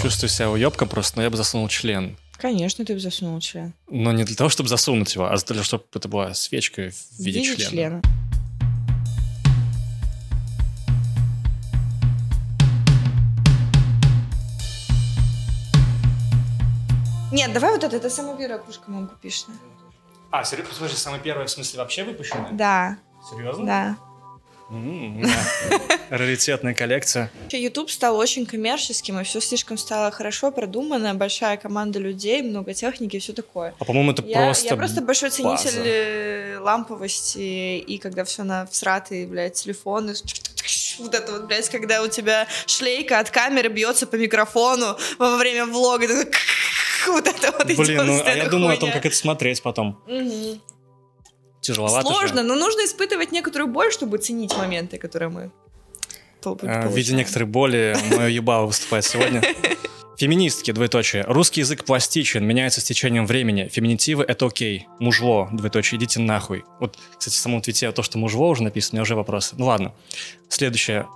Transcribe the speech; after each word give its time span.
Чувствую 0.00 0.30
себя 0.30 0.50
уебка 0.50 0.86
просто, 0.86 1.16
но 1.16 1.24
я 1.24 1.30
бы 1.30 1.36
засунул 1.36 1.68
член. 1.68 2.16
Конечно, 2.38 2.84
ты 2.84 2.94
бы 2.94 3.00
засунул 3.00 3.40
член. 3.40 3.74
Но 3.90 4.12
не 4.12 4.22
для 4.24 4.36
того, 4.36 4.48
чтобы 4.48 4.68
засунуть 4.68 5.12
его, 5.14 5.26
а 5.26 5.30
для 5.36 5.40
того, 5.44 5.62
чтобы 5.64 5.84
это 5.92 6.08
была 6.08 6.34
свечка 6.34 6.90
в 6.90 7.18
виде, 7.20 7.42
члена. 7.42 7.70
члена. 7.70 8.02
Нет, 17.32 17.52
давай 17.52 17.72
вот 17.72 17.84
это, 17.84 17.96
это 17.96 18.08
самая 18.08 18.36
первая 18.36 18.58
кружка 18.58 18.90
моя 18.90 19.06
купишная. 19.06 19.56
А, 20.30 20.44
серьезно? 20.44 20.74
Слушай, 20.74 20.96
самая 20.96 21.20
первая, 21.20 21.46
в 21.46 21.50
смысле, 21.50 21.78
вообще 21.80 22.04
выпущенная? 22.04 22.52
Да, 22.52 22.98
Серьезно? 23.30 23.66
да. 23.66 23.96
Раритетная 26.10 26.74
коллекция. 26.74 27.30
YouTube 27.50 27.90
стал 27.90 28.16
очень 28.16 28.44
коммерческим, 28.46 29.18
и 29.18 29.24
все 29.24 29.40
слишком 29.40 29.78
стало 29.78 30.10
хорошо 30.10 30.50
продумано, 30.50 31.14
большая 31.14 31.56
команда 31.56 31.98
людей, 31.98 32.42
много 32.42 32.74
техники 32.74 33.16
и 33.16 33.18
все 33.18 33.32
такое. 33.32 33.74
А 33.78 33.84
по-моему, 33.84 34.12
это 34.12 34.22
Я, 34.22 34.44
просто 34.44 34.66
я 34.66 34.76
просто 34.76 35.00
большой 35.00 35.30
ценитель 35.30 35.76
база. 35.76 35.82
э, 35.84 36.58
ламповости, 36.60 37.78
и 37.78 37.98
когда 37.98 38.24
все 38.24 38.42
на 38.44 38.66
всратые, 38.66 39.26
блядь, 39.26 39.54
телефоны, 39.54 40.14
вот 40.98 41.14
это 41.14 41.32
вот, 41.32 41.46
блядь, 41.46 41.68
когда 41.68 42.02
у 42.02 42.08
тебя 42.08 42.46
шлейка 42.66 43.20
от 43.20 43.30
камеры 43.30 43.68
бьется 43.68 44.06
по 44.06 44.16
микрофону 44.16 44.98
во 45.18 45.36
время 45.36 45.66
влога, 45.66 46.06
вот 47.06 47.26
это 47.26 47.52
вот 47.52 47.66
Блин, 47.66 48.06
ну, 48.06 48.22
а 48.24 48.30
я 48.30 48.48
думаю 48.48 48.74
о 48.74 48.76
том, 48.76 48.92
как 48.92 49.06
это 49.06 49.16
смотреть 49.16 49.62
потом. 49.62 49.98
Тяжеловато 51.72 52.08
же. 52.08 52.14
Сложно, 52.14 52.42
но 52.42 52.54
нужно 52.54 52.84
испытывать 52.84 53.32
некоторую 53.32 53.70
боль, 53.72 53.92
чтобы 53.92 54.18
ценить 54.18 54.56
моменты, 54.56 54.98
которые 54.98 55.28
мы 55.28 55.50
пол- 56.42 56.58
А, 56.62 56.88
В 56.88 56.96
виде 56.96 57.14
некоторой 57.14 57.46
боли 57.48 57.96
мое 58.16 58.28
ебало 58.28 58.66
выступает 58.66 59.04
сегодня. 59.04 59.42
Феминистки, 60.18 60.72
двоеточие. 60.72 61.22
Русский 61.28 61.60
язык 61.60 61.84
пластичен, 61.84 62.44
меняется 62.44 62.80
с 62.80 62.84
течением 62.84 63.24
времени. 63.24 63.68
Феминитивы— 63.68 64.24
это 64.28 64.46
окей. 64.46 64.88
Мужло, 64.98 65.48
двоеточие, 65.52 65.96
идите 65.98 66.18
нахуй. 66.18 66.64
Вот, 66.80 66.96
кстати, 67.16 67.34
в 67.36 67.38
самом 67.38 67.62
твите 67.62 67.92
то, 67.92 68.02
что 68.02 68.18
мужло 68.18 68.48
уже 68.48 68.64
написано, 68.64 68.94
у 68.94 68.96
меня 68.96 69.02
уже 69.02 69.14
вопросы. 69.14 69.54
Ну 69.56 69.66
ладно. 69.66 69.92
Следующая 70.48 71.06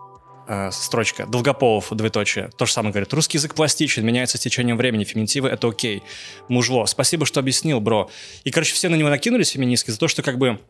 э, 0.47 0.71
строчка. 0.73 1.27
Долгополов, 1.27 1.89
двоеточие. 1.91 2.51
То 2.57 2.67
же 2.67 2.73
самое 2.73 2.93
говорит. 2.93 3.13
Русский 3.13 3.39
язык 3.39 3.55
пластичен, 3.55 4.05
меняется 4.05 4.39
с 4.39 4.41
течением 4.41 4.77
времени. 4.77 5.05
Феминитивы— 5.05 5.49
это 5.51 5.69
окей. 5.69 6.03
Мужло. 6.49 6.87
Спасибо, 6.87 7.27
что 7.27 7.41
объяснил, 7.41 7.81
бро. 7.81 8.11
И, 8.45 8.51
короче, 8.51 8.75
все 8.75 8.89
на 8.89 8.97
него 8.97 9.09
накинулись, 9.09 9.51
феминистки, 9.51 9.91
за 9.91 9.99
то, 9.99 10.09
что 10.09 10.23
как 10.23 10.39
бы 10.39 10.61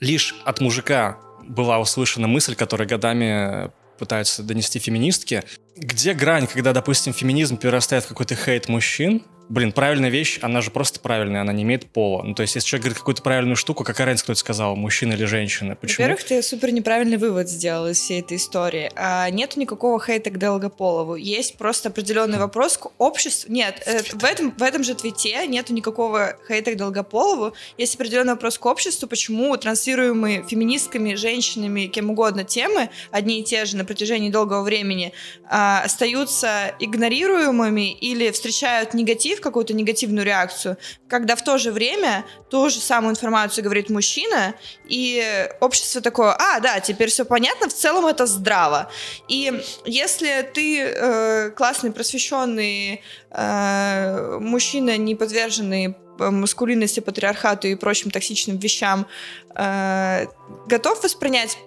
лишь 0.00 0.34
от 0.44 0.60
мужика 0.60 1.18
была 1.42 1.78
услышана 1.78 2.26
мысль, 2.26 2.54
которая 2.54 2.88
годами 2.88 3.66
э, 3.66 3.68
пытаются 3.98 4.42
донести 4.42 4.78
феминистки. 4.78 5.42
Где 5.76 6.14
грань, 6.14 6.46
когда, 6.46 6.72
допустим, 6.72 7.12
феминизм 7.12 7.56
перерастает 7.56 8.04
в 8.04 8.08
какой-то 8.08 8.34
хейт 8.34 8.68
мужчин? 8.68 9.22
Блин, 9.50 9.72
правильная 9.72 10.10
вещь, 10.10 10.38
она 10.42 10.60
же 10.60 10.70
просто 10.70 11.00
правильная, 11.00 11.40
она 11.40 11.52
не 11.52 11.64
имеет 11.64 11.90
пола. 11.90 12.22
Ну, 12.22 12.34
то 12.34 12.42
есть, 12.42 12.54
если 12.54 12.68
человек 12.68 12.84
говорит 12.84 12.98
какую-то 12.98 13.22
правильную 13.22 13.56
штуку, 13.56 13.82
какая 13.82 14.06
разница, 14.06 14.22
кто 14.22 14.32
это 14.32 14.38
сказал, 14.38 14.76
мужчина 14.76 15.14
или 15.14 15.24
женщина? 15.24 15.74
Почему? 15.74 16.04
Во-первых, 16.04 16.22
ты 16.22 16.40
супер 16.40 16.70
неправильный 16.70 17.16
вывод 17.16 17.48
сделал 17.48 17.88
из 17.88 17.98
всей 17.98 18.20
этой 18.20 18.36
истории. 18.36 18.92
А, 18.94 19.28
нету 19.30 19.58
никакого 19.58 20.00
хейта 20.00 20.30
к 20.30 20.38
Долгополову. 20.38 21.16
Есть 21.16 21.58
просто 21.58 21.88
определенный 21.88 22.38
вопрос 22.38 22.76
к 22.76 22.92
обществу. 22.98 23.52
Нет, 23.52 23.82
э, 23.86 24.02
в 24.12 24.22
этом, 24.22 24.54
в 24.56 24.62
этом 24.62 24.84
же 24.84 24.94
твите 24.94 25.44
нету 25.48 25.74
никакого 25.74 26.36
хейта 26.46 26.70
к 26.70 26.76
Долгополову. 26.76 27.52
Есть 27.76 27.96
определенный 27.96 28.34
вопрос 28.34 28.56
к 28.56 28.64
обществу, 28.66 29.08
почему 29.08 29.56
транслируемые 29.56 30.44
феминистками, 30.48 31.16
женщинами, 31.16 31.86
кем 31.86 32.10
угодно 32.10 32.44
темы, 32.44 32.88
одни 33.10 33.40
и 33.40 33.42
те 33.42 33.64
же 33.64 33.76
на 33.76 33.84
протяжении 33.84 34.30
долгого 34.30 34.62
времени, 34.62 35.12
а, 35.48 35.82
остаются 35.82 36.72
игнорируемыми 36.78 37.92
или 37.94 38.30
встречают 38.30 38.94
негатив, 38.94 39.39
какую-то 39.40 39.74
негативную 39.74 40.24
реакцию, 40.24 40.76
когда 41.08 41.36
в 41.36 41.44
то 41.44 41.58
же 41.58 41.72
время 41.72 42.24
ту 42.50 42.68
же 42.70 42.80
самую 42.80 43.12
информацию 43.12 43.64
говорит 43.64 43.90
мужчина, 43.90 44.54
и 44.88 45.48
общество 45.60 46.00
такое, 46.00 46.32
а, 46.38 46.60
да, 46.60 46.80
теперь 46.80 47.08
все 47.08 47.24
понятно, 47.24 47.68
в 47.68 47.72
целом 47.72 48.06
это 48.06 48.26
здраво. 48.26 48.90
И 49.28 49.52
если 49.84 50.48
ты 50.54 50.80
э, 50.80 51.50
классный, 51.50 51.92
просвещенный 51.92 53.02
э, 53.30 54.38
мужчина, 54.40 54.96
не 54.96 55.14
подверженный 55.14 55.96
э, 56.18 56.30
маскулинности, 56.30 57.00
патриархату 57.00 57.68
и 57.68 57.74
прочим 57.74 58.10
токсичным 58.10 58.58
вещам, 58.58 59.06
э, 59.54 60.26
готов 60.66 61.02
воспринять 61.02 61.58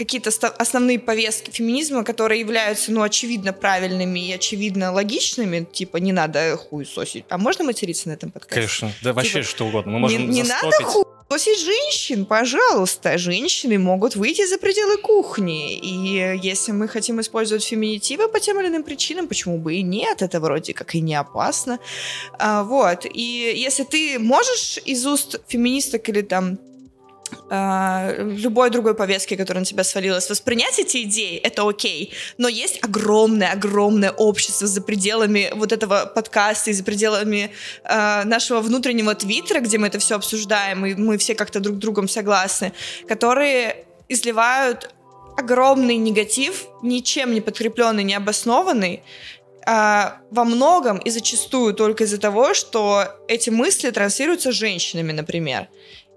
какие-то 0.00 0.30
основные 0.58 0.98
повестки 0.98 1.50
феминизма, 1.50 2.04
которые 2.04 2.40
являются, 2.40 2.90
ну, 2.90 3.02
очевидно 3.02 3.52
правильными 3.52 4.28
и 4.28 4.32
очевидно 4.32 4.92
логичными, 4.92 5.66
типа, 5.70 5.98
не 5.98 6.12
надо 6.12 6.56
хуй 6.56 6.86
сосить. 6.86 7.26
А 7.28 7.36
можно 7.36 7.64
материться 7.66 8.08
на 8.08 8.12
этом 8.12 8.30
подкасте? 8.30 8.54
Конечно, 8.54 8.92
да 9.02 9.12
вообще 9.12 9.42
Типа, 9.42 9.44
что 9.44 9.66
угодно. 9.66 9.92
Мы 9.92 9.98
можем 9.98 10.22
не, 10.22 10.40
не 10.40 10.42
надо 10.42 10.70
застопить. 10.70 10.86
хуесосить 11.28 11.60
женщин, 11.60 12.24
пожалуйста. 12.24 13.18
Женщины 13.18 13.78
могут 13.78 14.16
выйти 14.16 14.46
за 14.46 14.56
пределы 14.56 14.96
кухни. 14.96 15.76
И 15.76 16.38
если 16.42 16.72
мы 16.72 16.88
хотим 16.88 17.20
использовать 17.20 17.62
феминитивы 17.62 18.28
по 18.28 18.40
тем 18.40 18.58
или 18.58 18.68
иным 18.68 18.82
причинам, 18.82 19.28
почему 19.28 19.58
бы 19.58 19.74
и 19.74 19.82
нет? 19.82 20.22
Это 20.22 20.40
вроде 20.40 20.72
как 20.72 20.94
и 20.94 21.02
не 21.02 21.14
опасно. 21.14 21.78
А, 22.38 22.64
вот. 22.64 23.04
И 23.04 23.52
если 23.54 23.84
ты 23.84 24.18
можешь 24.18 24.78
из 24.86 25.06
уст 25.06 25.40
феминисток 25.46 26.08
или 26.08 26.22
там 26.22 26.58
любой 27.50 28.70
другой 28.70 28.94
повестки, 28.94 29.36
которая 29.36 29.60
на 29.60 29.64
тебя 29.64 29.84
свалилась, 29.84 30.30
воспринять 30.30 30.78
эти 30.78 31.02
идеи, 31.02 31.36
это 31.36 31.68
окей. 31.68 32.12
Но 32.38 32.48
есть 32.48 32.82
огромное-огромное 32.82 34.12
общество 34.12 34.66
за 34.66 34.80
пределами 34.80 35.50
вот 35.54 35.72
этого 35.72 36.06
подкаста 36.06 36.70
и 36.70 36.72
за 36.72 36.84
пределами 36.84 37.50
э, 37.84 38.24
нашего 38.24 38.60
внутреннего 38.60 39.14
твиттера, 39.14 39.60
где 39.60 39.78
мы 39.78 39.88
это 39.88 39.98
все 39.98 40.16
обсуждаем, 40.16 40.86
и 40.86 40.94
мы 40.94 41.18
все 41.18 41.34
как-то 41.34 41.60
друг 41.60 41.76
с 41.76 41.78
другом 41.78 42.08
согласны, 42.08 42.72
которые 43.08 43.84
изливают 44.08 44.94
огромный 45.36 45.96
негатив, 45.96 46.66
ничем 46.82 47.32
не 47.32 47.40
подкрепленный, 47.40 48.04
не 48.04 48.14
обоснованный, 48.14 49.02
а, 49.66 50.18
во 50.30 50.44
многом 50.44 50.98
и 50.98 51.10
зачастую 51.10 51.74
только 51.74 52.04
из-за 52.04 52.18
того, 52.18 52.54
что 52.54 53.04
эти 53.28 53.50
мысли 53.50 53.90
транслируются 53.90 54.52
женщинами, 54.52 55.12
например. 55.12 55.68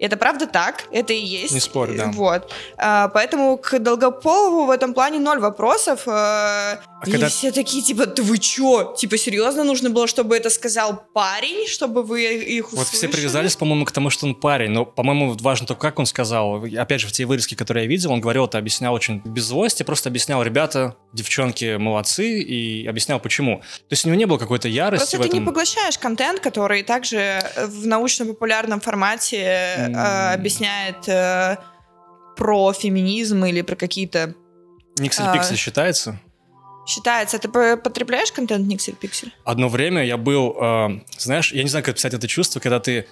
Это 0.04 0.18
правда 0.18 0.48
так, 0.48 0.84
это 0.92 1.14
и 1.14 1.18
есть. 1.18 1.54
Не 1.54 1.62
спорю, 1.62 1.96
да. 1.96 2.12
Вот. 2.14 2.52
А, 2.78 3.08
поэтому 3.08 3.56
к 3.58 3.80
Долгополову 3.80 4.66
в 4.66 4.70
этом 4.70 4.94
плане 4.94 5.18
ноль 5.20 5.40
вопросов. 5.40 6.06
А, 7.04 7.10
и 7.10 7.12
когда- 7.12 7.28
все 7.30 7.52
такие, 7.52 7.84
типа, 7.84 8.06
да 8.06 8.24
вы 8.24 8.38
чё? 8.38 8.94
Типа, 8.98 9.18
серьезно 9.18 9.64
нужно 9.64 9.90
было, 9.90 10.08
чтобы 10.08 10.38
это 10.38 10.50
сказал 10.50 11.04
парень, 11.14 11.68
чтобы 11.68 12.04
вы 12.04 12.24
их 12.24 12.72
Вот 12.72 12.88
все 12.88 12.98
услышали? 12.98 13.12
привязались, 13.12 13.56
по-моему, 13.56 13.86
к 13.86 13.92
тому, 13.92 14.10
что 14.10 14.26
он 14.26 14.36
парень. 14.36 14.72
Но, 14.72 14.86
по-моему, 14.86 15.36
важно 15.42 15.68
то, 15.68 15.76
как 15.76 16.00
он 16.00 16.06
сказал. 16.06 16.64
Опять 16.64 17.02
же, 17.02 17.08
в 17.08 17.12
те 17.12 17.26
вырезки, 17.26 17.56
которые 17.56 17.84
я 17.84 17.90
видел, 17.90 18.12
он 18.12 18.22
говорил 18.22 18.46
это, 18.46 18.58
объяснял 18.58 18.94
очень 18.94 19.22
без 19.26 19.44
злости, 19.44 19.84
просто 19.84 20.10
объяснял, 20.10 20.42
ребята, 20.44 20.96
девчонки 21.12 21.76
молодцы, 21.78 22.40
и 22.40 22.88
объяснял, 22.88 23.20
почему. 23.20 23.58
То 23.60 23.92
есть 23.92 24.06
у 24.06 24.08
него 24.08 24.18
не 24.18 24.26
было 24.26 24.38
какой-то 24.38 24.68
ярости 24.68 25.04
Просто 25.04 25.18
ты 25.20 25.28
этом. 25.28 25.40
не 25.40 25.46
поглощаешь 25.46 25.98
контент, 25.98 26.40
который 26.40 26.84
также 26.84 27.44
в 27.58 27.86
научно-популярном 27.86 28.80
формате 28.80 29.38
э, 29.38 30.34
объясняет 30.34 31.08
э, 31.08 31.58
про 32.38 32.74
феминизм 32.74 33.44
или 33.46 33.62
про 33.62 33.76
какие-то... 33.76 34.36
Никсель 35.00 35.26
а, 35.26 35.34
Пиксель 35.34 35.58
считается? 35.58 36.20
Считается, 36.86 37.40
ты 37.40 37.48
по- 37.48 37.78
потребляешь 37.78 38.32
контент 38.32 38.68
Никсель 38.68 38.96
Пиксель? 38.96 39.34
Одно 39.46 39.70
время 39.70 40.04
я 40.06 40.18
был, 40.18 40.56
э, 40.60 41.00
знаешь, 41.18 41.54
я 41.54 41.64
не 41.64 41.70
знаю, 41.70 41.84
как 41.86 41.94
описать 41.94 42.14
это 42.14 42.28
чувство, 42.28 42.60
когда 42.60 42.80
ты 42.80 43.08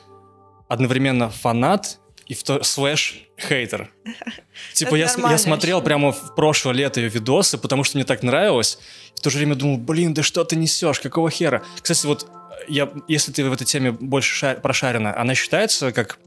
одновременно 0.68 1.30
фанат 1.30 2.00
и 2.28 2.34
в 2.34 2.44
то, 2.44 2.64
слэш 2.64 3.28
хейтер. 3.40 3.92
Типа 4.74 4.96
я, 4.96 5.10
я 5.30 5.38
смотрел 5.38 5.82
прямо 5.82 6.12
в 6.12 6.36
прошлое 6.36 6.74
лето 6.74 7.00
ее 7.00 7.10
видосы, 7.10 7.58
потому 7.58 7.84
что 7.84 7.98
мне 7.98 8.06
так 8.06 8.24
нравилось. 8.24 8.78
В 9.16 9.22
то 9.22 9.30
же 9.30 9.38
время 9.38 9.56
думал, 9.56 9.78
блин, 9.78 10.14
да 10.14 10.24
что 10.24 10.44
ты 10.44 10.56
несешь, 10.56 11.00
какого 11.00 11.30
хера? 11.30 11.64
Кстати, 11.82 12.06
вот 12.06 12.28
я, 12.68 12.90
если 13.08 13.32
ты 13.32 13.44
в 13.50 13.54
этой 13.54 13.66
теме 13.66 13.92
больше 13.92 14.34
ша- 14.36 14.56
прошарена, 14.56 15.16
она 15.18 15.34
считается 15.36 15.92
как... 15.92 16.20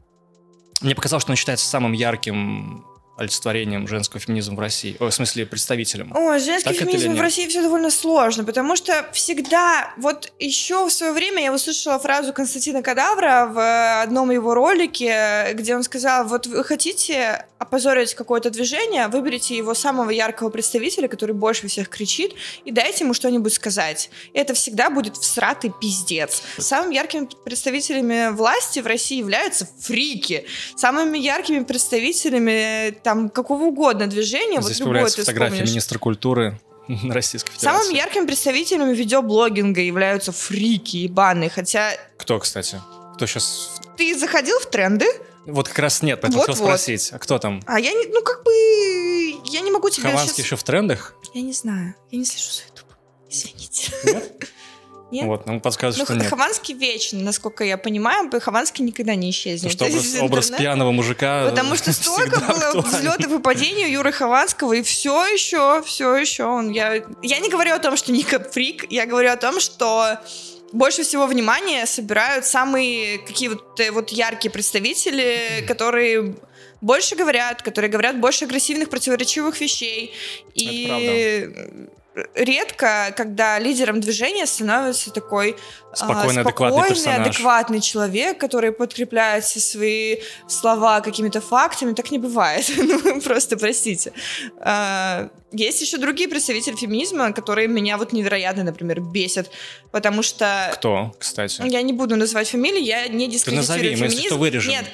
Мне 0.81 0.95
показалось, 0.95 1.23
что 1.23 1.31
она 1.31 1.37
считается 1.37 1.67
самым 1.67 1.93
ярким 1.93 2.85
олицетворением 3.17 3.87
женского 3.87 4.21
феминизма 4.21 4.57
в 4.57 4.61
России. 4.61 4.97
О, 4.99 5.09
в 5.09 5.15
смысле, 5.15 5.47
представителем. 5.47 6.13
О, 6.17 6.39
женский 6.39 6.71
Так 6.71 6.79
феминизм 6.79 7.15
в? 7.15 7.21
России 7.21 7.47
все 7.49 7.63
довольно 7.63 7.91
сложно, 7.91 8.45
потому 8.45 8.77
что 8.77 9.09
всегда, 9.13 9.93
вот 9.97 10.33
еще 10.39 10.87
в 10.87 10.91
свое 10.91 11.13
время 11.13 11.43
я 11.43 11.53
услышала 11.53 11.99
фразу 11.99 12.33
Константина 12.33 12.83
Кадавра 12.83 13.51
в 13.53 14.03
одном 14.03 14.31
его 14.31 14.55
ролике, 14.55 15.53
где 15.55 15.77
он 15.77 15.83
сказал, 15.83 16.27
вот 16.27 16.47
вы 16.47 16.65
хотите 16.65 17.47
опозорить 17.59 18.15
какое-то 18.15 18.51
движение, 18.51 19.09
выберите 19.09 19.57
его 19.57 19.75
самого 19.75 20.11
яркого 20.11 20.51
представителя, 20.51 21.09
который 21.09 21.35
больше 21.35 21.67
всех 21.69 21.89
кричит, 21.89 22.35
и 22.65 22.71
дайте 22.71 23.05
ему 23.05 23.15
что-нибудь 23.15 23.55
сказать. 23.55 24.11
Это 24.35 24.55
всегда 24.55 24.91
будет 24.91 25.17
всратый 25.17 25.73
пиздец. 25.81 26.43
Самыми 26.59 26.95
яркими 26.95 27.29
представителями 27.45 28.35
власти 28.35 28.81
в 28.81 28.87
России 28.87 29.19
являются 29.19 29.69
фрики. 29.81 30.47
Самыми 30.77 31.17
яркими 31.19 31.65
представителями 31.65 32.91
там 33.05 33.29
какого 33.29 33.65
угодно 33.65 34.09
движения, 34.09 34.61
Здесь 34.61 34.81
вот 34.81 34.87
появляется 34.87 35.21
фотография 35.21 35.63
министра 35.63 35.99
культуры 35.99 36.59
Российской 36.89 37.53
Федерации. 37.53 37.83
Самыми 37.83 37.97
яркими 37.97 38.27
представителями 38.27 38.95
видеоблогинга 38.95 39.81
являются 39.81 40.33
фрики 40.33 40.97
ебаные, 40.97 41.51
хотя 41.51 41.93
Кто, 42.17 42.39
кстати? 42.41 42.81
Кто 43.15 43.27
сейчас... 43.27 43.81
ты 43.97 44.19
заходил 44.19 44.59
в 44.59 44.67
тренды, 44.67 45.07
Вот 45.47 45.69
как 45.69 45.79
раз 45.79 46.03
нет, 46.03 46.21
поэтому 46.21 46.41
хотел 46.43 46.55
Вот-вот. 46.55 46.81
спросить. 46.81 47.11
А 47.13 47.19
кто 47.19 47.39
там? 47.39 47.63
а 47.67 47.79
я 47.79 47.93
не, 47.93 48.07
ну 48.07 48.23
как 48.23 48.43
бы, 48.43 48.53
я 49.45 49.61
не 49.61 49.71
могу 49.71 49.91
тебе 49.91 50.05
Хованский 50.09 50.31
щас- 50.31 50.39
еще 50.47 50.57
в 50.57 50.65
трендах? 50.65 51.15
Я 51.35 51.43
не 51.43 51.53
знаю, 51.53 51.95
я 52.11 52.19
не 52.19 52.25
слежу 52.25 52.51
за 52.51 52.63
YouTube. 52.63 52.89
Извините. 53.31 53.93
Нет? 54.05 54.49
Нет? 55.15 55.27
Вот, 55.27 55.47
нам 55.47 55.61
подсказывают, 55.61 56.09
Ну, 56.09 56.15
что 56.17 56.25
нет. 56.25 56.29
Хованский 56.29 56.75
вечный, 56.75 57.23
насколько 57.23 57.63
я 57.63 57.79
понимаю, 57.79 58.29
Хованский 58.41 58.85
никогда 58.85 59.15
не 59.15 59.31
исчезнет. 59.31 59.71
Потому 59.71 60.01
что 60.01 60.19
образ, 60.19 60.23
образ 60.23 60.51
пьяного 60.51 60.91
мужика 60.91 61.47
Потому 61.51 61.77
что 61.77 61.93
столько 61.93 62.41
было 62.41 62.83
взлетов 62.83 63.33
и 63.33 63.39
падений 63.39 63.85
у 63.85 63.89
Юры 63.91 64.11
Хованского, 64.11 64.73
и 64.73 64.83
все 64.83 65.25
еще, 65.27 65.83
все 65.87 66.17
еще 66.17 66.45
он. 66.47 66.71
Я, 66.71 67.05
я 67.23 67.39
не 67.39 67.49
говорю 67.49 67.75
о 67.75 67.79
том, 67.79 67.97
что 67.97 68.11
Ника 68.11 68.41
фрик, 68.41 68.91
я 68.91 69.07
говорю 69.07 69.31
о 69.31 69.37
том, 69.37 69.61
что 69.61 70.19
больше 70.73 71.05
всего 71.05 71.27
внимания 71.27 71.87
собирают 71.87 72.45
самые 72.45 73.19
какие 73.19 73.51
вот, 73.51 73.79
э, 73.79 73.93
вот 73.93 74.11
яркие 74.11 74.51
представители, 74.51 75.65
которые 75.69 76.35
больше 76.81 77.15
говорят, 77.15 77.63
которые 77.63 77.89
говорят 77.89 78.19
больше 78.19 78.47
агрессивных, 78.47 78.91
противоречивых 78.91 79.61
вещей. 79.61 80.13
И 80.55 81.63
редко, 82.35 83.13
когда 83.17 83.59
лидером 83.59 84.01
движения 84.01 84.47
становится 84.47 85.11
такой 85.11 85.57
а, 85.93 85.97
Спокойный, 85.97 86.43
адекватный 86.43 86.79
спокойный, 86.79 86.89
персонаж. 86.89 87.27
адекватный 87.29 87.81
человек, 87.81 88.39
который 88.39 88.73
подкрепляет 88.73 89.45
все 89.45 89.61
свои 89.61 90.19
слова 90.47 91.01
какими-то 91.01 91.41
фактами. 91.41 91.93
Так 91.93 92.11
не 92.11 92.19
бывает. 92.19 92.71
Ну, 93.05 93.21
просто 93.21 93.57
простите. 93.57 94.13
А, 94.61 95.29
Есть 95.53 95.81
еще 95.83 95.99
другие 95.99 96.29
представители 96.29 96.77
феминизма, 96.77 97.33
которые 97.33 97.67
меня 97.69 97.97
вот 97.99 98.13
невероятно, 98.13 98.63
например, 98.63 99.01
бесят, 99.01 99.51
потому 99.91 100.23
что 100.23 100.71
Кто, 100.75 101.13
кстати? 101.19 101.63
я 101.65 101.83
не 101.83 101.93
буду 101.93 102.17
называть 102.17 102.49
фамилии, 102.49 102.83
я 102.83 103.09
не 103.09 103.29
дискредитирую 103.29 103.57
назови, 103.57 103.83
мы, 103.83 103.91
если 103.91 104.07
феминизм. 104.07 104.27
что, 104.27 104.37
вырежем. 104.39 104.71
Нет, 104.71 104.85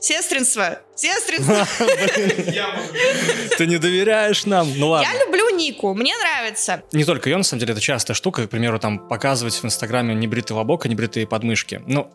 сестринство, 0.00 0.80
сестринство. 0.94 1.66
Ты 3.58 3.66
не 3.66 3.78
доверяешь 3.78 4.46
нам? 4.46 4.68
Ну 4.76 4.88
ладно. 4.88 5.08
Я 5.12 5.24
люблю 5.24 5.50
Нику, 5.56 5.94
мне 5.94 6.14
нравится. 6.16 6.82
Не 6.92 7.04
только 7.04 7.28
ее, 7.28 7.36
на 7.36 7.42
самом 7.42 7.60
деле, 7.60 7.72
это 7.72 7.80
частая 7.80 8.14
штука. 8.14 8.46
К 8.46 8.50
примеру, 8.50 8.78
там 8.78 9.08
показывать 9.08 9.54
в 9.54 9.64
Инстаграме 9.64 10.14
небритый 10.14 10.56
лобок, 10.56 10.86
а 10.86 10.88
небритые 10.88 11.26
подмышки. 11.26 11.82
Ну, 11.86 12.10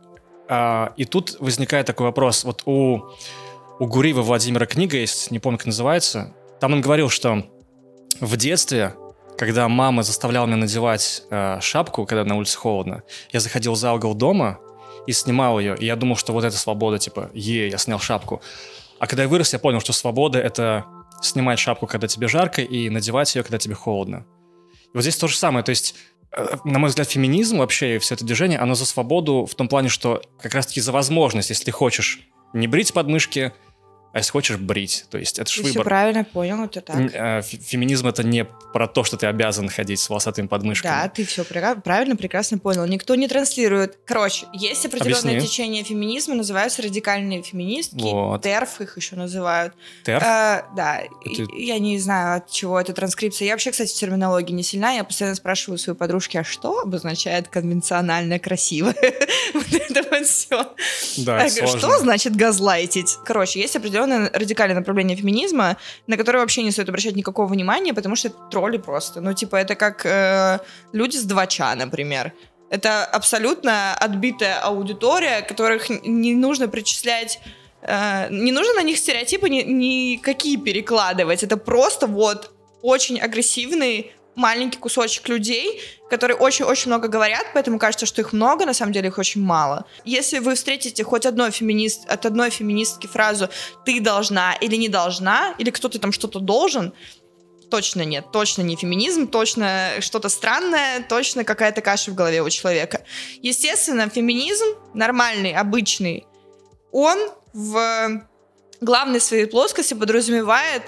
а, 0.47 0.93
и 0.97 1.05
тут 1.05 1.37
возникает 1.39 1.85
такой 1.85 2.07
вопрос. 2.07 2.43
Вот 2.43 2.63
у, 2.65 3.01
у 3.79 3.85
Гуриева 3.85 4.21
Владимира 4.21 4.65
книга 4.65 4.97
есть, 4.97 5.31
не 5.31 5.39
помню, 5.39 5.57
как 5.57 5.67
называется. 5.67 6.33
Там 6.59 6.73
он 6.73 6.81
говорил, 6.81 7.09
что 7.09 7.45
в 8.19 8.37
детстве, 8.37 8.95
когда 9.37 9.67
мама 9.67 10.03
заставляла 10.03 10.45
меня 10.45 10.57
надевать 10.57 11.23
э, 11.29 11.59
шапку, 11.61 12.05
когда 12.05 12.23
на 12.23 12.35
улице 12.35 12.57
холодно, 12.57 13.03
я 13.31 13.39
заходил 13.39 13.75
за 13.75 13.93
угол 13.93 14.15
дома 14.15 14.59
и 15.07 15.11
снимал 15.11 15.59
ее. 15.59 15.75
И 15.77 15.85
я 15.85 15.95
думал, 15.95 16.15
что 16.15 16.33
вот 16.33 16.43
это 16.43 16.57
свобода, 16.57 16.97
типа, 16.97 17.29
е, 17.33 17.69
я 17.69 17.77
снял 17.77 17.99
шапку. 17.99 18.41
А 18.99 19.07
когда 19.07 19.23
я 19.23 19.29
вырос, 19.29 19.53
я 19.53 19.59
понял, 19.59 19.79
что 19.79 19.93
свобода— 19.93 20.39
это 20.39 20.85
снимать 21.21 21.59
шапку, 21.59 21.87
когда 21.87 22.07
тебе 22.07 22.27
жарко, 22.27 22.61
и 22.61 22.89
надевать 22.89 23.35
ее, 23.35 23.43
когда 23.43 23.57
тебе 23.57 23.75
холодно. 23.75 24.25
И 24.85 24.89
вот 24.93 25.01
здесь 25.01 25.17
то 25.17 25.27
же 25.27 25.35
самое. 25.35 25.63
То 25.63 25.71
есть, 25.71 25.95
э, 26.31 26.57
на 26.63 26.79
мой 26.79 26.89
взгляд, 26.89 27.09
феминизм 27.09 27.57
вообще 27.57 27.95
и 27.95 27.99
все 27.99 28.15
это 28.15 28.25
движение, 28.25 28.59
оно 28.59 28.75
за 28.75 28.85
свободу 28.85 29.45
в 29.45 29.55
том 29.55 29.67
плане, 29.67 29.89
что 29.89 30.21
как 30.41 30.53
раз-таки 30.53 30.81
за 30.81 30.91
возможность, 30.91 31.49
если 31.49 31.65
ты 31.65 31.71
хочешь 31.71 32.21
не 32.53 32.67
брить 32.67 32.93
подмышки, 32.93 33.53
а 34.15 34.19
если 34.19 34.31
хочешь 34.31 34.55
брить. 34.55 35.05
То 35.09 35.17
есть 35.17 35.39
это 35.39 35.51
же 35.51 35.61
выбор. 35.61 35.83
правильно 35.83 36.23
понял, 36.23 36.63
это 36.63 36.79
так. 36.79 36.95
Э, 37.13 37.41
фе- 37.41 37.57
Феминизм 37.61 38.07
это 38.07 38.23
не 38.23 38.45
про 38.45 38.87
то, 38.87 39.03
что 39.03 39.17
ты 39.17 39.25
обязан 39.27 39.67
ходить 39.67 39.99
с 39.99 40.09
волосатыми 40.09 40.47
подмышками. 40.47 40.89
Да, 40.89 41.09
ты 41.09 41.25
все 41.25 41.43
правильно, 41.43 42.15
прекрасно 42.15 42.57
понял. 42.57 42.85
Никто 42.85 43.15
не 43.15 43.27
транслирует. 43.27 43.97
Короче, 44.05 44.45
есть 44.53 44.85
определенное 44.85 45.33
Объясни. 45.33 45.49
течение 45.49 45.83
феминизма, 45.83 46.33
называются 46.35 46.81
радикальные 46.81 47.43
феминистки, 47.43 47.99
Вот. 48.01 48.41
терф 48.41 48.79
их 48.79 48.95
еще 48.95 49.17
называют. 49.17 49.73
Терф? 50.05 50.23
А, 50.25 50.65
да, 50.77 51.01
Это- 51.01 51.43
я 51.57 51.77
не 51.79 51.99
знаю, 51.99 52.37
от 52.37 52.49
чего 52.49 52.79
эта 52.79 52.93
транскрипция. 52.93 53.47
Я 53.47 53.51
вообще, 53.53 53.71
кстати, 53.71 53.91
в 53.91 53.95
терминологии 53.99 54.53
не 54.53 54.63
сильна. 54.63 54.93
Я 54.93 55.03
постоянно 55.03 55.35
спрашиваю 55.35 55.77
своей 55.77 55.97
подружки, 55.99 56.37
а 56.37 56.45
что 56.45 56.79
обозначает 56.79 57.49
конвенционально 57.49 58.39
красиво? 58.39 58.93
Вот 59.53 59.65
это 59.73 60.03
вот 60.09 60.25
все. 60.25 60.73
да, 61.17 61.47
Что 61.49 61.97
значит 61.99 62.35
газлайтить? 62.35 63.17
Короче, 63.25 63.59
есть 63.61 63.75
определенное 63.75 64.04
радикальное 64.05 64.75
направление 64.75 65.17
феминизма, 65.17 65.77
на 66.07 66.17
которое 66.17 66.39
вообще 66.39 66.63
не 66.63 66.71
стоит 66.71 66.89
обращать 66.89 67.15
никакого 67.15 67.47
внимания, 67.47 67.93
потому 67.93 68.15
что 68.15 68.29
это 68.29 68.37
тролли 68.51 68.77
просто. 68.77 69.21
Ну, 69.21 69.33
типа, 69.33 69.55
это 69.57 69.75
как 69.75 70.05
э, 70.05 70.59
люди 70.93 71.17
с 71.17 71.23
2 71.23 71.75
например. 71.75 72.33
Это 72.69 73.05
абсолютно 73.05 73.93
отбитая 73.95 74.59
аудитория, 74.59 75.41
которых 75.41 75.89
не 75.89 76.33
нужно 76.33 76.67
причислять 76.67 77.39
э, 77.81 78.27
не 78.29 78.51
нужно 78.51 78.73
на 78.73 78.83
них 78.83 78.97
стереотипы 78.97 79.49
ни- 79.49 79.63
никакие 79.63 80.57
перекладывать. 80.57 81.43
Это 81.43 81.57
просто 81.57 82.07
вот 82.07 82.51
очень 82.81 83.19
агрессивный 83.19 84.11
маленький 84.35 84.77
кусочек 84.77 85.27
людей, 85.29 85.81
которые 86.09 86.37
очень-очень 86.37 86.89
много 86.89 87.07
говорят, 87.07 87.45
поэтому 87.53 87.79
кажется, 87.79 88.05
что 88.05 88.21
их 88.21 88.33
много, 88.33 88.65
на 88.65 88.73
самом 88.73 88.91
деле 88.91 89.07
их 89.07 89.17
очень 89.17 89.41
мало. 89.41 89.85
Если 90.03 90.39
вы 90.39 90.55
встретите 90.55 91.03
хоть 91.03 91.25
одной 91.25 91.51
феминист, 91.51 92.05
от 92.09 92.25
одной 92.25 92.49
феминистки 92.49 93.07
фразу 93.07 93.49
«ты 93.85 93.99
должна» 93.99 94.53
или 94.55 94.75
«не 94.75 94.89
должна», 94.89 95.55
или 95.57 95.69
«кто-то 95.71 95.99
там 95.99 96.11
что-то 96.11 96.39
должен», 96.39 96.93
точно 97.69 98.03
нет, 98.03 98.25
точно 98.31 98.61
не 98.61 98.75
феминизм, 98.75 99.27
точно 99.27 99.93
что-то 99.99 100.29
странное, 100.29 101.03
точно 101.07 101.43
какая-то 101.43 101.81
каша 101.81 102.11
в 102.11 102.15
голове 102.15 102.41
у 102.41 102.49
человека. 102.49 103.03
Естественно, 103.41 104.09
феминизм 104.09 104.65
нормальный, 104.93 105.53
обычный, 105.53 106.25
он 106.91 107.17
в 107.53 108.21
главной 108.81 109.19
своей 109.19 109.45
плоскости 109.47 109.93
подразумевает 109.93 110.83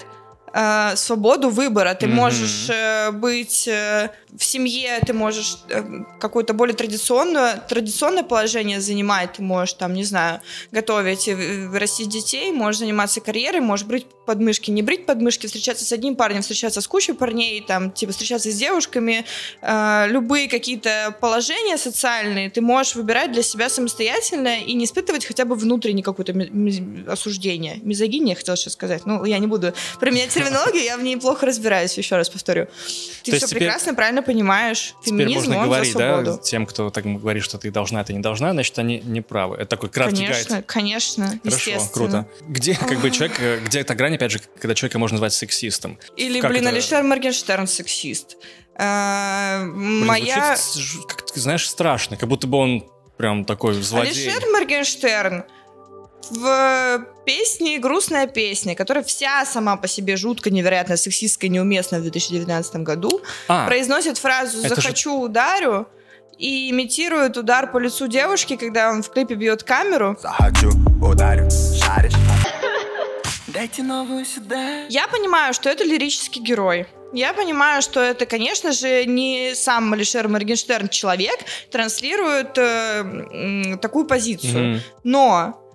э, 0.52 0.96
свободу 0.96 1.50
выбора. 1.50 1.94
Ты 1.94 2.06
Мгм. 2.06 2.16
можешь 2.16 2.66
э, 2.70 3.10
быть 3.12 3.68
э, 3.68 4.10
в 4.36 4.44
семье, 4.44 5.00
ты 5.06 5.12
можешь 5.12 5.58
э, 5.68 5.82
какое-то 6.20 6.52
более 6.54 6.74
традиционное, 6.74 7.56
традиционное 7.68 8.22
положение 8.22 8.80
занимать, 8.80 9.34
ты 9.34 9.42
можешь 9.42 9.74
там, 9.74 9.94
не 9.94 10.04
знаю, 10.04 10.40
готовить, 10.72 11.28
растить 11.74 12.08
детей, 12.08 12.52
можешь 12.52 12.78
заниматься 12.80 13.20
карьерой, 13.20 13.60
можешь 13.60 13.86
брить 13.86 14.06
подмышки, 14.26 14.70
не 14.70 14.82
брить 14.82 15.06
подмышки, 15.06 15.46
встречаться 15.46 15.84
с 15.84 15.92
одним 15.92 16.14
парнем, 16.16 16.42
встречаться 16.42 16.80
с 16.80 16.86
кучей 16.88 17.12
парней, 17.14 17.64
там, 17.66 17.90
типа, 17.90 18.12
встречаться 18.12 18.50
с 18.50 18.54
девушками, 18.54 19.24
э, 19.62 20.06
любые 20.08 20.48
какие-то 20.48 21.14
положения 21.20 21.76
социальные 21.78 22.50
ты 22.50 22.60
можешь 22.60 22.94
выбирать 22.94 23.32
для 23.32 23.42
себя 23.42 23.68
самостоятельно 23.68 24.60
и 24.60 24.74
не 24.74 24.84
испытывать 24.84 25.24
хотя 25.24 25.44
бы 25.44 25.54
внутреннее 25.54 26.04
какое-то 26.04 26.32
ми- 26.32 26.48
ми- 26.50 27.04
осуждение. 27.08 27.80
Мизогиния, 27.82 28.30
я 28.30 28.36
хотела 28.36 28.56
сейчас 28.56 28.74
сказать. 28.74 29.06
Ну, 29.06 29.24
я 29.24 29.38
не 29.38 29.46
буду 29.46 29.72
применять 30.00 30.30
терминологию, 30.48 30.84
я 30.84 30.96
в 30.96 31.02
ней 31.02 31.16
плохо 31.16 31.46
разбираюсь, 31.46 31.96
еще 31.98 32.16
раз 32.16 32.28
повторю. 32.28 32.66
Ты 33.24 33.36
все 33.36 33.48
прекрасно, 33.48 33.94
правильно 33.94 34.22
понимаешь. 34.22 34.94
Теперь 35.02 35.26
Феминизм, 35.26 35.52
можно 35.52 35.64
говорить, 35.64 35.94
да, 35.94 36.38
тем, 36.38 36.66
кто 36.66 36.90
так 36.90 37.04
говорит, 37.04 37.42
что 37.42 37.58
ты 37.58 37.70
должна, 37.70 38.02
ты 38.04 38.12
не 38.12 38.20
должна, 38.20 38.52
значит, 38.52 38.78
они 38.78 39.00
не 39.00 39.20
правы. 39.20 39.56
Это 39.56 39.66
такой 39.66 39.88
краткий 39.88 40.24
Конечно, 40.24 40.56
гайд. 40.56 40.66
конечно, 40.66 41.40
Хорошо, 41.44 41.88
круто. 41.92 42.28
Где, 42.46 42.74
как 42.74 42.98
бы, 43.00 43.10
человек, 43.12 43.36
э, 43.40 43.60
где 43.64 43.80
эта 43.80 43.94
грань, 43.94 44.14
опять 44.14 44.32
же, 44.32 44.40
когда 44.60 44.74
человека 44.74 44.98
можно 44.98 45.16
назвать 45.16 45.32
сексистом? 45.32 45.98
Или, 46.16 46.40
Как 46.40 46.50
блин, 46.50 46.62
это? 46.66 46.76
Алишер 46.76 47.02
Моргенштерн 47.02 47.66
сексист. 47.66 48.36
А, 48.74 49.64
Блин, 49.64 50.06
Моя... 50.06 50.56
звучит, 50.56 51.04
как 51.06 51.30
ты 51.32 51.40
знаешь, 51.40 51.68
страшно, 51.68 52.16
как 52.16 52.28
будто 52.28 52.46
бы 52.46 52.58
он 52.58 52.84
прям 53.16 53.44
такой 53.44 53.74
злодей. 53.74 54.28
Алишер 54.28 54.48
Моргенштерн 54.50 55.44
в 56.30 57.04
песне 57.24 57.78
«Грустная 57.78 58.26
песня», 58.26 58.74
которая 58.74 59.04
вся 59.04 59.44
сама 59.44 59.76
по 59.76 59.86
себе 59.88 60.16
жутко, 60.16 60.50
невероятно 60.50 60.96
сексистская, 60.96 61.50
неуместная 61.50 62.00
в 62.00 62.02
2019 62.02 62.76
году, 62.76 63.20
А, 63.48 63.66
произносит 63.66 64.18
фразу 64.18 64.58
это 64.58 64.74
же- 64.74 64.82
«захочу, 64.82 65.20
ударю» 65.20 65.86
и 66.38 66.70
имитирует 66.70 67.36
удар 67.36 67.70
по 67.72 67.78
лицу 67.78 68.06
девушки, 68.06 68.56
когда 68.56 68.90
он 68.90 69.02
в 69.02 69.10
клипе 69.10 69.34
бьет 69.34 69.62
камеру. 69.64 70.16
Захочу, 70.22 70.70
ударю, 71.02 71.48
шаришь 71.50 72.12
Дайте 73.48 73.82
новую 73.82 74.24
сюда 74.26 74.84
Я 74.88 75.08
понимаю, 75.08 75.54
что 75.54 75.70
это 75.70 75.82
лирический 75.82 76.40
герой. 76.42 76.86
Я 77.14 77.32
понимаю, 77.32 77.80
что 77.80 78.00
это, 78.00 78.26
конечно 78.26 78.72
же, 78.72 79.06
не 79.06 79.54
сам 79.54 79.92
Алишер 79.94 80.28
Моргенштерн 80.28 80.88
человек 80.90 81.38
транслирует 81.70 82.58
э, 82.58 83.00
м, 83.00 83.78
такую 83.78 84.04
позицию. 84.06 84.74
мгм. 84.74 84.80
Но 85.04 85.67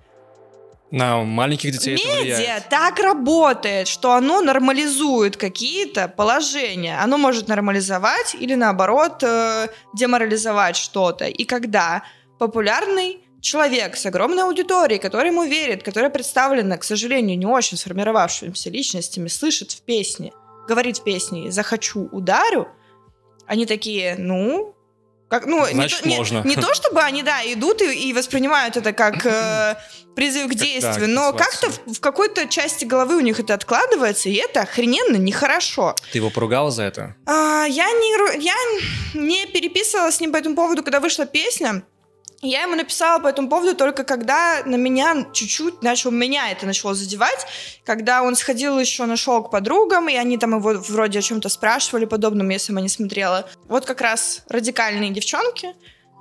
на 0.94 1.24
маленьких 1.24 1.72
детей 1.72 1.94
это 1.94 2.06
Медиа 2.06 2.36
влияет. 2.36 2.68
так 2.68 2.98
работает, 2.98 3.88
что 3.88 4.12
оно 4.12 4.40
нормализует 4.40 5.36
какие-то 5.36 6.08
положения. 6.08 6.98
Оно 7.02 7.18
может 7.18 7.48
нормализовать 7.48 8.34
или 8.34 8.54
наоборот 8.54 9.22
э, 9.22 9.68
деморализовать 9.94 10.76
что-то. 10.76 11.26
И 11.26 11.44
когда 11.44 12.02
популярный 12.38 13.20
человек 13.40 13.96
с 13.96 14.06
огромной 14.06 14.44
аудиторией, 14.44 15.00
который 15.00 15.28
ему 15.28 15.44
верит, 15.44 15.82
которая 15.82 16.10
представлена, 16.10 16.76
к 16.76 16.84
сожалению, 16.84 17.38
не 17.38 17.46
очень 17.46 17.76
сформировавшимися 17.76 18.70
личностями, 18.70 19.28
слышит 19.28 19.72
в 19.72 19.82
песне 19.82 20.32
говорит 20.66 20.98
в 20.98 21.04
песне 21.04 21.50
«захочу, 21.50 22.08
ударю», 22.12 22.68
они 23.46 23.66
такие, 23.66 24.16
ну, 24.18 24.73
как, 25.28 25.46
ну, 25.46 25.66
Значит, 25.66 26.04
не, 26.04 26.12
то, 26.12 26.18
можно. 26.18 26.42
Не, 26.44 26.54
не 26.54 26.62
то, 26.62 26.74
чтобы 26.74 27.00
они, 27.00 27.22
да, 27.22 27.40
идут 27.44 27.82
и, 27.82 28.08
и 28.08 28.12
воспринимают 28.12 28.76
это 28.76 28.92
как 28.92 29.24
э, 29.26 29.76
призыв 30.14 30.50
к 30.50 30.54
действию, 30.54 31.08
но 31.08 31.32
как-то 31.32 31.70
в, 31.70 31.94
в 31.94 32.00
какой-то 32.00 32.46
части 32.48 32.84
головы 32.84 33.16
у 33.16 33.20
них 33.20 33.40
это 33.40 33.54
откладывается, 33.54 34.28
и 34.28 34.34
это 34.34 34.60
охрененно 34.60 35.16
нехорошо. 35.16 35.94
Ты 36.12 36.18
его 36.18 36.30
поругала 36.30 36.70
за 36.70 36.84
это? 36.84 37.16
А, 37.26 37.64
я, 37.64 37.90
не, 37.90 38.42
я 38.42 38.54
не 39.14 39.46
переписывала 39.46 40.10
с 40.10 40.20
ним 40.20 40.32
по 40.32 40.36
этому 40.36 40.56
поводу, 40.56 40.82
когда 40.82 41.00
вышла 41.00 41.26
песня. 41.26 41.82
Я 42.46 42.64
ему 42.64 42.74
написала 42.74 43.20
по 43.20 43.28
этому 43.28 43.48
поводу 43.48 43.74
только 43.74 44.04
когда 44.04 44.62
на 44.66 44.76
меня 44.76 45.26
чуть-чуть 45.32 45.82
начал, 45.82 46.10
меня 46.10 46.50
это 46.50 46.66
начало 46.66 46.94
задевать, 46.94 47.46
когда 47.84 48.22
он 48.22 48.36
сходил 48.36 48.78
еще 48.78 49.06
на 49.06 49.16
шоу 49.16 49.44
к 49.44 49.50
подругам, 49.50 50.10
и 50.10 50.14
они 50.14 50.36
там 50.36 50.54
его 50.54 50.74
вроде 50.74 51.20
о 51.20 51.22
чем-то 51.22 51.48
спрашивали 51.48 52.04
подобном, 52.04 52.50
я 52.50 52.58
сама 52.58 52.82
не 52.82 52.90
смотрела. 52.90 53.48
Вот 53.66 53.86
как 53.86 54.02
раз 54.02 54.42
радикальные 54.50 55.10
девчонки 55.10 55.74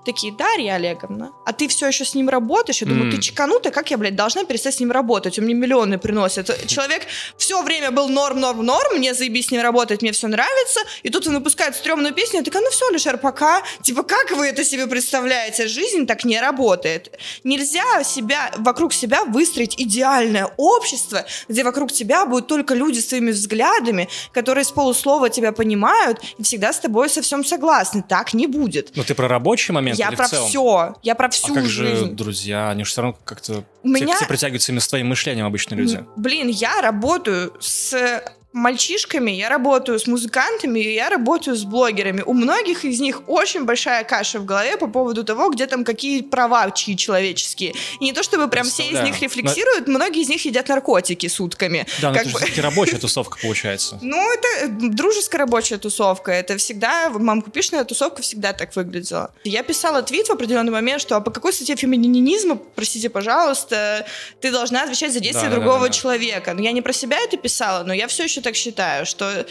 такие, 0.06 0.34
Дарья 0.34 0.76
Олеговна, 0.76 1.32
а 1.46 1.54
ты 1.54 1.68
все 1.68 1.88
еще 1.88 2.06
с 2.06 2.16
ним 2.16 2.30
работаешь? 2.30 2.82
Я 2.82 2.88
думаю, 2.88 3.06
М. 3.06 3.12
ты 3.12 3.22
чеканутая, 3.22 3.72
как 3.72 3.92
я, 3.92 3.98
блядь, 3.98 4.16
должна 4.16 4.44
перестать 4.44 4.76
с 4.76 4.80
ним 4.80 4.92
работать? 4.92 5.38
Он 5.40 5.46
мне 5.46 5.54
миллионы 5.54 5.98
приносит. 5.98 6.50
Человек 6.68 7.04
все 7.38 7.62
время 7.64 7.92
был 7.92 8.10
норм, 8.10 8.40
норм, 8.40 8.66
норм, 8.66 8.98
мне 8.98 9.14
заебись 9.14 9.48
с 9.48 9.52
ним 9.52 9.62
работать, 9.62 10.02
мне 10.02 10.12
все 10.12 10.28
нравится, 10.28 10.80
и 11.04 11.10
тут 11.10 11.28
он 11.28 11.36
выпускает 11.36 11.76
стрёмную 11.76 12.14
песню, 12.14 12.40
я 12.40 12.44
такая, 12.44 12.62
ну 12.62 12.70
все, 12.70 12.90
Лишер, 12.92 13.18
пока. 13.18 13.62
Типа, 13.82 14.04
как 14.04 14.32
вы 14.32 14.48
это 14.48 14.64
себе 14.64 14.88
представляете? 14.88 15.68
Жизнь 15.68 16.06
так 16.06 16.26
не 16.26 16.40
работает. 16.40 17.18
Нельзя 17.44 18.04
себя, 18.04 18.52
вокруг 18.58 18.94
себя 18.94 19.26
выстроить 19.26 19.80
идеальное 19.80 20.50
общество, 20.58 21.26
где 21.48 21.64
вокруг 21.64 21.92
тебя 21.92 22.26
будут 22.26 22.48
только 22.48 22.74
люди 22.76 23.00
с 23.00 23.06
твоими 23.08 23.32
взглядами, 23.32 24.10
которые 24.32 24.64
с 24.64 24.72
полуслова 24.72 25.30
тебя 25.30 25.52
понимают 25.52 26.20
и 26.38 26.44
всегда 26.44 26.74
с 26.74 26.80
тобой 26.80 27.10
со 27.10 27.22
всем 27.22 27.44
согласны. 27.46 28.04
Так 28.08 28.34
не 28.34 28.48
будет. 28.48 28.92
Ну, 28.96 29.04
ты 29.04 29.16
про 29.16 29.28
рабочий 29.28 29.72
момент 29.74 29.93
Я 30.00 30.10
или 30.10 30.16
про 30.16 30.28
все. 30.28 30.96
Я 31.04 31.16
про 31.16 31.28
А 31.28 31.30
всю 31.30 31.54
как 31.54 31.66
же 31.66 31.88
жизнь. 31.88 32.16
друзья? 32.16 32.70
Они 32.70 32.84
же 32.84 32.90
все 32.92 33.02
равно 33.02 33.18
как-то... 33.24 33.64
У 33.84 33.94
Все, 33.94 34.06
меня- 34.06 34.16
все 34.16 34.26
притягиваются 34.26 34.72
именно 34.72 34.82
с 34.82 34.88
твоим 34.88 35.08
мышлением 35.08 35.46
обычные 35.46 35.78
люди. 35.80 36.04
Блин, 36.16 36.48
я 36.48 36.82
работаю 36.82 37.54
с 37.60 38.24
мальчишками, 38.54 39.32
я 39.32 39.50
работаю 39.50 40.00
с 40.00 40.08
музыкантами, 40.08 40.80
и 40.80 40.94
я 40.94 41.10
работаю 41.10 41.56
с 41.56 41.64
блогерами. 41.64 42.22
У 42.26 42.34
многих 42.34 42.86
из 42.86 43.00
них 43.00 43.24
очень 43.28 43.66
большая 43.66 44.04
каша 44.04 44.40
в 44.40 44.46
голове 44.46 44.78
по 44.78 44.88
поводу 44.88 45.24
того, 45.24 45.50
где 45.50 45.66
там 45.68 45.84
какие 45.84 46.22
права 46.22 46.70
чьи 46.72 46.96
человеческие. 46.96 47.74
И 48.00 48.04
не 48.06 48.14
то 48.14 48.22
чтобы 48.24 48.48
прям 48.48 48.66
все 48.66 48.84
из 48.84 48.90
Представляю. 48.90 49.14
них 49.14 49.22
рефлексируют, 49.22 49.88
многие 49.88 50.22
из 50.22 50.30
них 50.30 50.46
едят 50.46 50.68
наркотики 50.70 51.28
сутками. 51.28 51.86
Да, 52.02 52.10
но 52.10 52.14
Как 52.18 52.28
это 52.28 52.40
же 52.40 52.56
бы- 52.56 52.62
рабочая 52.62 52.98
тусовка 52.98 53.40
получается. 53.42 53.98
Ну, 54.02 54.18
это 54.34 54.48
э, 54.66 54.68
дружеская 54.68 55.40
рабочая 55.40 55.78
тусовка. 55.78 56.32
Это 56.32 56.58
всегда, 56.58 57.10
мамку 57.10 57.50
пишная 57.50 57.84
тусовка 57.84 58.22
всегда 58.22 58.54
так 58.54 58.76
выглядела. 58.76 59.32
Я 59.44 59.64
писала 59.64 60.04
твит 60.04 60.28
в 60.28 60.32
определенный 60.32 60.72
момент, 60.72 61.02
что 61.02 61.16
а 61.16 61.22
по 61.22 61.32
какой 61.32 61.54
статье 61.54 61.76
фемининизма, 61.76 62.56
простите, 62.76 63.10
пожалуйста, 63.10 64.06
ты 64.42 64.52
должна 64.52 64.84
отвечать 64.84 65.12
за 65.12 65.20
действия 65.20 65.50
Да, 65.50 65.56
да, 65.56 65.62
другого 65.62 65.80
да, 65.82 65.88
да. 65.88 65.94
человека. 65.94 66.54
Но 66.54 66.62
я 66.62 66.72
не 66.72 66.82
про 66.84 66.94
себя 66.94 67.18
это 67.20 67.36
писала, 67.38 67.84
но 67.84 67.94
я 67.94 68.08
все 68.08 68.24
еще 68.24 68.42
так 68.44 68.56
считаю, 68.56 69.06
что 69.08 69.46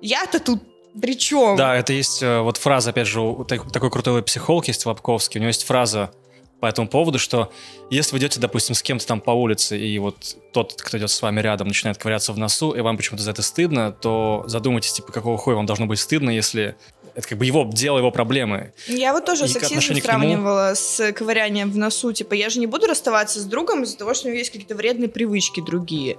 я-то 0.00 0.38
тут 0.38 0.60
при 1.00 1.18
чем? 1.18 1.56
Да, 1.56 1.74
это 1.76 1.92
есть 1.92 2.22
э, 2.22 2.40
вот 2.40 2.56
фраза, 2.56 2.90
опять 2.90 3.08
же, 3.08 3.20
у 3.20 3.44
так- 3.44 3.72
такой 3.72 3.90
крутой 3.90 4.22
психолог 4.22 4.68
есть 4.68 4.86
Лобковский, 4.86 5.38
у 5.38 5.42
него 5.42 5.48
есть 5.48 5.64
фраза 5.64 6.12
по 6.60 6.66
этому 6.66 6.86
поводу, 6.88 7.18
что 7.18 7.52
если 7.90 8.12
вы 8.12 8.18
идете, 8.18 8.38
допустим, 8.40 8.74
с 8.74 8.82
кем-то 8.82 9.04
там 9.06 9.20
по 9.20 9.32
улице, 9.32 9.76
и 9.78 9.98
вот 9.98 10.36
тот, 10.52 10.80
кто 10.80 10.96
идет 10.96 11.10
с 11.10 11.20
вами 11.20 11.40
рядом, 11.40 11.66
начинает 11.68 11.98
ковыряться 11.98 12.32
в 12.32 12.38
носу, 12.38 12.70
и 12.70 12.80
вам 12.80 12.96
почему-то 12.96 13.22
за 13.24 13.32
это 13.32 13.42
стыдно, 13.42 13.90
то 13.92 14.44
задумайтесь, 14.46 14.92
типа, 14.92 15.12
какого 15.12 15.36
хуя 15.36 15.56
вам 15.56 15.66
должно 15.66 15.86
быть 15.86 15.98
стыдно, 15.98 16.30
если 16.30 16.76
это 17.16 17.28
как 17.28 17.38
бы 17.38 17.44
его 17.44 17.64
дело, 17.70 17.98
его 17.98 18.10
проблемы. 18.10 18.72
Я 18.88 19.12
вот 19.12 19.24
тоже 19.24 19.44
И 19.44 19.48
сексизм 19.48 19.80
к 19.88 19.90
нему- 19.90 20.00
сравнивала 20.00 20.72
с 20.74 21.12
ковырянием 21.12 21.70
в 21.70 21.76
носу. 21.76 22.12
Типа, 22.12 22.34
я 22.34 22.48
же 22.50 22.58
не 22.60 22.66
буду 22.66 22.86
расставаться 22.86 23.40
с 23.40 23.44
другом 23.44 23.82
из-за 23.84 23.98
того, 23.98 24.14
что 24.14 24.26
у 24.26 24.30
него 24.30 24.38
есть 24.38 24.50
какие-то 24.50 24.74
вредные 24.74 25.08
привычки 25.08 25.60
другие. 25.60 26.16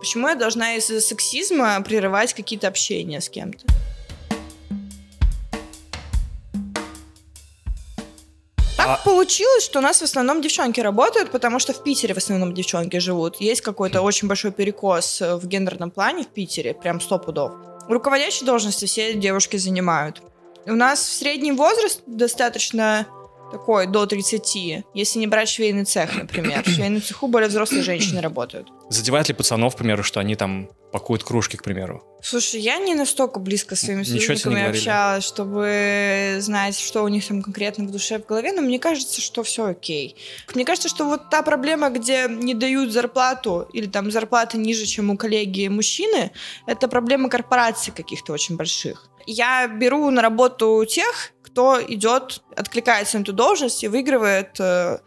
Почему 0.00 0.28
я 0.28 0.34
должна 0.34 0.76
из-за 0.76 0.98
сексизма 1.02 1.78
прерывать 1.82 2.32
какие-то 2.32 2.68
общения 2.68 3.20
с 3.20 3.28
кем-то? 3.28 3.66
Так 8.78 8.88
А- 8.88 9.00
получилось, 9.04 9.62
что 9.62 9.80
у 9.80 9.82
нас 9.82 10.00
в 10.00 10.04
основном 10.04 10.40
девчонки 10.40 10.80
работают, 10.80 11.30
потому 11.30 11.58
что 11.58 11.74
в 11.74 11.82
Питере 11.82 12.14
в 12.14 12.16
основном 12.16 12.54
девчонки 12.54 12.96
живут. 12.96 13.42
Есть 13.42 13.60
какой-то 13.60 14.00
очень 14.00 14.26
большой 14.26 14.52
перекос 14.52 15.20
э, 15.20 15.36
в 15.36 15.46
гендерном 15.46 15.90
плане 15.90 16.22
в 16.24 16.28
Питере, 16.28 16.72
прям 16.72 16.98
сто 17.02 17.18
пудов. 17.18 17.52
Руководящие 17.86 18.46
должности 18.46 18.86
все 18.86 19.12
девушки 19.12 19.58
занимают. 19.58 20.22
У 20.64 20.72
нас 20.72 21.06
средний 21.06 21.52
возраст 21.52 22.00
достаточно 22.06 23.06
такой, 23.50 23.86
до 23.86 24.06
30, 24.06 24.84
если 24.94 25.18
не 25.18 25.26
брать 25.26 25.48
швейный 25.48 25.84
цех, 25.84 26.16
например. 26.16 26.62
В 26.64 26.68
швейном 26.68 27.02
цеху 27.02 27.28
более 27.28 27.48
взрослые 27.48 27.82
женщины 27.82 28.20
работают. 28.20 28.68
Задевает 28.88 29.28
ли 29.28 29.34
пацанов, 29.34 29.74
к 29.74 29.78
примеру, 29.78 30.02
что 30.02 30.20
они 30.20 30.34
там 30.34 30.68
пакуют 30.92 31.22
кружки, 31.22 31.56
к 31.56 31.62
примеру? 31.62 32.02
Слушай, 32.22 32.60
я 32.60 32.78
не 32.78 32.94
настолько 32.94 33.38
близко 33.38 33.76
с 33.76 33.80
своими 33.80 34.02
сотрудниками 34.02 34.68
общалась, 34.68 35.24
чтобы 35.24 36.36
знать, 36.40 36.78
что 36.78 37.02
у 37.02 37.08
них 37.08 37.26
там 37.26 37.42
конкретно 37.42 37.84
в 37.84 37.90
душе, 37.90 38.18
в 38.18 38.26
голове, 38.26 38.52
но 38.52 38.62
мне 38.62 38.78
кажется, 38.78 39.20
что 39.20 39.42
все 39.42 39.66
окей. 39.66 40.16
Мне 40.54 40.64
кажется, 40.64 40.88
что 40.88 41.04
вот 41.04 41.30
та 41.30 41.42
проблема, 41.42 41.90
где 41.90 42.26
не 42.28 42.54
дают 42.54 42.92
зарплату 42.92 43.68
или 43.72 43.86
там 43.86 44.10
зарплата 44.10 44.58
ниже, 44.58 44.86
чем 44.86 45.10
у 45.10 45.16
коллеги 45.16 45.68
мужчины, 45.68 46.32
это 46.66 46.88
проблема 46.88 47.28
корпораций 47.28 47.92
каких-то 47.96 48.32
очень 48.32 48.56
больших. 48.56 49.06
Я 49.26 49.68
беру 49.68 50.10
на 50.10 50.22
работу 50.22 50.84
тех, 50.88 51.32
кто 51.52 51.80
идет, 51.82 52.42
откликается 52.56 53.18
на 53.18 53.22
эту 53.22 53.32
должность 53.32 53.82
и 53.84 53.88
выигрывает 53.88 54.58
э, 54.60 54.98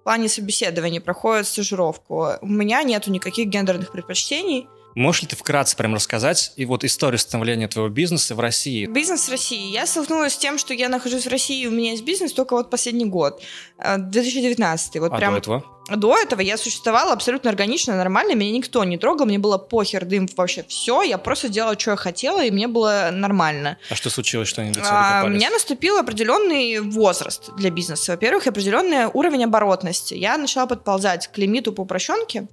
в 0.00 0.04
плане 0.04 0.28
собеседования, 0.28 1.00
проходит 1.00 1.46
стажировку. 1.46 2.28
У 2.40 2.46
меня 2.46 2.82
нету 2.82 3.10
никаких 3.10 3.48
гендерных 3.48 3.92
предпочтений. 3.92 4.68
Можешь 4.94 5.22
ли 5.22 5.28
ты 5.28 5.36
вкратце 5.36 5.76
прям 5.76 5.94
рассказать 5.94 6.52
и 6.56 6.66
вот 6.66 6.84
историю 6.84 7.18
становления 7.18 7.66
твоего 7.66 7.88
бизнеса 7.88 8.34
в 8.34 8.40
России? 8.40 8.86
Бизнес 8.86 9.26
в 9.26 9.30
России. 9.30 9.70
Я 9.70 9.86
столкнулась 9.86 10.34
с 10.34 10.36
тем, 10.36 10.58
что 10.58 10.74
я 10.74 10.88
нахожусь 10.88 11.24
в 11.24 11.30
России, 11.30 11.66
у 11.66 11.70
меня 11.70 11.92
есть 11.92 12.04
бизнес 12.04 12.32
только 12.32 12.54
вот 12.54 12.68
последний 12.68 13.06
год, 13.06 13.42
э, 13.78 13.96
2019. 13.98 15.00
Вот 15.00 15.12
А 15.12 15.16
прям 15.16 15.32
до 15.32 15.38
этого? 15.38 15.64
До 15.88 16.16
этого 16.16 16.40
я 16.40 16.56
существовала 16.56 17.12
абсолютно 17.12 17.50
органично, 17.50 17.96
нормально, 17.96 18.34
меня 18.34 18.52
никто 18.52 18.84
не 18.84 18.98
трогал, 18.98 19.26
мне 19.26 19.38
было 19.38 19.58
похер, 19.58 20.04
дым, 20.04 20.28
вообще 20.36 20.64
все, 20.68 21.02
я 21.02 21.18
просто 21.18 21.48
делала, 21.48 21.78
что 21.78 21.92
я 21.92 21.96
хотела, 21.96 22.44
и 22.44 22.50
мне 22.50 22.68
было 22.68 23.10
нормально. 23.12 23.78
А 23.90 23.94
что 23.94 24.10
случилось, 24.10 24.48
что 24.48 24.62
они 24.62 24.70
до 24.70 24.80
А, 24.84 25.22
у 25.24 25.28
меня 25.28 25.50
наступил 25.50 25.98
определенный 25.98 26.80
возраст 26.80 27.50
для 27.56 27.70
бизнеса. 27.70 28.12
Во-первых, 28.12 28.46
определенный 28.46 29.06
уровень 29.06 29.44
оборотности. 29.44 30.14
Я 30.14 30.36
начала 30.36 30.66
подползать 30.66 31.28
к 31.28 31.38
лимиту 31.38 31.72
по 31.72 31.82
упрощенке. 31.82 32.46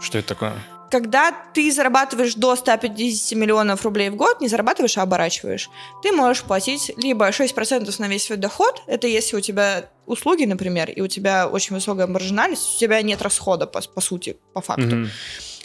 Что 0.00 0.18
это 0.18 0.28
такое? 0.28 0.54
Когда 0.90 1.32
ты 1.54 1.72
зарабатываешь 1.72 2.34
до 2.34 2.54
150 2.54 3.38
миллионов 3.38 3.82
рублей 3.84 4.10
в 4.10 4.16
год, 4.16 4.40
не 4.40 4.48
зарабатываешь, 4.48 4.98
а 4.98 5.02
оборачиваешь, 5.02 5.70
ты 6.02 6.12
можешь 6.12 6.42
платить 6.42 6.92
либо 6.98 7.28
6% 7.30 7.94
на 7.98 8.08
весь 8.08 8.24
свой 8.24 8.36
доход, 8.36 8.82
это 8.86 9.06
если 9.06 9.36
у 9.36 9.40
тебя 9.40 9.88
услуги, 10.06 10.44
например, 10.44 10.90
и 10.90 11.00
у 11.00 11.06
тебя 11.06 11.48
очень 11.48 11.74
высокая 11.74 12.06
маржинальность, 12.06 12.76
у 12.76 12.78
тебя 12.78 13.02
нет 13.02 13.22
расхода, 13.22 13.66
по, 13.66 13.80
по 13.80 14.00
сути, 14.00 14.36
по 14.52 14.60
факту. 14.60 14.86
Мгм. 14.96 15.10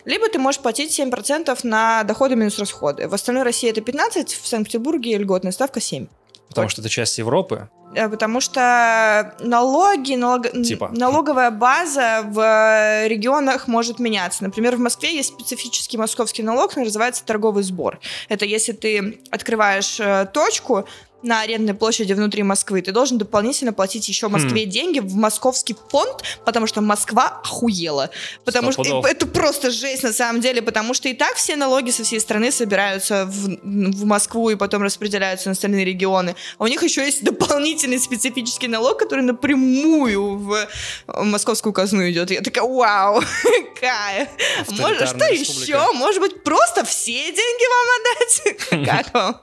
Либо 0.06 0.30
ты 0.30 0.40
можешь 0.40 0.62
платить 0.62 0.98
7% 0.98 1.60
на 1.64 2.04
доходы 2.04 2.36
минус 2.36 2.58
расходы. 2.60 3.08
В 3.10 3.14
остальной 3.14 3.44
России 3.44 3.70
это 3.70 3.82
15%, 3.82 4.28
в 4.42 4.48
Санкт-Петербурге 4.48 5.18
льготная 5.18 5.52
ставка 5.52 5.80
7%. 5.80 6.08
Потому 6.48 6.70
что 6.70 6.82
это 6.82 6.90
часть 6.90 7.18
Европы. 7.18 7.70
Э, 7.94 8.08
Потому 8.10 8.40
что 8.42 9.36
налоги, 9.40 10.14
налог- 10.16 10.52
Типа. 10.64 10.90
налоговая 10.94 11.52
база 11.52 12.24
в 12.26 12.40
э, 12.40 13.08
регионах 13.08 13.68
может 13.68 14.00
меняться. 14.00 14.44
Например, 14.44 14.76
в 14.76 14.80
Москве 14.80 15.14
есть 15.14 15.34
специфический 15.34 15.98
московский 15.98 16.44
налог, 16.44 16.76
называется 16.76 17.26
торговый 17.26 17.64
сбор. 17.64 18.00
Это 18.30 18.46
если 18.46 18.72
ты 18.72 19.20
открываешь 19.30 20.00
э, 20.00 20.26
точку 20.34 20.88
на 21.24 21.42
арендной 21.42 21.74
площади 21.74 22.14
внутри 22.14 22.44
Москвы, 22.44 22.82
ты 22.82 22.92
должен 22.92 23.18
дополнительно 23.18 23.74
платить 23.74 24.08
еще 24.08 24.28
Москве 24.28 24.66
деньги 24.66 25.00
в 25.00 25.16
московский 25.16 25.76
фонд, 25.90 26.24
потому 26.46 26.68
что 26.68 26.82
Москва 26.82 27.42
охуела. 27.44 28.10
Потому 28.46 28.72
что 28.72 28.84
пудов. 28.84 29.06
это 29.06 29.26
просто 29.28 29.72
жесть 29.72 30.04
на 30.04 30.14
самом 30.14 30.42
деле, 30.42 30.62
потому 30.62 30.94
что 30.94 31.10
и 31.10 31.14
так 31.14 31.36
все 31.36 31.56
налоги 31.56 31.90
со 31.90 32.04
всей 32.04 32.20
страны 32.20 32.52
собираются 32.52 33.26
в, 33.26 33.58
в 33.64 34.06
Москву 34.06 34.50
и 34.50 34.56
потом 34.56 34.84
распределяются 34.84 35.50
на 35.50 35.54
остальные 35.54 35.86
регионы. 35.86 36.36
А 36.58 36.64
у 36.64 36.68
них 36.68 36.84
еще 36.84 37.04
есть 37.04 37.24
дополнительный 37.24 38.00
специфический 38.00 38.68
налог, 38.68 39.00
который 39.00 39.24
напрямую 39.24 40.38
в 40.38 40.68
московскую 41.08 41.74
казну 41.74 42.08
идет. 42.10 42.32
Я 42.32 42.42
такая, 42.42 42.64
вау, 42.64 43.22
кайф. 43.80 44.30
Может, 44.70 44.98
что 44.98 45.04
Авторитарная 45.04 45.32
еще? 45.32 45.42
республика. 45.42 45.94
Может 45.94 46.22
быть, 46.22 46.44
просто 46.44 46.86
все 46.86 47.26
деньги 47.26 47.66
вам 47.74 47.88
отдать? 47.98 48.86
Как 48.86 49.14
вам? 49.14 49.42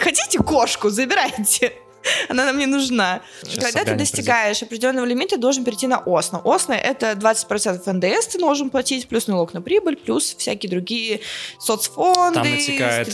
Хотите 0.00 0.38
кошку? 0.38 0.90
Забирайте. 1.06 1.72
Она 2.28 2.44
нам 2.44 2.58
не 2.58 2.66
нужна. 2.66 3.20
Сейчас 3.42 3.72
Когда 3.72 3.84
ты 3.84 3.94
достигаешь 3.96 4.62
определенного 4.62 5.04
лимита, 5.04 5.36
ты 5.36 5.40
должен 5.40 5.64
перейти 5.64 5.86
на 5.86 6.02
ОСНА. 6.04 6.40
ОСНА— 6.44 6.74
это 6.74 7.12
20% 7.12 7.92
НДС 7.92 8.26
ты 8.26 8.38
должен 8.38 8.70
платить, 8.70 9.08
плюс 9.08 9.26
налог 9.26 9.54
на 9.54 9.62
прибыль, 9.62 9.96
плюс 9.96 10.34
всякие 10.36 10.70
другие 10.70 11.20
соцфонды. 11.58 12.40
Там 12.40 12.50
натекает. 12.50 13.08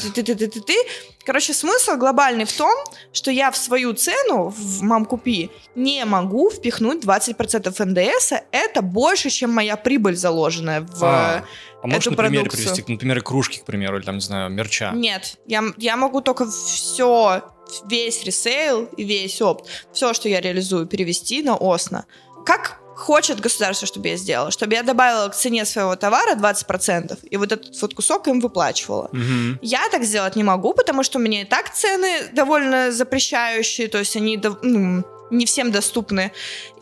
Короче, 1.24 1.54
смысл 1.54 1.96
глобальный 1.96 2.44
в 2.44 2.52
том, 2.52 2.72
что 3.12 3.30
я 3.30 3.50
в 3.50 3.56
свою 3.56 3.92
цену 3.92 4.48
в 4.48 4.82
Мамкупи 4.82 5.50
не 5.74 6.04
могу 6.04 6.50
впихнуть 6.50 7.04
20% 7.04 7.84
НДС. 7.84 8.32
Это 8.50 8.82
больше, 8.82 9.30
чем 9.30 9.52
моя 9.52 9.76
прибыль 9.76 10.16
заложенная 10.16 10.80
в... 10.80 11.04
А, 11.04 11.44
а 11.82 11.86
можешь 11.86 12.06
эту 12.06 12.10
на 12.10 12.16
примере 12.16 12.44
продукцию. 12.44 12.74
привести, 12.74 12.92
например, 12.92 13.22
кружки, 13.22 13.58
к 13.58 13.64
примеру, 13.64 13.98
или 13.98 14.04
там, 14.04 14.16
не 14.16 14.20
знаю, 14.20 14.50
мерча? 14.50 14.92
Нет, 14.94 15.38
я, 15.46 15.62
я 15.76 15.96
могу 15.96 16.20
только 16.20 16.50
все, 16.50 17.42
весь 17.86 18.24
ресейл 18.24 18.84
и 18.96 19.04
весь 19.04 19.40
опт, 19.40 19.68
все, 19.92 20.12
что 20.14 20.28
я 20.28 20.40
реализую, 20.40 20.86
перевести 20.86 21.42
на 21.42 21.56
ОСНА. 21.56 22.06
Как 22.44 22.81
хочет 23.02 23.40
государство, 23.40 23.86
чтобы 23.86 24.08
я 24.08 24.16
сделала? 24.16 24.50
Чтобы 24.50 24.74
я 24.74 24.82
добавила 24.82 25.28
к 25.28 25.34
цене 25.34 25.64
своего 25.64 25.96
товара 25.96 26.34
20%, 26.34 27.18
и 27.30 27.36
вот 27.36 27.52
этот 27.52 27.82
вот 27.82 27.94
кусок 27.94 28.28
им 28.28 28.40
выплачивала. 28.40 29.08
Мгм. 29.12 29.58
Я 29.62 29.88
так 29.90 30.04
сделать 30.04 30.36
не 30.36 30.44
могу, 30.44 30.72
потому 30.72 31.02
что 31.02 31.18
у 31.18 31.22
меня 31.22 31.42
и 31.42 31.44
так 31.44 31.74
цены 31.74 32.30
довольно 32.32 32.92
запрещающие, 32.92 33.88
то 33.88 33.98
есть 33.98 34.16
они 34.16 34.40
ну, 34.62 35.04
не 35.30 35.44
всем 35.46 35.72
доступны. 35.72 36.32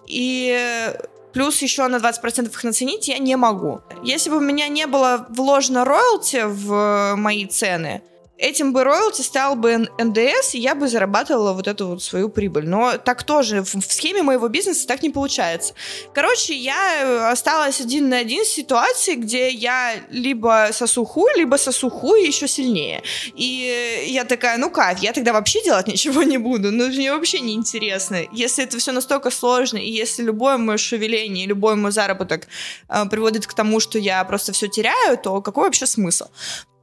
И 0.07 0.93
плюс 1.33 1.63
еще 1.63 1.87
на 1.89 1.97
20% 1.97 2.51
их 2.51 2.65
наценить 2.65 3.09
я 3.09 3.19
не 3.19 3.37
могу. 3.37 3.81
Если 4.05 4.31
бы 4.31 4.37
у 4.37 4.41
меня 4.41 4.69
не 4.69 4.87
было 4.87 5.27
вложено 5.31 5.85
роялти 5.85 6.43
в 6.45 7.15
мои 7.17 7.47
цены, 7.47 8.03
этим 8.41 8.73
бы 8.73 8.85
роялти 8.85 9.23
стал 9.23 9.55
бы 9.55 9.89
НДС, 9.99 10.55
и 10.55 10.59
я 10.59 10.75
бы 10.75 10.89
зарабатывала 10.89 11.53
вот 11.53 11.69
эту 11.69 11.89
вот 11.89 12.03
свою 12.03 12.29
прибыль. 12.29 12.67
Но 12.67 12.97
так 12.97 13.23
тоже 13.23 13.63
в, 13.63 13.75
в 13.75 13.93
схеме 13.93 14.23
моего 14.23 14.49
бизнеса 14.49 14.87
так 14.87 15.03
не 15.03 15.11
получается. 15.11 15.75
Короче, 16.15 16.55
я 16.55 17.03
э, 17.03 17.31
осталась 17.31 17.81
один 17.81 18.09
на 18.09 18.19
один 18.19 18.45
с 18.45 18.49
ситуацией, 18.49 19.17
где 19.17 19.51
я 19.51 19.95
либо 20.11 20.69
сосу 20.73 21.05
хуй, 21.05 21.31
либо 21.37 21.57
сосу 21.57 21.91
хуй 21.91 22.27
еще 22.27 22.49
сильнее. 22.49 23.03
И 23.35 24.07
я 24.07 24.25
такая, 24.25 24.57
ну 24.59 24.71
кайф, 24.71 24.99
я 25.01 25.13
тогда 25.13 25.33
вообще 25.33 25.63
делать 25.63 25.87
ничего 25.87 26.23
не 26.23 26.39
буду. 26.39 26.73
Ну, 26.73 26.89
мне 26.89 27.13
вообще 27.13 27.41
не 27.41 27.55
интересно. 27.55 28.19
Если 28.33 28.65
это 28.65 28.79
все 28.79 28.93
настолько 28.93 29.31
сложно, 29.31 29.77
и 29.77 29.91
если 29.91 30.23
любое 30.23 30.57
мое 30.57 30.79
шевеление, 30.79 31.47
любой 31.47 31.77
мой 31.77 31.93
заработок 31.93 32.49
э, 32.89 33.05
приводит 33.11 33.47
к 33.47 33.53
тому, 33.53 33.81
что 33.81 33.99
я 33.99 34.25
просто 34.25 34.53
все 34.53 34.69
теряю, 34.69 35.19
то 35.19 35.43
какой 35.43 35.65
вообще 35.65 35.87
смысл? 35.87 36.27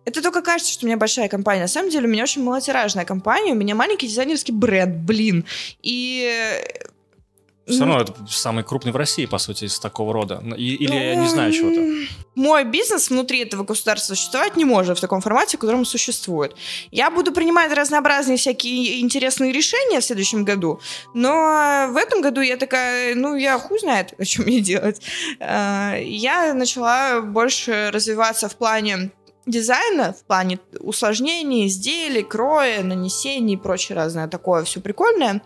Это 0.08 0.22
только 0.22 0.42
кажется, 0.42 0.72
что 0.72 0.86
у 0.86 0.88
меня 0.88 0.96
большая 0.96 1.28
компания. 1.28 1.62
На 1.62 1.68
самом 1.68 1.90
деле 1.90 2.08
у 2.08 2.10
меня 2.10 2.24
очень 2.24 2.42
малотиражная 2.42 3.04
компания, 3.04 3.52
у 3.52 3.56
меня 3.56 3.76
маленький 3.76 4.08
дизайнерский 4.08 4.54
бренд, 4.54 4.96
блин. 4.96 5.44
И... 5.84 6.24
э, 6.24 7.70
Все 7.70 7.80
ну, 7.84 7.88
равно 7.88 8.04
это 8.04 8.14
самый 8.30 8.64
крупный 8.64 8.94
в 8.94 8.96
России, 8.96 9.26
по 9.26 9.38
сути, 9.38 9.66
из 9.66 9.78
такого 9.80 10.14
рода. 10.14 10.42
И- 10.56 10.76
или 10.76 10.96
я 10.96 11.16
не 11.16 11.28
знаю 11.28 11.52
чего-то. 11.52 12.08
Мой 12.36 12.64
бизнес 12.64 13.10
внутри 13.10 13.40
этого 13.40 13.66
государства 13.66 14.16
существовать 14.16 14.56
не 14.56 14.64
может 14.64 14.98
в 14.98 15.02
таком 15.02 15.20
формате, 15.20 15.58
в 15.58 15.60
котором 15.60 15.84
существует. 15.84 16.56
Я 16.90 17.12
буду 17.12 17.34
принимать 17.34 17.74
разнообразные 17.74 18.38
всякие 18.38 19.02
интересные 19.02 19.52
решения 19.52 20.00
в 20.00 20.06
следующем 20.06 20.46
году, 20.46 20.80
но 21.16 21.88
в 21.92 21.98
этом 21.98 22.22
году 22.22 22.40
я 22.40 22.56
такая, 22.56 23.14
ну, 23.16 23.36
я 23.36 23.60
хуй 23.60 23.78
знает, 23.80 24.14
о 24.18 24.24
чем 24.24 24.46
мне 24.46 24.62
делать. 24.62 25.02
Э, 25.42 26.02
Я 26.02 26.54
начала 26.54 27.20
больше 27.20 27.90
развиваться 27.92 28.48
в 28.48 28.56
плане 28.56 29.12
дизайна, 29.48 30.14
в 30.14 30.24
плане 30.24 30.60
усложнений, 30.80 31.68
изделий, 31.68 32.24
кроя, 32.24 32.84
нанесений 32.84 33.56
и 33.56 33.58
прочее 33.58 33.96
разное 33.96 34.28
такое 34.28 34.64
все 34.64 34.80
прикольное 34.80 35.42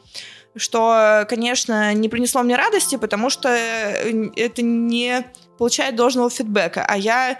что, 0.55 1.25
конечно, 1.29 1.93
не 1.93 2.09
принесло 2.09 2.43
мне 2.43 2.55
радости, 2.55 2.97
потому 2.97 3.29
что 3.29 3.49
э, 3.49 4.29
это 4.35 4.61
не 4.61 5.25
получает 5.57 5.95
должного 5.95 6.29
фидбэка, 6.29 6.85
а 6.85 6.97
я 6.97 7.39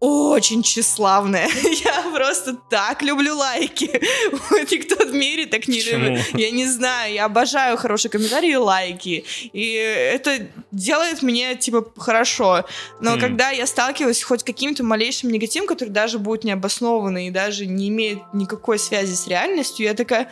очень 0.00 0.62
тщеславная. 0.62 1.48
Я 1.84 2.10
просто 2.14 2.56
так 2.70 3.02
люблю 3.02 3.36
лайки. 3.36 3.84
Никто 4.72 5.04
в 5.04 5.12
мире 5.12 5.46
так 5.46 5.68
не 5.68 5.78
Почему? 5.78 6.04
любит. 6.04 6.24
Я 6.32 6.50
не 6.50 6.66
знаю, 6.66 7.12
я 7.12 7.26
обожаю 7.26 7.76
хорошие 7.76 8.10
комментарии 8.10 8.52
и 8.52 8.56
лайки. 8.56 9.24
И 9.52 9.72
это 9.74 10.48
делает 10.72 11.22
мне, 11.22 11.54
типа, 11.54 11.84
хорошо. 11.98 12.64
Но 13.00 13.16
Хм. 13.16 13.20
когда 13.20 13.50
я 13.50 13.66
сталкиваюсь 13.66 14.22
хоть 14.22 14.42
каким-то 14.42 14.82
малейшим 14.84 15.30
негативом, 15.30 15.68
который 15.68 15.90
даже 15.90 16.18
будет 16.18 16.44
необоснованный 16.44 17.26
и 17.26 17.30
даже 17.30 17.66
не 17.66 17.88
имеет 17.88 18.20
никакой 18.32 18.78
связи 18.78 19.14
с 19.14 19.28
реальностью, 19.28 19.84
я 19.84 19.94
такая... 19.94 20.30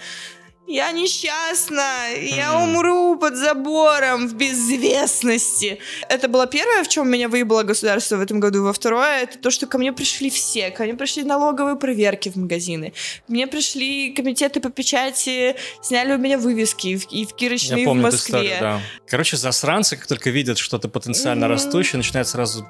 Я 0.70 0.92
несчастна, 0.92 2.08
я 2.20 2.58
умру 2.62 3.16
под 3.16 3.36
забором 3.36 4.28
в 4.28 4.34
безвестности. 4.34 5.78
Это 6.10 6.28
было 6.28 6.46
первое, 6.46 6.84
в 6.84 6.88
чем 6.88 7.10
меня 7.10 7.28
выебало 7.30 7.62
государство 7.62 8.16
в 8.16 8.20
этом 8.20 8.38
году. 8.38 8.62
Во 8.64 8.72
второе, 8.74 9.22
это 9.22 9.38
то, 9.38 9.50
что 9.50 9.66
ко 9.66 9.78
мне 9.78 9.94
пришли 9.94 10.28
все. 10.28 10.70
Ко 10.70 10.84
мне 10.84 10.92
пришли 10.94 11.22
налоговые 11.24 11.76
проверки 11.76 12.28
в 12.28 12.36
магазины. 12.36 12.92
Мне 13.28 13.46
пришли 13.46 14.12
комитеты 14.12 14.60
по 14.60 14.68
печати, 14.70 15.56
сняли 15.82 16.12
у 16.12 16.18
меня 16.18 16.36
вывески 16.36 16.88
и 16.88 16.96
в, 16.96 17.10
и 17.10 17.24
в 17.24 17.34
Кирочной, 17.34 17.78
и 17.78 17.80
Я 17.80 17.86
в 17.86 17.88
помню 17.88 18.06
эту 18.08 18.16
Москве. 18.16 18.38
историю, 18.40 18.56
да. 18.60 18.80
Короче, 19.06 19.36
засранцы, 19.38 19.96
как 19.96 20.06
только 20.06 20.28
видят 20.28 20.58
что-то 20.58 20.88
потенциально 20.90 21.46
Мгм. 21.46 21.54
растущее, 21.54 21.96
начинают 21.96 22.28
сразу 22.28 22.68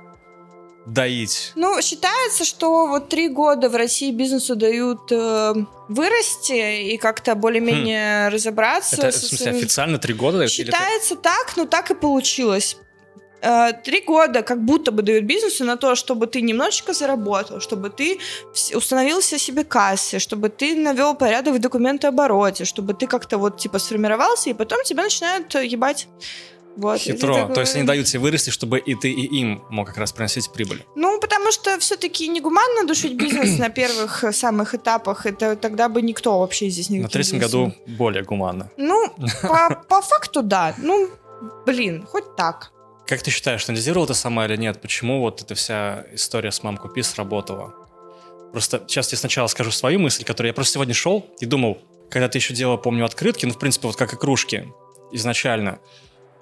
доить. 0.93 1.53
Ну, 1.55 1.81
считается, 1.83 2.45
что 2.45 2.87
вот 2.87 3.09
три 3.09 3.29
года 3.29 3.69
в 3.69 3.75
России 3.77 4.11
бизнесу 4.11 4.57
дают 4.57 5.11
э, 5.13 5.55
вырасти 5.89 6.93
и 6.93 6.97
как-то 6.99 7.35
более-менее 7.35 8.29
разобраться. 8.29 8.97
Это, 8.97 9.11
в 9.11 9.15
смысле, 9.15 9.37
своими- 9.39 9.59
официально 9.59 9.99
три 9.99 10.15
года? 10.15 10.39
Или 10.39 10.45
это- 10.47 10.53
Считается 10.55 11.17
так, 11.17 11.57
но 11.57 11.65
так 11.67 11.91
и 11.91 11.95
получилось. 11.95 12.77
Э, 13.41 13.71
Три 13.85 14.01
года 14.01 14.43
как 14.43 14.65
будто 14.65 14.91
бы 14.91 15.03
дают 15.03 15.25
бизнесу 15.25 15.65
на 15.65 15.77
то, 15.77 15.95
чтобы 15.95 16.27
ты 16.27 16.41
немножечко 16.41 16.93
заработал, 16.93 17.61
чтобы 17.61 17.89
ты 17.91 18.19
вс- 18.53 18.77
установил 18.77 19.21
все 19.21 19.39
себе 19.39 19.63
кассы, 19.63 20.19
чтобы 20.19 20.49
ты 20.49 20.75
навел 20.75 21.15
порядок 21.15 21.55
в 21.55 21.59
документообороте, 21.61 22.65
чтобы 22.65 22.95
ты 22.95 23.07
как-то 23.07 23.39
вот 23.39 23.57
типа 23.59 23.79
сформировался, 23.79 24.51
и 24.51 24.55
потом 24.55 24.83
тебя 24.85 25.05
начинают 25.05 25.55
э, 25.55 25.65
ебать. 25.67 26.09
Вот. 26.77 27.01
Хитро. 27.01 27.35
такой- 27.35 27.55
То 27.55 27.61
есть 27.63 27.75
они 27.75 27.85
дают 27.85 28.07
тебе 28.07 28.21
вырасти, 28.21 28.51
чтобы 28.51 28.79
и 28.79 28.95
ты, 28.95 29.11
и 29.11 29.27
им 29.41 29.63
мог 29.71 29.89
как 29.89 29.99
раз 29.99 30.13
приносить 30.13 30.51
прибыль. 30.53 30.85
Ну, 30.95 31.19
потому 31.21 31.51
что 31.51 31.79
все-таки 31.81 32.29
негуманно 32.29 32.87
душить 32.87 33.15
бизнес 33.17 33.59
на 33.59 33.69
первых 33.69 34.23
э, 34.25 34.33
самых 34.33 34.75
этапах, 34.75 35.27
это 35.27 35.57
тогда 35.57 35.89
бы 35.89 36.03
никто 36.03 36.39
вообще 36.39 36.69
здесь 36.69 36.89
не 36.91 37.01
На 37.01 37.09
третьем 37.09 37.39
году 37.39 37.73
более 37.87 38.23
гуманно. 38.23 38.71
Ну, 38.77 39.13
по, 39.43 39.83
по 39.89 40.01
факту, 40.03 40.43
да. 40.43 40.75
Ну, 40.79 41.11
блин, 41.67 42.07
хоть 42.07 42.37
так. 42.37 42.71
Как 43.07 43.23
ты 43.23 43.31
считаешь, 43.31 43.67
анализировал 43.69 44.07
ты 44.07 44.15
сама 44.15 44.45
или 44.47 44.57
нет? 44.57 44.81
Почему 44.81 45.21
вот 45.21 45.41
эта 45.43 45.55
вся 45.55 46.05
история 46.13 46.53
с 46.53 46.63
мам 46.63 46.77
купи 46.77 47.03
сработала? 47.03 47.75
Просто 48.53 48.85
сейчас 48.87 49.11
я 49.13 49.19
сначала 49.19 49.47
скажу 49.47 49.71
свою 49.71 49.99
мысль, 49.99 50.25
которую 50.25 50.51
я 50.51 50.55
просто 50.55 50.75
сегодня 50.75 50.95
шел 50.95 51.27
и 51.41 51.47
думал, 51.47 51.79
когда 52.11 52.29
ты 52.29 52.39
еще 52.39 52.55
делал, 52.55 52.79
помню, 52.79 53.05
открытки, 53.05 53.47
ну, 53.47 53.53
в 53.53 53.59
принципе, 53.59 53.87
вот 53.89 53.97
как 53.97 54.13
и 54.13 54.17
кружки 54.17 54.69
изначально, 55.13 55.79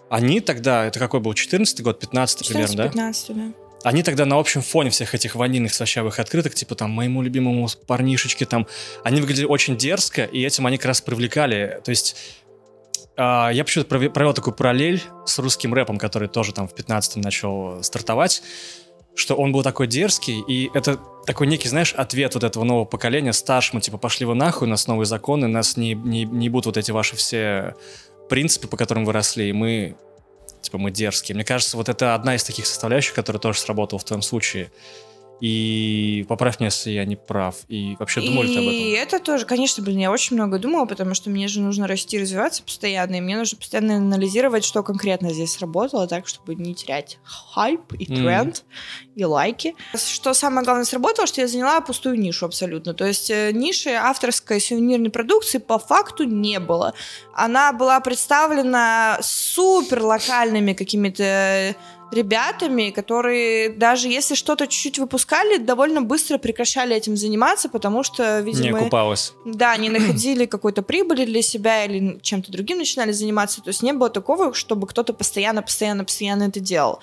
они 0.08 0.40
тогда, 0.40 0.84
это 0.84 0.98
какой 0.98 1.20
был, 1.20 1.34
14 1.34 1.82
год, 1.82 2.00
15 2.00 2.48
примерно, 2.48 2.76
да? 2.76 2.88
15, 2.88 3.36
да. 3.36 3.52
Они 3.82 4.02
тогда 4.02 4.24
на 4.24 4.38
общем 4.38 4.62
фоне 4.62 4.90
всех 4.90 5.14
этих 5.14 5.34
ванильных 5.34 5.72
слащавых 5.72 6.18
открыток, 6.18 6.54
типа 6.54 6.74
там 6.74 6.90
моему 6.90 7.22
любимому 7.22 7.68
парнишечке 7.86 8.44
там, 8.44 8.66
они 9.04 9.20
выглядели 9.20 9.44
очень 9.44 9.76
дерзко, 9.76 10.24
и 10.24 10.42
этим 10.44 10.66
они 10.66 10.76
как 10.76 10.86
раз 10.86 11.00
привлекали. 11.00 11.80
То 11.84 11.90
есть 11.90 12.16
а, 13.16 13.50
я 13.50 13.64
почему-то 13.64 13.94
прове- 13.94 14.10
провел 14.10 14.34
такую 14.34 14.54
параллель 14.54 15.02
с 15.24 15.38
русским 15.38 15.72
рэпом, 15.72 15.98
который 15.98 16.28
тоже 16.28 16.52
там 16.52 16.68
в 16.68 16.74
15-м 16.74 17.20
начал 17.22 17.82
стартовать, 17.82 18.42
что 19.14 19.34
он 19.34 19.52
был 19.52 19.62
такой 19.62 19.86
дерзкий, 19.86 20.42
и 20.46 20.70
это 20.74 20.98
такой 21.24 21.46
некий, 21.46 21.68
знаешь, 21.68 21.94
ответ 21.94 22.34
вот 22.34 22.44
этого 22.44 22.64
нового 22.64 22.84
поколения 22.84 23.32
старшему, 23.32 23.80
типа, 23.80 23.98
пошли 23.98 24.26
вы 24.26 24.34
нахуй, 24.34 24.68
у 24.68 24.70
нас 24.70 24.86
новые 24.86 25.06
законы, 25.06 25.46
нас 25.46 25.76
не, 25.76 25.94
не, 25.94 26.24
не 26.24 26.48
будут 26.48 26.66
вот 26.66 26.76
эти 26.76 26.90
ваши 26.90 27.16
все 27.16 27.74
принципы, 28.28 28.68
по 28.68 28.76
которым 28.76 29.04
вы 29.04 29.12
росли, 29.12 29.48
и 29.48 29.52
мы, 29.52 29.96
типа, 30.62 30.78
мы 30.78 30.90
дерзкие. 30.90 31.34
Мне 31.34 31.44
кажется, 31.44 31.76
вот 31.76 31.88
это 31.88 32.14
одна 32.14 32.34
из 32.34 32.44
таких 32.44 32.66
составляющих, 32.66 33.14
которая 33.14 33.40
тоже 33.40 33.60
сработала 33.60 33.98
в 33.98 34.04
твоем 34.04 34.22
случае. 34.22 34.70
И 35.40 36.24
поправь 36.28 36.60
меня, 36.60 36.68
если 36.68 36.90
я 36.90 37.04
не 37.04 37.16
прав. 37.16 37.56
И 37.68 37.96
вообще 37.98 38.22
думали 38.22 38.46
ты 38.46 38.58
об 38.58 38.64
И 38.64 38.90
этом? 38.92 39.18
это 39.18 39.24
тоже, 39.24 39.44
конечно, 39.44 39.82
блин, 39.82 39.98
я 39.98 40.10
очень 40.10 40.34
много 40.36 40.58
думала, 40.58 40.86
потому 40.86 41.14
что 41.14 41.28
мне 41.28 41.46
же 41.48 41.60
нужно 41.60 41.86
расти 41.86 42.16
и 42.16 42.20
развиваться 42.20 42.62
постоянно, 42.62 43.16
и 43.16 43.20
мне 43.20 43.36
нужно 43.36 43.58
постоянно 43.58 43.96
анализировать, 43.96 44.64
что 44.64 44.82
конкретно 44.82 45.32
здесь 45.32 45.52
сработало, 45.52 46.06
так, 46.06 46.26
чтобы 46.26 46.54
не 46.54 46.74
терять 46.74 47.18
хайп 47.24 47.92
и 47.98 48.06
тренд, 48.06 48.64
и 49.14 49.24
лайки. 49.24 49.74
Что 49.94 50.32
самое 50.34 50.64
главное 50.64 50.84
сработало, 50.84 51.26
что 51.26 51.40
я 51.40 51.48
заняла 51.48 51.80
пустую 51.80 52.18
нишу 52.18 52.46
абсолютно. 52.46 52.94
То 52.94 53.06
есть 53.06 53.30
э, 53.30 53.50
ниши 53.52 53.90
авторской 53.90 54.60
сувенирной 54.60 55.10
продукции 55.10 55.58
по 55.58 55.78
факту 55.78 56.24
не 56.24 56.60
было. 56.60 56.94
Она 57.34 57.72
была 57.72 58.00
представлена 58.00 59.18
супер 59.22 60.02
локальными 60.02 60.72
какими-то 60.72 61.74
ребятами, 62.12 62.90
которые 62.90 63.70
даже 63.70 64.08
если 64.08 64.34
что-то 64.34 64.66
чуть-чуть 64.66 64.98
выпускали, 64.98 65.58
довольно 65.58 66.02
быстро 66.02 66.38
прекращали 66.38 66.94
этим 66.94 67.16
заниматься, 67.16 67.68
потому 67.68 68.02
что, 68.02 68.40
видимо... 68.40 68.78
Не 68.78 68.84
купалась. 68.84 69.34
Да, 69.44 69.76
не 69.76 69.88
находили 69.90 70.46
какой-то 70.46 70.82
прибыли 70.82 71.24
для 71.24 71.42
себя 71.42 71.84
или 71.84 72.18
чем-то 72.22 72.52
другим 72.52 72.78
начинали 72.78 73.12
заниматься. 73.12 73.60
То 73.62 73.68
есть 73.68 73.82
не 73.82 73.92
было 73.92 74.10
такого, 74.10 74.54
чтобы 74.54 74.86
кто-то 74.86 75.12
постоянно, 75.12 75.62
постоянно, 75.62 76.04
постоянно 76.04 76.44
это 76.44 76.60
делал. 76.60 77.00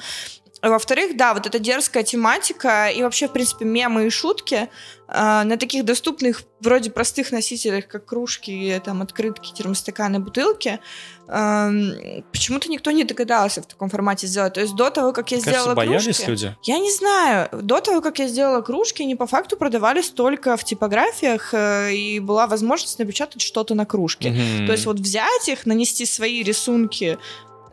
Во-вторых, 0.64 1.18
да, 1.18 1.34
вот 1.34 1.46
эта 1.46 1.60
дерзкая 1.60 2.04
тематика 2.04 2.88
и 2.88 3.04
вообще, 3.04 3.28
в 3.28 3.34
принципе, 3.34 3.66
мемы 3.66 4.08
и 4.08 4.10
шутки 4.10 4.70
э, 5.10 5.44
на 5.44 5.58
таких 5.58 5.84
доступных, 5.84 6.44
вроде 6.62 6.90
простых 6.90 7.34
носителях, 7.34 7.90
как 7.90 8.06
кружки, 8.06 8.82
там, 8.86 9.02
открытки, 9.02 9.52
термостаканы, 9.52 10.22
бутылки, 10.22 10.80
э, 11.28 12.22
почему-то 12.32 12.70
никто 12.70 12.92
не 12.92 13.04
догадался 13.04 13.62
в 13.62 13.66
таком 13.66 13.90
формате 13.90 14.26
сделать. 14.28 14.54
То 14.54 14.62
есть 14.62 14.74
до 14.78 14.90
того, 14.90 15.12
как 15.12 15.32
я 15.32 15.38
Кажется, 15.40 15.52
сделала 15.52 15.76
боялись 15.76 16.06
кружки... 16.06 16.30
люди. 16.30 16.56
Я 16.64 16.80
не 16.80 16.94
знаю. 16.94 17.50
До 17.52 17.82
того, 17.82 18.00
как 18.00 18.20
я 18.20 18.30
сделала 18.30 18.62
кружки, 18.62 19.04
они 19.04 19.18
по 19.18 19.28
факту 19.28 19.58
продавались 19.58 20.12
только 20.12 20.56
в 20.56 20.64
типографиях, 20.64 21.54
э, 21.54 21.94
и 21.94 22.22
была 22.22 22.48
возможность 22.48 23.00
напечатать 23.00 23.42
что-то 23.42 23.76
на 23.76 23.86
кружке. 23.86 24.30
Мгм. 24.30 24.68
То 24.68 24.72
есть 24.72 24.86
вот 24.86 24.98
взять 24.98 25.50
их, 25.50 25.66
нанести 25.66 26.06
свои 26.06 26.42
рисунки, 26.42 27.18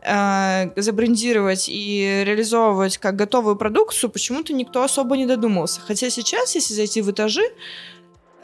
э, 0.03 0.69
забрендировать 0.81 1.65
и 1.69 2.23
реализовывать 2.25 2.97
как 2.97 3.15
готовую 3.15 3.55
продукцию, 3.55 4.09
почему-то 4.09 4.53
никто 4.53 4.83
особо 4.83 5.17
не 5.17 5.25
додумался. 5.25 5.81
Хотя 5.81 6.09
сейчас, 6.09 6.55
если 6.55 6.73
зайти 6.73 7.01
в 7.01 7.11
этажи, 7.11 7.43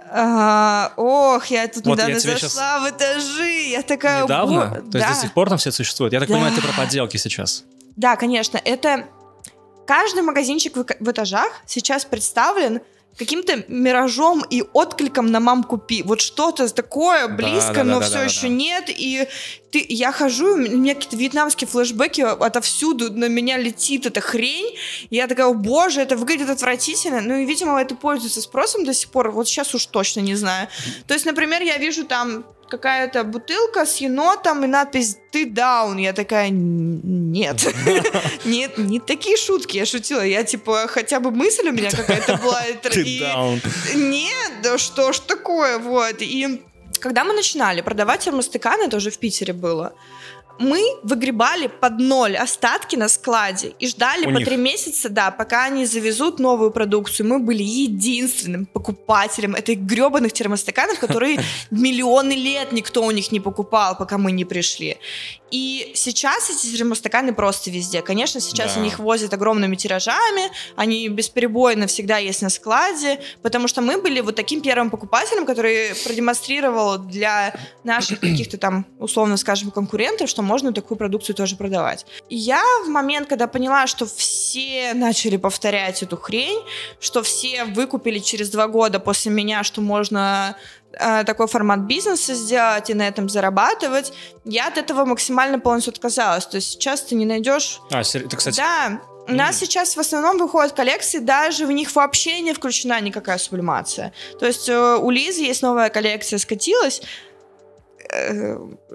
а, 0.09 0.93
ох, 0.95 1.47
я 1.47 1.67
тут 1.67 1.85
Вот 1.85 1.93
недавно 1.97 2.13
я 2.13 2.19
зашла 2.19 2.79
в 2.79 2.89
этажи, 2.89 3.49
я 3.71 3.81
такая... 3.81 4.23
Недавно? 4.23 4.67
«Бо- 4.67 4.91
То 4.91 4.97
есть 4.97 5.07
да. 5.07 5.13
до 5.13 5.19
сих 5.19 5.33
пор 5.33 5.49
там 5.49 5.57
все 5.57 5.71
существует? 5.71 6.13
Я 6.13 6.19
так 6.19 6.29
Да. 6.29 6.35
понимаю, 6.35 6.55
ты 6.55 6.61
про 6.61 6.71
подделки 6.73 7.17
сейчас. 7.17 7.65
Да, 7.97 8.15
конечно, 8.15 8.59
это 8.63 9.05
каждый 9.85 10.21
магазинчик 10.23 10.77
в, 10.77 10.85
в 10.99 11.11
этажах 11.11 11.51
сейчас 11.65 12.05
представлен 12.05 12.79
каким-то 13.17 13.63
миражом 13.67 14.43
и 14.49 14.63
откликом 14.73 15.25
на 15.31 15.39
мам 15.39 15.63
купи. 15.63 16.03
Вот 16.03 16.21
что-то 16.21 16.71
такое 16.73 17.27
близко, 17.27 17.73
да, 17.73 17.83
да, 17.83 17.83
но 17.83 17.99
да, 17.99 18.05
все 18.05 18.21
еще 18.21 18.47
нет. 18.47 18.85
И 18.89 19.27
ты, 19.71 19.85
я 19.89 20.11
хожу, 20.11 20.53
у 20.53 20.57
меня 20.57 20.95
какие-то 20.95 21.17
вьетнамские 21.17 21.67
флешбеки 21.67 22.21
отовсюду, 22.21 23.11
на 23.11 23.27
меня 23.27 23.57
летит 23.57 24.05
эта 24.05 24.21
хрень. 24.21 24.75
И 25.09 25.15
я 25.15 25.27
такая, 25.27 25.47
«О, 25.47 25.53
боже, 25.53 26.01
это 26.01 26.15
выглядит 26.15 26.49
отвратительно. 26.49 27.21
Ну 27.21 27.37
и, 27.37 27.45
видимо, 27.45 27.79
это 27.81 27.95
пользуется 27.95 28.41
спросом 28.41 28.85
до 28.85 28.93
сих 28.93 29.09
пор. 29.09 29.31
Вот 29.31 29.47
сейчас 29.47 29.73
уж 29.75 29.85
точно 29.87 30.21
не 30.21 30.35
знаю. 30.35 30.67
То 31.07 31.13
есть, 31.13 31.25
например, 31.25 31.61
я 31.61 31.77
вижу 31.77 32.05
там 32.05 32.45
какая-то 32.69 33.23
бутылка 33.23 33.85
с 33.85 33.97
енотом 33.97 34.63
и 34.63 34.67
надпись 34.67 35.17
«Ты 35.31 35.45
даун». 35.45 35.97
Я 35.97 36.13
такая, 36.13 36.49
«Н- 36.49 37.31
нет. 37.31 37.65
Нет, 38.45 38.77
не 38.77 38.99
такие 38.99 39.37
шутки 39.37 39.77
я 39.77 39.85
шутила. 39.85 40.21
Я, 40.25 40.43
типа, 40.43 40.87
хотя 40.87 41.19
бы 41.19 41.31
мысль 41.31 41.69
у 41.69 41.71
меня 41.71 41.91
какая-то 41.91 42.37
была. 42.37 42.61
Ты 42.81 43.19
даун. 43.19 43.61
Нет, 43.95 44.51
да 44.63 44.77
что 44.77 45.13
ж 45.13 45.19
такое, 45.19 45.77
вот. 45.77 46.15
И 46.21 46.61
когда 46.99 47.23
мы 47.23 47.33
начинали 47.33 47.81
продавать 47.81 48.21
термостаканы, 48.21 48.83
это 48.83 48.97
уже 48.97 49.09
в 49.09 49.17
Питере 49.17 49.53
было, 49.53 49.93
мы 50.59 50.81
выгребали 51.03 51.67
под 51.67 51.99
ноль 51.99 52.35
остатки 52.35 52.95
на 52.95 53.09
складе 53.09 53.73
и 53.79 53.87
ждали 53.87 54.25
У 54.25 54.33
по 54.33 54.37
них. 54.37 54.47
три 54.47 54.57
месяца, 54.57 55.09
да, 55.09 55.31
пока 55.31 55.65
они 55.65 55.85
завезут 55.85 56.39
новую 56.39 56.71
продукцию. 56.71 57.27
Мы 57.27 57.39
были 57.39 57.63
единственным 57.63 58.65
покупателем 58.65 59.55
этих 59.55 59.79
гребаных 59.79 60.33
термостаканов, 60.33 60.99
которые 60.99 61.39
миллионы 61.71 62.33
лет 62.33 62.71
никто 62.71 63.03
у 63.03 63.11
них 63.11 63.31
не 63.31 63.39
покупал, 63.39 63.97
пока 63.97 64.17
мы 64.17 64.31
не 64.31 64.45
пришли. 64.45 64.97
И 65.51 65.91
сейчас 65.95 66.49
эти 66.49 66.75
термостаканы 66.75 67.33
просто 67.33 67.69
везде. 67.71 68.01
Конечно, 68.01 68.41
сейчас 68.41 68.73
Да. 68.73 68.79
они 68.81 68.89
их 68.89 68.99
возят 68.99 69.33
огромными 69.33 69.75
тиражами, 69.75 70.51
они 70.75 71.07
бесперебойно 71.09 71.87
всегда 71.87 72.17
есть 72.17 72.41
на 72.41 72.49
складе, 72.49 73.19
потому 73.41 73.67
что 73.67 73.81
мы 73.81 74.01
были 74.01 74.19
вот 74.19 74.35
таким 74.35 74.61
первым 74.61 74.89
покупателем, 74.89 75.45
который 75.45 75.95
продемонстрировал 76.03 76.97
для 76.97 77.53
наших 77.83 78.19
каких-то 78.19 78.57
там, 78.57 78.85
условно 78.99 79.37
скажем, 79.37 79.71
конкурентов, 79.71 80.29
что 80.29 80.41
можно 80.41 80.73
такую 80.73 80.97
продукцию 80.97 81.35
тоже 81.35 81.55
продавать. 81.55 82.05
И 82.29 82.35
я 82.35 82.61
в 82.85 82.89
момент, 82.89 83.27
когда 83.29 83.47
поняла, 83.47 83.87
что 83.87 84.05
все 84.05 84.93
начали 84.93 85.37
повторять 85.37 86.03
эту 86.03 86.17
хрень, 86.17 86.59
что 86.99 87.23
все 87.23 87.63
выкупили 87.65 88.19
через 88.19 88.49
два 88.49 88.67
года 88.67 88.99
после 88.99 89.31
меня, 89.31 89.63
что 89.63 89.81
можно 89.81 90.57
такой 91.25 91.47
формат 91.47 91.81
бизнеса 91.81 92.33
сделать 92.33 92.89
и 92.89 92.93
на 92.93 93.07
этом 93.07 93.29
зарабатывать, 93.29 94.13
я 94.45 94.67
от 94.67 94.77
этого 94.77 95.05
максимально 95.05 95.59
полностью 95.59 95.91
отказалась. 95.91 96.45
То 96.45 96.57
есть 96.57 96.71
сейчас 96.71 97.01
ты 97.01 97.15
не 97.15 97.25
найдешь 97.25 97.79
А, 97.91 98.01
это, 98.01 98.35
кстати, 98.35 98.57
да, 98.57 99.01
у 99.27 99.33
нас 99.33 99.57
сейчас 99.57 99.95
в 99.95 99.99
основном 99.99 100.37
выходят 100.37 100.71
коллекции, 100.71 101.19
даже 101.19 101.65
в 101.65 101.71
них 101.71 101.93
вообще 101.93 102.39
не 102.39 102.53
включена 102.53 103.01
никакая 103.01 103.37
сублимация. 103.37 104.13
То 104.39 104.45
есть 104.45 104.69
э, 104.69 104.95
у 104.95 105.09
Лизы 105.09 105.41
есть 105.41 105.61
новая 105.61 105.89
коллекция 105.89 106.39
«Скатилась», 106.39 107.01
э, 107.01 107.05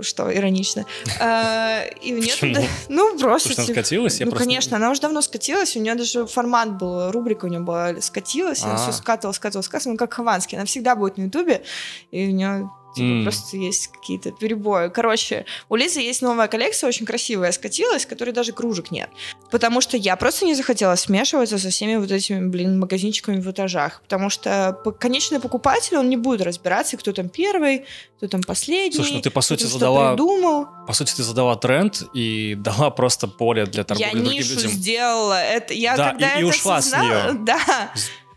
что 0.01 0.35
иронично. 0.35 0.85
Э, 1.21 1.89
и 2.01 2.15
у 2.15 2.19
нее 2.19 2.31
Почему? 2.33 2.55
туда- 2.55 2.67
ну 2.89 3.19
просто 3.19 3.49
Потому 3.51 3.55
что 3.55 3.63
она 3.63 3.67
типа- 3.67 3.81
скатилась? 3.81 4.21
Ну, 4.21 4.27
просто- 4.27 4.39
конечно, 4.45 4.77
она 4.77 4.91
уже 4.91 5.01
давно 5.01 5.23
скатилась, 5.23 5.77
у 5.77 5.81
нее 5.81 5.95
даже 5.95 6.27
формат 6.27 6.79
был, 6.79 7.11
рубрика 7.11 7.45
у 7.45 7.49
нее 7.49 7.61
была 7.61 8.01
«Скатилась», 8.01 8.63
она 8.63 8.75
А. 8.75 8.77
все 8.79 8.93
скатывала, 8.93 9.33
скатывала, 9.33 9.63
скатывала, 9.63 9.93
ну, 9.93 9.99
как 9.99 10.15
Хованский, 10.15 10.57
она 10.57 10.65
всегда 10.67 10.97
будет 10.97 11.19
на 11.19 11.23
Ютубе, 11.23 11.63
и 12.11 12.27
у 12.29 12.31
нее 12.33 12.71
типа, 12.95 13.07
М. 13.07 13.23
просто 13.25 13.57
есть 13.57 13.89
какие-то 13.89 14.31
перебои. 14.33 14.89
Короче, 14.89 15.45
у 15.69 15.77
Лизы 15.77 16.01
есть 16.01 16.23
новая 16.23 16.49
коллекция, 16.49 16.89
очень 16.89 17.07
красивая, 17.07 17.53
«Скатилась», 17.53 18.07
которой 18.07 18.31
даже 18.33 18.53
кружек 18.53 18.91
нет. 18.91 19.09
Потому 19.51 19.81
что 19.81 19.97
я 19.97 20.17
просто 20.17 20.45
не 20.47 20.55
захотела 20.55 20.95
смешиваться 20.97 21.59
со 21.59 21.71
всеми 21.71 21.97
вот 21.97 22.11
этими, 22.11 22.47
блин, 22.49 22.79
магазинчиками 22.79 23.41
в 23.41 23.51
этажах. 23.51 24.01
Потому 24.03 24.31
что 24.31 24.79
конечный 24.99 25.41
покупатель, 25.41 25.97
он 25.97 26.09
не 26.09 26.17
будет 26.17 26.43
разбираться, 26.43 26.97
кто 26.97 27.13
там 27.13 27.29
первый, 27.29 27.85
кто 28.17 28.29
там 28.29 28.43
последний. 28.43 28.97
Слушай, 28.97 29.15
ну 29.15 29.21
ты, 29.23 29.31
по 29.31 29.41
сути, 29.41 29.65
задала- 29.65 30.11
придумал. 30.11 30.67
по 30.87 30.93
сути, 30.93 31.15
ты 31.15 31.23
задала 31.23 31.57
тренд 31.57 32.03
и 32.15 32.55
дала 32.59 32.91
просто 32.91 33.27
поле 33.29 33.67
для 33.67 33.81
Я 33.81 33.85
торговли 33.85 34.11
другим 34.21 34.33
нишу 34.33 34.55
людям. 34.55 34.71
сделала. 34.71 35.43
Это, 35.43 35.75
я 35.75 35.97
Да, 35.97 36.11
когда 36.11 36.35
и- 36.35 36.37
и 36.37 36.39
это 36.41 36.47
ушла 36.49 36.81
с 36.81 36.87
осознала- 36.93 37.33
неё. 37.33 37.39
Да. 37.45 37.93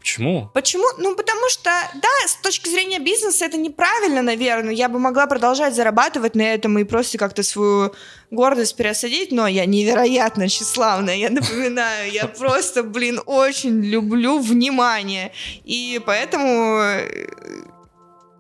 Почему? 0.05 0.51
Почему? 0.53 0.85
Ну, 0.99 1.15
потому 1.15 1.49
что, 1.49 1.71
да, 1.95 2.27
с 2.27 2.35
точки 2.35 2.69
зрения 2.69 2.99
бизнеса 2.99 3.45
это 3.45 3.57
неправильно, 3.57 4.21
наверное. 4.21 4.71
Я 4.71 4.87
бы 4.87 4.99
могла 4.99 5.25
продолжать 5.25 5.73
зарабатывать 5.73 6.35
на 6.35 6.43
этом 6.43 6.77
и 6.77 6.83
просто 6.83 7.17
как-то 7.17 7.41
свою 7.41 7.91
гордость 8.29 8.75
переосадить, 8.75 9.31
но 9.31 9.47
я 9.47 9.65
невероятно 9.65 10.47
тщеславная, 10.47 11.15
я 11.15 11.31
напоминаю. 11.31 12.11
Я 12.11 12.27
просто, 12.39 12.83
блин, 12.83 13.19
очень 13.25 13.81
люблю 13.81 14.37
внимание. 14.37 15.31
И 15.63 15.99
поэтому... 16.05 16.83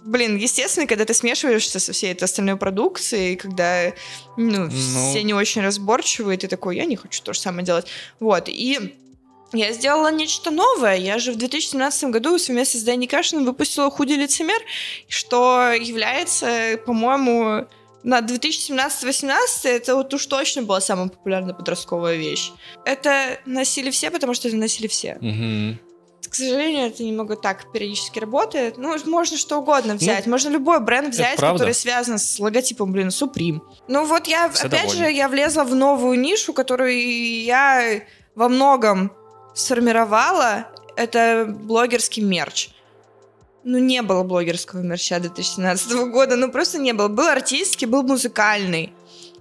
Блин, 0.03 0.37
естественно, 0.37 0.85
когда 0.85 1.03
ты 1.03 1.15
смешиваешься 1.15 1.79
со 1.79 1.93
всей 1.93 2.11
этой 2.11 2.25
остальной 2.25 2.57
продукцией, 2.57 3.37
когда 3.37 3.91
ну, 4.37 4.69
Ну. 4.69 5.09
все 5.09 5.23
не 5.23 5.33
очень 5.33 5.63
разборчивые, 5.63 6.37
ты 6.37 6.47
такой, 6.47 6.75
я 6.75 6.85
не 6.85 6.95
хочу 6.95 7.23
то 7.23 7.33
же 7.33 7.39
самое 7.39 7.65
делать. 7.65 7.87
Вот, 8.19 8.49
и 8.49 8.93
я 9.55 9.71
сделала 9.73 10.11
нечто 10.11 10.51
новое. 10.51 10.95
Я 10.97 11.17
же 11.19 11.31
в 11.31 11.37
2017 11.37 12.05
году 12.05 12.37
совместно 12.37 12.79
с 12.79 12.83
Дэнни 12.83 13.05
Кашином 13.05 13.45
выпустила 13.45 13.89
«Худи 13.89 14.13
лицемер», 14.13 14.61
что 15.07 15.71
является, 15.71 16.79
по-моему, 16.85 17.67
на 18.03 18.19
2017-18 18.19 19.33
это 19.63 19.95
вот 19.95 20.13
уж 20.13 20.25
точно 20.27 20.61
была 20.61 20.79
самая 20.79 21.07
популярная 21.07 21.55
подростковая 21.55 22.15
вещь. 22.15 22.51
Это 22.85 23.39
носили 23.45 23.89
все, 23.89 24.11
потому 24.11 24.33
что 24.35 24.47
это 24.47 24.57
носили 24.57 24.87
все. 24.87 25.17
Мгм. 25.21 25.79
К 26.29 26.35
сожалению, 26.35 26.87
это 26.87 27.03
немного 27.03 27.35
так 27.35 27.71
периодически 27.71 28.19
работает. 28.19 28.77
Ну, 28.77 28.95
можно 29.05 29.37
что 29.37 29.57
угодно 29.57 29.95
взять. 29.95 30.27
можно 30.27 30.49
любой 30.49 30.79
бренд 30.81 31.13
взять, 31.13 31.39
который 31.39 31.73
связан 31.73 32.19
с 32.19 32.39
логотипом, 32.39 32.91
блин, 32.91 33.07
Supreme. 33.07 33.61
Ну 33.87 34.05
вот 34.05 34.27
я, 34.27 34.49
Все 34.49 34.67
опять 34.67 34.83
довольны. 34.83 35.05
же, 35.05 35.11
я 35.11 35.29
влезла 35.29 35.63
в 35.63 35.73
новую 35.73 36.19
нишу, 36.19 36.53
которую 36.53 36.93
я 37.43 38.01
во 38.35 38.49
многом 38.49 39.11
сформировала. 39.55 40.67
Это 40.95 41.45
блогерский 41.47 42.21
мерч. 42.21 42.69
Ну, 43.63 43.79
не 43.79 44.03
было 44.03 44.21
блогерского 44.21 44.81
мерча 44.81 45.19
2017 45.19 45.91
года, 46.11 46.35
ну, 46.35 46.51
просто 46.51 46.77
не 46.77 46.93
было. 46.93 47.07
Был 47.07 47.27
артистский, 47.27 47.87
был 47.87 48.03
музыкальный. 48.03 48.93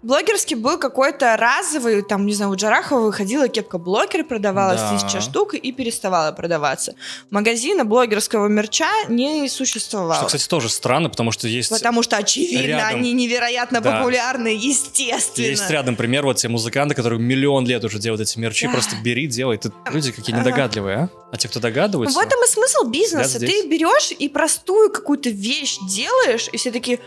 Блогерский 0.04 0.54
был 0.54 0.78
какой-то 0.78 1.34
разовый, 1.38 2.02
там, 2.02 2.26
не 2.26 2.34
знаю, 2.34 2.50
у 2.52 2.56
Джарахова 2.56 3.06
выходила 3.06 3.48
кепка 3.48 3.78
блогер, 3.78 4.22
продавалась 4.24 4.78
Да. 4.80 4.92
тысяча 4.98 5.22
штук 5.22 5.54
и 5.54 5.72
переставала 5.72 6.30
продаваться. 6.32 6.94
Магазина 7.30 7.86
блогерского 7.86 8.46
мерча 8.48 8.86
не 9.08 9.48
существовало. 9.48 10.16
Что, 10.16 10.26
кстати, 10.26 10.46
тоже 10.46 10.68
странно, 10.68 11.08
потому 11.08 11.32
что 11.32 11.48
есть, 11.48 11.70
Потому 11.70 12.02
что, 12.02 12.18
очевидно, 12.18 12.66
рядом- 12.66 12.98
они 13.00 13.12
невероятно 13.14 13.80
Да. 13.80 13.96
популярны, 13.98 14.48
естественно. 14.48 15.46
есть 15.46 15.70
рядом 15.70 15.96
пример, 15.96 16.24
вот 16.24 16.36
те 16.36 16.48
музыканты, 16.48 16.94
которые 16.94 17.18
миллион 17.18 17.66
лет 17.66 17.82
уже 17.82 17.98
делают 17.98 18.20
эти 18.20 18.38
мерчи, 18.38 18.66
Да. 18.66 18.72
просто 18.74 18.96
бери, 19.02 19.26
делай. 19.26 19.56
Тут 19.56 19.72
люди 19.90 20.12
какие 20.12 20.36
недогадливые, 20.36 20.96
а? 20.98 21.08
А 21.32 21.36
те, 21.38 21.48
кто 21.48 21.60
догадываются... 21.60 22.18
В 22.18 22.22
этом 22.22 22.38
и 22.44 22.46
смысл 22.46 22.84
бизнеса. 22.84 23.40
Ты 23.40 23.66
берешь 23.68 24.12
и 24.18 24.28
простую 24.28 24.90
какую-то 24.92 25.30
вещь 25.30 25.78
делаешь, 25.88 26.48
и 26.52 26.58
все 26.58 26.70
такие, 26.70 27.00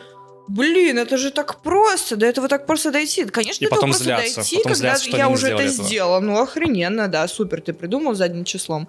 блин, 0.47 0.97
это 0.99 1.17
же 1.17 1.31
так 1.31 1.61
просто, 1.61 2.15
до 2.15 2.25
этого 2.25 2.47
так 2.47 2.65
просто 2.65 2.91
дойти. 2.91 3.25
Конечно, 3.25 3.65
И 3.65 3.67
до 3.67 3.75
этого 3.75 3.87
просто 3.87 4.03
зляться, 4.03 4.35
дойти, 4.35 4.61
когда 4.63 4.75
зляться, 4.75 5.09
я 5.09 5.29
уже 5.29 5.47
это 5.47 5.63
этого. 5.63 5.83
сделала. 5.85 6.19
Ну, 6.19 6.41
охрененно, 6.41 7.07
да, 7.07 7.27
супер, 7.27 7.61
ты 7.61 7.73
придумал 7.73 8.13
задним 8.15 8.45
числом. 8.45 8.87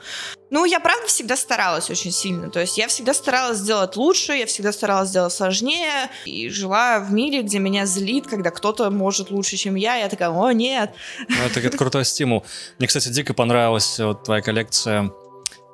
Ну, 0.51 0.64
я 0.64 0.81
правда 0.81 1.07
всегда 1.09 1.37
старалась 1.37 1.90
очень 1.90 2.11
сильно. 2.11 2.51
То 2.51 2.61
есть 2.61 2.79
я 2.79 2.88
всегда 2.88 3.12
старалась 3.12 3.59
сделать 3.59 3.97
лучше, 3.97 4.33
я 4.33 4.47
всегда 4.47 4.73
старалась 4.73 5.11
сделать 5.11 5.33
сложнее. 5.33 6.11
И 6.25 6.49
жила 6.49 7.01
в 7.01 7.12
мире, 7.12 7.42
где 7.42 7.59
меня 7.59 7.85
злит, 7.87 8.27
когда 8.27 8.51
кто-то 8.51 8.90
может 8.90 9.31
лучше, 9.31 9.57
чем 9.57 9.75
я. 9.75 9.97
Я 9.97 10.09
такая, 10.09 10.31
о, 10.31 10.51
нет. 10.53 10.92
Ну, 11.29 11.37
это, 11.44 11.61
это 11.61 11.77
крутой 11.77 12.05
стимул. 12.05 12.44
Мне, 12.79 12.88
кстати, 12.88 13.09
дико 13.09 13.35
понравилась 13.35 13.99
вот 13.99 14.25
твоя 14.25 14.40
коллекция, 14.40 15.11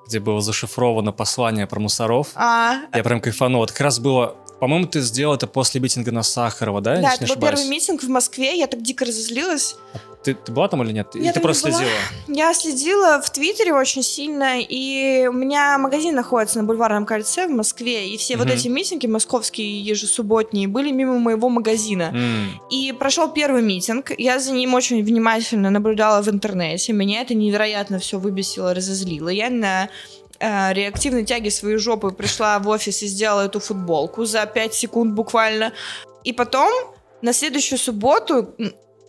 где 0.07 0.19
было 0.21 0.41
зашифровано 0.41 1.13
послание 1.13 1.67
про 1.67 1.81
мусоров. 1.81 2.29
А, 2.35 2.79
Я 2.93 3.03
прям 3.05 3.21
кайфанул. 3.21 3.61
Вот 3.61 3.71
как 3.73 3.81
раз 3.83 3.99
было... 3.99 4.37
По-моему, 4.65 4.87
ты 4.87 5.03
сделал 5.03 5.35
это 5.35 5.47
после 5.47 5.79
митинга 5.79 6.11
на 6.11 6.23
Сахарова, 6.23 6.81
да? 6.81 6.97
да, 6.99 7.13
это 7.17 7.27
был 7.27 7.37
первый 7.37 7.67
митинг 7.69 8.03
в 8.03 8.09
Москве, 8.09 8.57
я 8.57 8.67
так 8.67 8.81
дико 8.81 9.05
разозлилась. 9.05 9.77
Ты, 10.23 10.33
ты 10.33 10.53
была 10.53 10.69
там 10.69 10.83
или 10.83 10.93
нет? 10.93 11.09
Или 11.15 11.25
Я 11.25 11.33
ты 11.35 11.41
просто 11.41 11.69
была. 11.69 11.81
следила? 11.81 11.99
Я 12.29 12.55
следила 12.55 13.21
в 13.21 13.29
Твиттере 13.29 13.75
очень 13.75 14.03
сильно, 14.03 14.59
и 14.63 15.27
у 15.27 15.33
меня 15.33 15.77
магазин 15.77 16.15
находится 16.15 16.57
на 16.57 16.65
Бульварном 16.65 17.05
кольце 17.05 17.47
в 17.47 17.51
Москве, 17.51 18.09
и 18.09 18.17
все 18.17 18.39
вот 18.39 18.47
Мгм. 18.47 18.55
эти 18.55 18.69
митинги 18.69 19.07
московские 19.07 19.83
ежесубботние 19.83 20.67
были 20.67 20.93
мимо 20.93 21.19
моего 21.19 21.51
магазина. 21.51 22.11
М, 22.15 22.59
И 22.71 22.93
прошел 22.93 23.29
первый 23.29 23.61
митинг, 23.61 24.13
я 24.17 24.39
за 24.39 24.53
ним 24.53 24.73
очень 24.73 25.05
внимательно 25.05 25.69
наблюдала 25.69 26.23
в 26.23 26.29
интернете, 26.31 26.95
меня 26.95 27.21
это 27.21 27.35
невероятно 27.35 27.99
все 27.99 28.19
выбесило, 28.19 28.73
разозлило. 28.73 29.29
Я 29.29 29.51
на 29.51 29.91
реактивной 30.41 31.25
тяге 31.25 31.51
своей 31.51 31.77
жопы 31.77 32.11
пришла 32.11 32.59
в 32.59 32.69
офис 32.69 33.03
и 33.03 33.07
сделала 33.07 33.43
эту 33.43 33.61
футболку 33.61 34.25
за 34.25 34.47
5 34.47 34.75
секунд 34.75 35.15
буквально. 35.15 35.73
И 36.25 36.33
потом 36.33 36.71
на 37.23 37.33
следующую 37.33 37.79
субботу, 37.79 38.55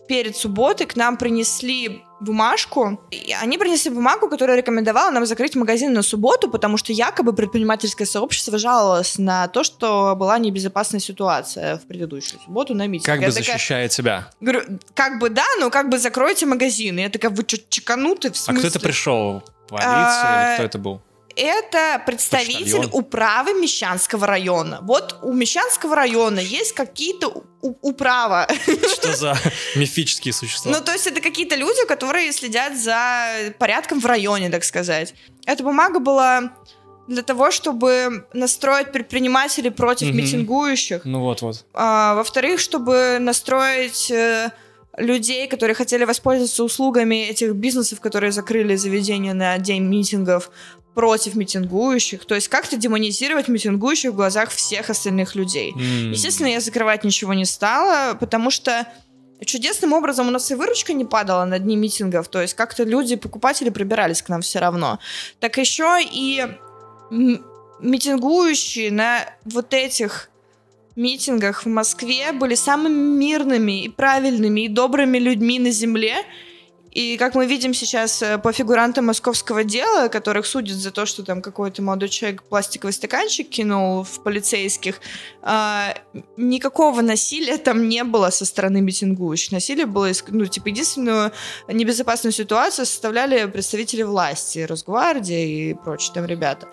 перед 0.08 0.36
субботой, 0.36 0.86
к 0.86 0.96
нам 0.96 1.16
принесли 1.16 2.02
бумажку. 2.20 2.98
И 3.10 3.34
они 3.42 3.58
принесли 3.58 3.90
бумагу, 3.90 4.28
которая 4.28 4.56
рекомендовала 4.56 5.10
нам 5.10 5.26
закрыть 5.26 5.54
магазин 5.54 5.92
на 5.92 6.02
субботу, 6.02 6.48
потому 6.48 6.76
что 6.76 6.92
якобы 6.92 7.32
предпринимательское 7.32 8.06
сообщество 8.06 8.56
жаловалось 8.58 9.18
на 9.18 9.48
то, 9.48 9.64
что 9.64 10.14
была 10.16 10.38
небезопасная 10.38 11.00
ситуация 11.00 11.76
в 11.76 11.86
предыдущую 11.86 12.40
субботу 12.40 12.74
на 12.74 12.86
митинге. 12.86 13.06
Как 13.06 13.18
бы 13.18 13.24
Я 13.26 13.30
такая, 13.30 13.44
защищая 13.44 13.88
тебя. 13.88 14.30
Говорю, 14.40 14.62
как 14.94 15.18
бы 15.18 15.28
да, 15.28 15.44
но 15.60 15.70
как 15.70 15.90
бы 15.90 15.98
закройте 15.98 16.46
магазин. 16.46 16.98
И 16.98 17.02
я 17.02 17.10
такая, 17.10 17.30
вы 17.30 17.44
что, 17.46 17.58
чекануты 17.68 18.32
в 18.32 18.48
А 18.48 18.54
кто 18.54 18.66
это 18.66 18.80
пришел? 18.80 19.42
Полиция 19.68 19.90
А, 19.90 20.48
или 20.48 20.54
кто 20.54 20.64
это 20.64 20.78
был? 20.78 21.02
Это 21.36 22.02
представитель 22.06 22.62
Почтальон. 22.78 22.90
управы 22.92 23.52
Мещанского 23.54 24.26
района. 24.26 24.78
Вот 24.82 25.16
у 25.22 25.32
Мещанского 25.32 25.94
района 25.94 26.40
есть 26.40 26.72
какие-то 26.72 27.44
управа. 27.60 28.48
Что 28.92 29.14
за 29.14 29.36
мифические 29.76 30.32
существа? 30.32 30.72
Ну, 30.72 30.80
то 30.82 30.92
есть 30.92 31.06
это 31.06 31.20
какие-то 31.20 31.54
люди, 31.56 31.86
которые 31.86 32.32
следят 32.32 32.76
за 32.78 33.52
порядком 33.58 34.00
в 34.00 34.06
районе, 34.06 34.48
так 34.50 34.64
сказать. 34.64 35.14
Эта 35.44 35.62
бумага 35.62 35.98
была 35.98 36.52
для 37.06 37.22
того, 37.22 37.50
чтобы 37.50 38.26
настроить 38.32 38.90
предпринимателей 38.90 39.70
против 39.70 40.08
Мгм. 40.08 40.16
митингующих. 40.16 41.04
Ну 41.04 41.20
вот-вот. 41.20 41.64
А, 41.74 42.14
во-вторых, 42.14 42.58
чтобы 42.60 43.18
настроить 43.20 44.10
э, 44.10 44.50
людей, 44.96 45.46
которые 45.46 45.74
хотели 45.76 46.04
воспользоваться 46.04 46.64
услугами 46.64 47.26
этих 47.28 47.52
бизнесов, 47.54 48.00
которые 48.00 48.32
закрыли 48.32 48.74
заведения 48.76 49.34
на 49.34 49.56
день 49.58 49.82
митингов 49.84 50.50
против 50.96 51.34
митингующих. 51.34 52.24
То 52.24 52.34
есть 52.34 52.48
как-то 52.48 52.78
демонизировать 52.78 53.48
митингующих 53.48 54.12
в 54.12 54.16
глазах 54.16 54.48
всех 54.48 54.88
остальных 54.88 55.34
людей. 55.34 55.72
М. 55.72 56.12
Естественно, 56.12 56.46
я 56.46 56.60
закрывать 56.60 57.04
ничего 57.04 57.34
не 57.34 57.44
стала, 57.44 58.14
потому 58.14 58.50
что 58.50 58.88
чудесным 59.44 59.92
образом 59.92 60.28
у 60.28 60.30
нас 60.30 60.50
и 60.50 60.54
выручка 60.54 60.94
не 60.94 61.04
падала 61.04 61.44
на 61.44 61.58
дни 61.58 61.76
митингов, 61.76 62.28
то 62.28 62.40
есть 62.40 62.54
как-то 62.54 62.84
люди, 62.84 63.16
покупатели 63.16 63.68
прибирались 63.68 64.22
к 64.22 64.30
нам 64.30 64.40
все 64.40 64.58
равно. 64.58 64.98
Так 65.38 65.58
еще 65.58 65.98
и 66.00 66.46
митингующие 67.10 68.90
на 68.90 69.18
вот 69.44 69.74
этих 69.74 70.30
митингах 70.96 71.66
в 71.66 71.68
Москве 71.68 72.32
были 72.32 72.54
самыми 72.54 73.18
мирными 73.18 73.84
и 73.84 73.90
правильными 73.90 74.62
и 74.62 74.68
добрыми 74.68 75.18
людьми 75.18 75.58
на 75.58 75.70
земле. 75.70 76.16
И 76.96 77.18
как 77.18 77.34
мы 77.34 77.44
видим 77.44 77.74
сейчас 77.74 78.22
э, 78.22 78.38
по 78.38 78.54
фигурантам 78.54 79.04
московского 79.04 79.64
дела, 79.64 80.08
которых 80.08 80.46
судят 80.46 80.78
за 80.78 80.90
то, 80.90 81.04
что 81.04 81.22
там 81.22 81.42
какой-то 81.42 81.82
молодой 81.82 82.08
человек 82.08 82.42
пластиковый 82.42 82.94
стаканчик 82.94 83.50
кинул 83.50 84.02
в 84.02 84.22
полицейских, 84.22 85.00
а, 85.42 85.94
никакого 86.38 87.02
насилия 87.02 87.58
там 87.58 87.90
не 87.90 88.02
было 88.02 88.30
со 88.30 88.46
стороны 88.46 88.80
митингующих. 88.80 89.52
Насилие 89.52 89.84
было, 89.84 90.08
ну, 90.28 90.46
типа, 90.46 90.68
единственную 90.68 91.32
небезопасную 91.68 92.32
ситуацию 92.32 92.86
составляли 92.86 93.44
представители 93.44 94.02
власти, 94.02 94.60
Росгвардия 94.60 95.44
и 95.44 95.74
прочие 95.74 96.14
там 96.14 96.24
ребята. 96.24 96.66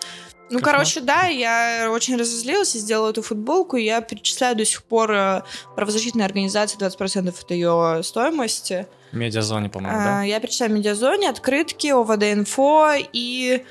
Ну, 0.48 0.60
Кошмар. 0.60 0.72
короче, 0.72 1.00
да, 1.02 1.26
я 1.26 1.90
очень 1.92 2.16
разозлилась 2.16 2.74
и 2.74 2.78
сделала 2.78 3.10
эту 3.10 3.20
футболку. 3.20 3.76
Я 3.76 4.00
перечисляю 4.00 4.56
до 4.56 4.64
сих 4.64 4.84
пор 4.84 5.12
э, 5.12 5.42
правозащитной 5.76 6.24
организации 6.24 6.78
20% 6.78 7.28
от 7.28 7.50
ее 7.50 8.02
стоимости. 8.02 8.86
В 9.14 9.16
медиазоне, 9.16 9.68
по-моему, 9.68 9.96
А, 9.96 10.04
да? 10.04 10.22
Я 10.24 10.40
перечисляю 10.40 10.72
медиазоне, 10.74 11.28
открытки, 11.30 11.86
ОВД-инфо 11.86 12.94
и 13.12 13.62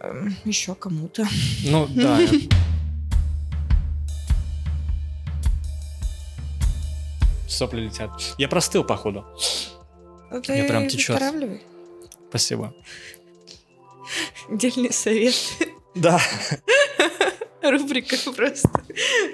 эм, 0.00 0.34
еще 0.46 0.74
кому-то. 0.74 1.28
Ну, 1.66 1.86
да. 1.90 2.18
Сопли 7.46 7.82
летят. 7.82 8.10
Я 8.38 8.48
простыл, 8.48 8.82
походу. 8.82 9.26
Ну, 10.30 10.36
Мне 10.48 10.62
ты 10.62 10.68
прям 10.68 10.88
течет. 10.88 11.20
Спасибо. 12.30 12.72
Дельный 14.48 14.92
совет. 14.94 15.34
Да. 15.94 16.18
Рубрика 17.62 18.16
просто. 18.34 18.70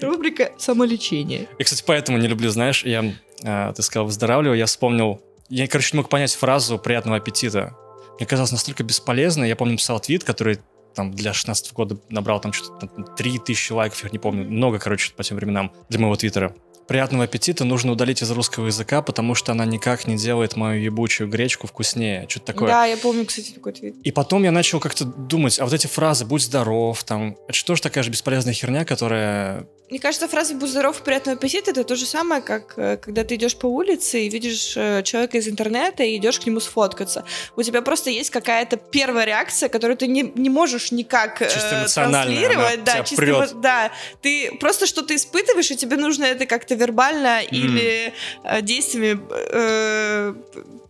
Рубрика 0.03 0.51
самолечение. 0.59 1.49
Я, 1.57 1.65
кстати, 1.65 1.85
поэтому 1.87 2.19
не 2.19 2.27
люблю, 2.27 2.49
знаешь, 2.51 2.85
я, 2.85 3.15
э, 3.45 3.73
ты 3.77 3.83
сказал, 3.83 4.07
выздоравливаю, 4.07 4.59
я 4.59 4.67
вспомнил, 4.67 5.21
я, 5.49 5.69
короче, 5.69 5.91
не 5.93 5.99
мог 5.99 6.09
понять 6.09 6.35
фразу 6.35 6.79
«приятного 6.79 7.19
аппетита». 7.19 7.75
Мне 8.19 8.27
казалось 8.27 8.53
настолько 8.53 8.83
бесполезной. 8.83 9.49
Я 9.49 9.57
помню, 9.57 9.77
писал 9.77 10.01
твит, 10.01 10.25
который 10.25 10.59
там 10.95 11.13
для 11.13 11.33
16 11.33 11.73
года 11.75 11.99
набрал 12.09 12.41
там 12.41 12.53
что-то 12.53 12.87
там, 12.87 13.05
3000 13.17 13.73
лайков, 13.73 14.03
я 14.03 14.11
не 14.11 14.19
помню, 14.19 14.45
много, 14.45 14.79
короче, 14.79 15.13
по 15.13 15.23
тем 15.23 15.37
временам 15.37 15.73
для 15.91 16.01
моего 16.01 16.17
твиттера. 16.17 16.55
Приятного 16.87 17.25
аппетита 17.25 17.65
нужно 17.65 17.93
удалить 17.93 18.23
из 18.23 18.31
русского 18.31 18.67
языка, 18.67 19.03
потому 19.03 19.35
что 19.35 19.53
она 19.53 19.65
никак 19.65 20.07
не 20.07 20.17
делает 20.17 20.55
мою 20.55 20.81
ебучую 20.81 21.29
гречку 21.29 21.67
вкуснее. 21.67 22.27
Что-то 22.29 22.47
такое. 22.47 22.69
Да, 22.69 22.85
я 22.87 22.97
помню, 22.97 23.27
кстати, 23.27 23.51
такой 23.51 23.73
твит. 23.73 23.97
И 24.05 24.13
потом 24.13 24.45
я 24.45 24.53
начал 24.53 24.79
как-то 24.79 25.05
думать, 25.05 25.59
а 25.59 25.65
вот 25.65 25.73
эти 25.73 25.89
фразы 25.89 26.25
«будь 26.25 26.43
здоров», 26.43 27.03
там, 27.03 27.37
это 27.49 27.57
что 27.57 27.75
же 27.75 27.83
такая 27.83 28.05
же 28.05 28.11
бесполезная 28.11 28.55
херня, 28.55 28.85
которая... 28.85 29.67
Мне 29.91 30.01
кажется, 30.01 30.27
фраза 30.29 30.55
«будь 30.55 30.71
здоров, 30.71 31.01
приятного 31.03 31.39
аппетита»— 31.39 31.71
это 31.73 31.83
то 31.85 31.97
же 31.97 32.07
самое, 32.07 32.43
как 32.43 32.75
э, 32.77 32.97
когда 32.97 33.25
ты 33.25 33.37
идешь 33.37 33.57
по 33.57 33.67
улице 33.67 34.21
и 34.23 34.29
видишь 34.29 34.77
э, 34.77 35.03
человека 35.05 35.39
из 35.39 35.49
интернета 35.49 36.03
и 36.03 36.17
идешь 36.17 36.41
к 36.41 36.47
нему 36.47 36.61
сфоткаться. 36.61 37.25
У 37.57 37.63
тебя 37.63 37.83
просто 37.83 38.11
есть 38.11 38.31
какая-то 38.31 38.77
первая 38.77 39.27
реакция, 39.27 39.69
которую 39.69 39.97
ты 39.97 40.07
не, 40.07 40.23
не 40.35 40.51
можешь 40.51 40.93
никак 40.93 41.43
э, 41.43 41.47
Чисто 41.47 41.81
эмоциональная, 41.81 42.39
она 42.39 42.55
транслировать. 42.55 42.85
Да, 42.85 43.03
чисто 43.05 43.17
прет. 43.17 43.61
да, 43.61 43.93
ты 44.23 44.57
просто 44.59 44.87
что-то 44.87 45.15
испытываешь, 45.15 45.71
и 45.71 45.77
тебе 45.77 45.97
нужно 45.97 46.25
это 46.25 46.47
как-то 46.47 46.76
вербально 46.77 47.43
или 47.43 48.13
э, 48.45 48.63
действиями 48.63 49.19
э, 49.31 50.35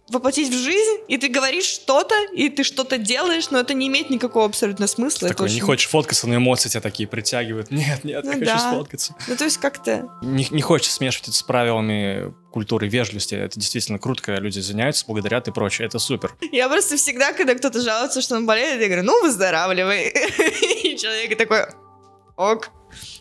воплотить 0.08 0.50
в 0.50 0.56
жизнь, 0.56 1.00
и 1.08 1.18
ты 1.18 1.26
говоришь 1.28 1.64
что-то, 1.64 2.14
и 2.32 2.48
ты 2.48 2.62
что-то 2.62 2.96
делаешь, 2.96 3.50
но 3.50 3.58
это 3.58 3.74
не 3.74 3.88
имеет 3.88 4.08
никакого 4.08 4.46
абсолютно 4.46 4.86
смысла. 4.86 5.28
Такой, 5.28 5.48
не 5.48 5.56
очень- 5.56 5.64
хочешь 5.64 5.88
фоткаться, 5.88 6.28
но 6.28 6.36
эмоции 6.36 6.68
тебя 6.68 6.80
такие 6.80 7.08
притягивают. 7.08 7.70
Нет, 7.72 8.04
нет, 8.04 8.24
Ну 8.24 8.30
я 8.32 8.38
да. 8.38 8.52
хочу 8.58 8.68
сфоткаться. 8.70 9.14
Ну, 9.26 9.36
то 9.36 9.42
есть 9.44 9.58
как-то... 9.58 10.08
Не, 10.22 10.46
не 10.50 10.62
хочется 10.62 10.94
смешивать 10.94 11.28
это 11.30 11.36
с 11.36 11.42
правилами 11.42 12.32
культуры 12.52 12.86
вежливости. 12.88 13.34
Это 13.34 13.58
действительно 13.58 13.98
круто, 13.98 14.22
когда 14.22 14.40
люди 14.40 14.60
извиняются, 14.60 15.04
благодарят 15.08 15.48
и 15.48 15.50
прочее. 15.50 15.86
Это 15.88 15.98
супер. 15.98 16.36
Я 16.52 16.68
просто 16.68 16.96
всегда, 16.96 17.32
когда 17.32 17.54
кто-то 17.56 17.80
жалуется, 17.80 18.22
что 18.22 18.36
он 18.36 18.46
болеет, 18.46 18.80
я 18.80 18.86
говорю, 18.86 19.02
ну, 19.02 19.20
выздоравливай. 19.22 20.08
И 20.84 20.96
человек 20.96 21.36
такой, 21.36 21.66
ок. 22.36 22.70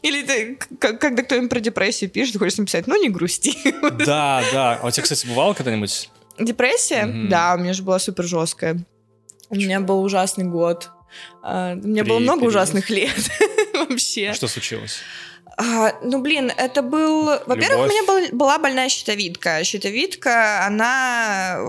Или 0.02 0.24
ты, 0.24 0.60
когда 0.80 1.24
кто-нибудь 1.24 1.50
про 1.50 1.60
депрессию 1.60 2.10
пишет, 2.10 2.34
ты 2.34 2.40
хочешь 2.40 2.58
написать, 2.58 2.88
ну, 2.88 3.02
не 3.02 3.10
грусти. 3.10 3.56
Да, 4.06 4.44
да. 4.52 4.80
А 4.82 4.88
у 4.88 4.92
тебя, 4.92 5.04
кстати, 5.04 5.26
бывало 5.28 5.54
когда-нибудь? 5.54 6.10
Депрессия? 6.40 7.06
Мгм. 7.06 7.30
Да, 7.30 7.56
у 7.56 7.60
меня 7.62 7.74
же 7.74 7.84
была 7.84 7.98
супер 8.00 8.26
жесткая. 8.26 8.86
У 9.50 9.56
меня 9.56 9.80
был 9.80 10.02
ужасный 10.04 10.46
год. 10.46 10.90
А, 11.44 11.74
У 11.74 11.88
меня 11.88 12.04
При- 12.04 12.10
было 12.10 12.20
много 12.20 12.40
период? 12.42 12.54
ужасных 12.56 12.90
лет 12.90 13.14
вообще. 13.74 14.34
Что 14.34 14.48
случилось? 14.48 14.98
А, 15.58 15.94
ну, 16.02 16.20
блин, 16.22 16.52
это 16.58 16.82
был... 16.82 17.26
Во-первых, 17.46 17.86
у 17.86 17.90
меня 17.90 18.04
был- 18.06 18.38
была 18.38 18.58
больная 18.58 18.90
щитовидка. 18.90 19.64
Щитовидка, 19.64 20.66
она, 20.66 21.60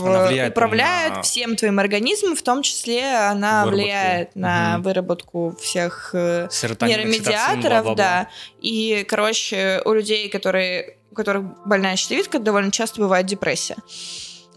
Она 0.00 0.26
влияет 0.26 0.52
управляет 0.52 1.14
на- 1.14 1.22
всем 1.22 1.54
твоим 1.54 1.78
организмом, 1.78 2.34
в 2.34 2.42
том 2.42 2.62
числе 2.62 3.04
она 3.16 3.64
Выработку. 3.64 3.76
влияет 3.84 4.34
на 4.34 4.72
Мгм. 4.74 4.82
выработку 4.82 5.56
всех 5.60 6.10
э, 6.14 6.48
нейромедиаторов, 6.80 7.94
да. 7.94 8.28
И, 8.60 9.04
короче, 9.08 9.82
у 9.84 9.92
людей, 9.92 10.28
которые, 10.28 10.96
у 11.12 11.14
которых 11.14 11.44
больная 11.64 11.94
щитовидка, 11.94 12.40
довольно 12.40 12.72
часто 12.72 13.00
бывает 13.00 13.26
депрессия. 13.26 13.76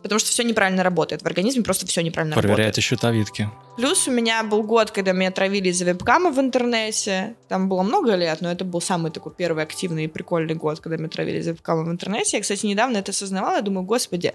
Потому 0.03 0.19
что 0.19 0.29
все 0.29 0.43
неправильно 0.43 0.83
работает. 0.83 1.21
В 1.21 1.25
организме 1.25 1.63
просто 1.63 1.85
все 1.85 2.01
неправильно 2.01 2.35
работает. 2.35 2.55
Проверяйте 2.55 2.81
щитовидки. 2.81 3.49
Плюс 3.77 4.07
у 4.07 4.11
меня 4.11 4.43
был 4.43 4.63
год, 4.63 4.91
когда 4.91 5.11
меня 5.11 5.31
травили 5.31 5.69
из-за 5.69 5.85
вебкама 5.85 6.31
в 6.31 6.39
интернете. 6.39 7.35
Там 7.47 7.69
было 7.69 7.83
много 7.83 8.15
лет, 8.15 8.41
но 8.41 8.51
это 8.51 8.65
был 8.65 8.81
самый 8.81 9.11
такой 9.11 9.31
первый 9.31 9.63
активный 9.63 10.05
и 10.05 10.07
прикольный 10.07 10.55
год, 10.55 10.79
когда 10.79 10.97
меня 10.97 11.09
травили 11.09 11.39
из-за 11.39 11.51
вебкама 11.51 11.83
в 11.83 11.91
интернете. 11.91 12.37
Я, 12.37 12.41
кстати, 12.41 12.65
недавно 12.65 12.97
это 12.97 13.11
осознавала. 13.11 13.57
Я 13.57 13.61
думаю, 13.61 13.83
господи, 13.85 14.33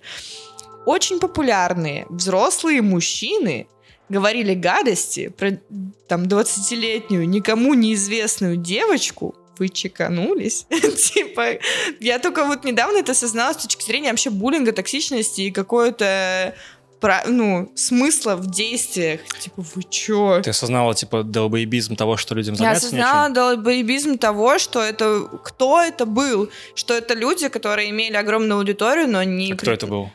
очень 0.85 1.19
популярные 1.19 2.07
взрослые 2.09 2.81
мужчины 2.81 3.67
говорили 4.09 4.55
гадости 4.55 5.29
про 5.29 5.59
там 6.07 6.25
20-летнюю 6.25 7.29
никому 7.29 7.75
неизвестную 7.75 8.57
девочку, 8.57 9.35
вы 9.59 9.69
чеканулись. 9.69 10.67
типа, 10.71 11.59
я 12.01 12.19
только 12.19 12.45
вот 12.45 12.65
недавно 12.65 12.99
это 12.99 13.13
осознала 13.13 13.53
с 13.53 13.57
точки 13.63 13.85
зрения 13.85 14.11
вообще 14.11 14.31
буллинга, 14.31 14.73
токсичности 14.73 15.43
и 15.43 15.51
какой-то 15.51 16.55
про- 17.01 17.25
ну, 17.27 17.71
смысла 17.75 18.37
в 18.37 18.51
действиях. 18.51 19.21
Типа, 19.39 19.63
вы 19.75 19.83
чё? 19.89 20.41
Ты 20.43 20.51
осознала, 20.51 20.95
типа, 20.95 21.23
долбоебизм 21.23 21.95
того, 21.97 22.17
что 22.17 22.35
людям 22.35 22.55
Я 22.55 22.59
заняться 22.59 22.87
осознала 22.87 23.23
нечем? 23.29 23.35
долбоебизм 23.35 24.19
того, 24.19 24.59
что 24.59 24.83
это... 24.83 25.29
Кто 25.45 25.83
это 25.83 26.07
был? 26.07 26.51
Что 26.75 26.95
это 26.95 27.15
люди, 27.15 27.49
которые 27.49 27.91
имели 27.91 28.15
огромную 28.15 28.59
аудиторию, 28.59 29.09
но 29.09 29.23
не... 29.23 29.53
А 29.53 29.57
кто 29.57 29.73
это 29.73 29.87
был? 29.87 30.11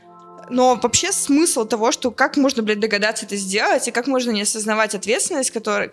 Но 0.50 0.76
вообще 0.82 1.14
смысл 1.14 1.66
того, 1.66 1.92
что 1.94 2.12
как 2.12 2.36
можно, 2.36 2.62
блядь, 2.62 2.80
догадаться 2.80 3.26
это 3.26 3.38
сделать, 3.38 3.88
и 3.88 3.92
как 3.92 4.08
можно 4.08 4.32
не 4.32 4.42
осознавать 4.42 4.94
ответственность, 4.96 5.52
которая, 5.52 5.88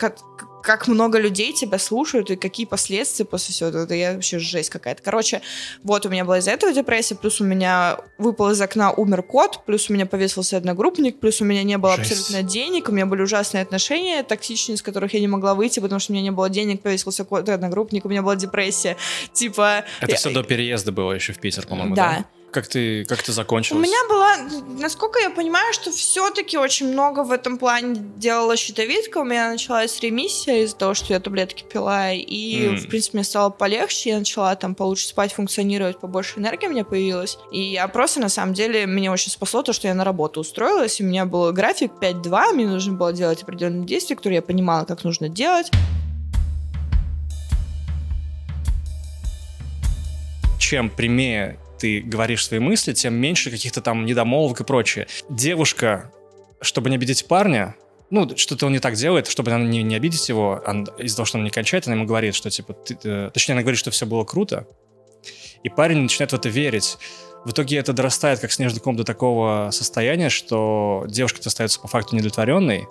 как, 0.63 0.89
много 0.89 1.19
людей 1.19 1.53
тебя 1.53 1.79
слушают, 1.79 2.31
и 2.31 2.37
какие 2.37 2.67
последствия 2.67 3.25
после 3.25 3.53
всего 3.55 3.69
этого, 3.71 3.85
это 3.85 3.95
я 3.95 4.13
вообще 4.15 4.39
жесть 4.39 4.71
какая-то. 4.71 5.03
Короче, 5.03 5.41
вот 5.83 6.05
у 6.07 6.09
меня 6.09 6.25
была 6.25 6.39
из-за 6.39 6.51
этого 6.51 6.73
депрессия, 6.73 7.15
плюс 7.15 7.41
у 7.41 7.45
меня 7.45 7.99
выпал 8.19 8.51
из 8.51 8.61
окна, 8.61 8.91
умер 8.93 9.23
кот, 9.23 9.65
плюс 9.67 9.89
у 9.91 9.93
меня 9.93 10.07
повесился 10.07 10.57
одногруппник, 10.57 11.21
плюс 11.21 11.41
у 11.41 11.45
меня 11.45 11.63
не 11.63 11.79
было 11.79 11.97
Жесть. 11.97 12.13
абсолютно 12.13 12.43
денег, 12.49 12.89
у 12.89 12.93
меня 12.93 13.07
были 13.07 13.23
ужасные 13.23 13.63
отношения, 13.63 14.23
токсичные, 14.23 14.75
из 14.77 14.83
которых 14.83 15.15
я 15.15 15.21
не 15.21 15.29
могла 15.29 15.55
выйти, 15.55 15.81
потому 15.81 15.99
что 16.01 16.13
у 16.13 16.15
меня 16.15 16.23
не 16.25 16.31
было 16.33 16.49
денег, 16.49 16.83
повесился 16.83 17.25
кот, 17.25 17.49
одногруппник, 17.49 18.05
у 18.05 18.09
меня 18.09 18.23
была 18.23 18.37
депрессия. 18.37 18.97
Типа... 19.33 19.85
Это 20.01 20.11
я- 20.13 20.17
все 20.17 20.31
до 20.31 20.43
переезда 20.43 20.93
было 20.93 21.13
еще 21.13 21.33
в 21.33 21.39
Питер, 21.39 21.67
по-моему, 21.67 21.95
Да. 21.95 22.19
да? 22.19 22.25
Как 22.51 22.67
ты, 22.67 23.05
как 23.05 23.23
ты 23.23 23.31
У 23.31 23.35
закончилась? 23.35 23.87
меня 23.87 23.99
была, 24.09 24.37
насколько 24.81 25.21
я 25.21 25.29
понимаю, 25.29 25.71
что 25.75 25.93
все-таки 25.93 26.57
очень 26.57 26.91
много 26.91 27.23
в 27.23 27.31
этом 27.31 27.59
плане 27.59 27.95
делала 28.17 28.57
щитовидка. 28.57 29.19
У 29.19 29.25
меня 29.25 29.51
началась 29.51 30.01
ремиссия 30.01 30.63
из-за 30.65 30.75
того, 30.77 30.95
что 30.95 31.13
я 31.13 31.21
таблетки 31.21 31.65
пила. 31.71 32.13
И, 32.13 32.65
М. 32.69 32.77
в 32.79 32.89
принципе, 32.89 33.19
мне 33.19 33.25
стало 33.25 33.51
полегче. 33.51 34.11
Я 34.11 34.19
начала 34.19 34.55
там 34.57 34.75
получше 34.75 35.09
спать, 35.09 35.35
функционировать, 35.35 36.01
побольше 36.01 36.39
энергии 36.39 36.69
у 36.69 36.71
меня 36.71 36.85
появилась. 36.85 37.37
И 37.53 37.61
я 37.61 37.87
просто, 37.87 38.19
на 38.21 38.31
самом 38.31 38.55
деле, 38.55 38.87
меня 38.87 39.13
очень 39.13 39.31
спасло 39.31 39.63
то, 39.63 39.75
что 39.75 39.87
я 39.89 39.95
на 39.95 40.05
работу 40.05 40.41
устроилась. 40.41 41.01
И 41.01 41.05
у 41.05 41.07
меня 41.07 41.27
был 41.27 41.53
график 41.53 41.93
5-2. 42.01 42.53
Мне 42.55 42.67
нужно 42.67 42.95
было 42.95 43.13
делать 43.13 43.43
определенные 43.43 43.87
действия, 43.87 44.17
которые 44.17 44.37
я 44.37 44.43
понимала, 44.43 44.87
как 44.87 45.05
нужно 45.05 45.29
делать. 45.29 45.71
чем 50.59 50.91
прямее 50.91 51.57
ты 51.79 52.01
говоришь 52.01 52.47
свои 52.47 52.61
мысли, 52.61 52.93
тем 52.93 53.15
меньше 53.15 53.51
каких-то 53.51 53.81
там 53.81 54.05
недомолвок 54.07 54.61
и 54.61 54.65
прочее. 54.65 55.07
Девушка, 55.29 56.13
чтобы 56.61 56.91
не 56.91 56.97
обидеть 56.97 57.27
парня, 57.27 57.77
ну, 58.11 58.37
что-то 58.37 58.67
он 58.67 58.73
не 58.73 58.79
так 58.79 58.95
делает, 58.95 59.27
чтобы 59.27 59.53
она 59.53 59.65
не, 59.65 59.83
не 59.83 59.95
обидеть 59.95 60.29
его, 60.29 60.63
он- 60.67 60.89
из-за 60.99 61.17
того, 61.17 61.27
что 61.27 61.39
он 61.39 61.45
не 61.45 61.51
кончает, 61.51 61.87
она 61.87 61.97
ему 61.97 62.07
говорит, 62.07 62.35
что, 62.35 62.51
типа, 62.51 62.73
ты, 62.73 62.99
э, 63.05 63.31
точнее, 63.33 63.53
она 63.55 63.63
говорит, 63.63 63.79
что 63.79 63.91
все 63.91 64.07
было 64.07 64.25
круто, 64.25 64.67
и 65.63 65.69
парень 65.69 65.99
начинает 65.99 66.33
в 66.33 66.35
это 66.35 66.49
верить. 66.49 66.99
В 67.45 67.51
итоге 67.51 67.77
это 67.77 67.93
дорастает, 67.93 68.41
как 68.41 68.51
снежный 68.53 68.81
ком, 68.81 68.97
до 68.97 69.05
такого 69.05 69.71
состояния, 69.73 70.29
что 70.29 71.05
девушка 71.09 71.41
остается 71.45 71.81
по 71.81 71.89
факту 71.89 72.17
недовлетворенной, 72.17 72.87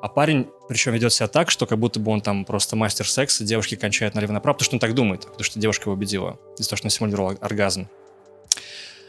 а 0.00 0.08
парень, 0.08 0.46
причем 0.68 0.92
ведет 0.92 1.12
себя 1.12 1.28
так, 1.28 1.50
что 1.50 1.66
как 1.66 1.78
будто 1.78 1.98
бы 1.98 2.12
он 2.12 2.20
там 2.20 2.44
просто 2.44 2.76
мастер 2.76 3.08
секса, 3.08 3.44
девушки 3.44 3.74
кончают 3.74 4.14
налево-направо, 4.14 4.54
потому 4.54 4.64
что 4.64 4.76
он 4.76 4.80
так 4.80 4.94
думает, 4.94 5.22
потому 5.22 5.42
что 5.42 5.58
девушка 5.58 5.84
его 5.84 5.94
убедила, 5.94 6.38
из-за 6.58 6.70
того, 6.70 6.76
что 6.76 6.86
он 6.86 6.90
симулировал 6.90 7.36
оргазм. 7.40 7.88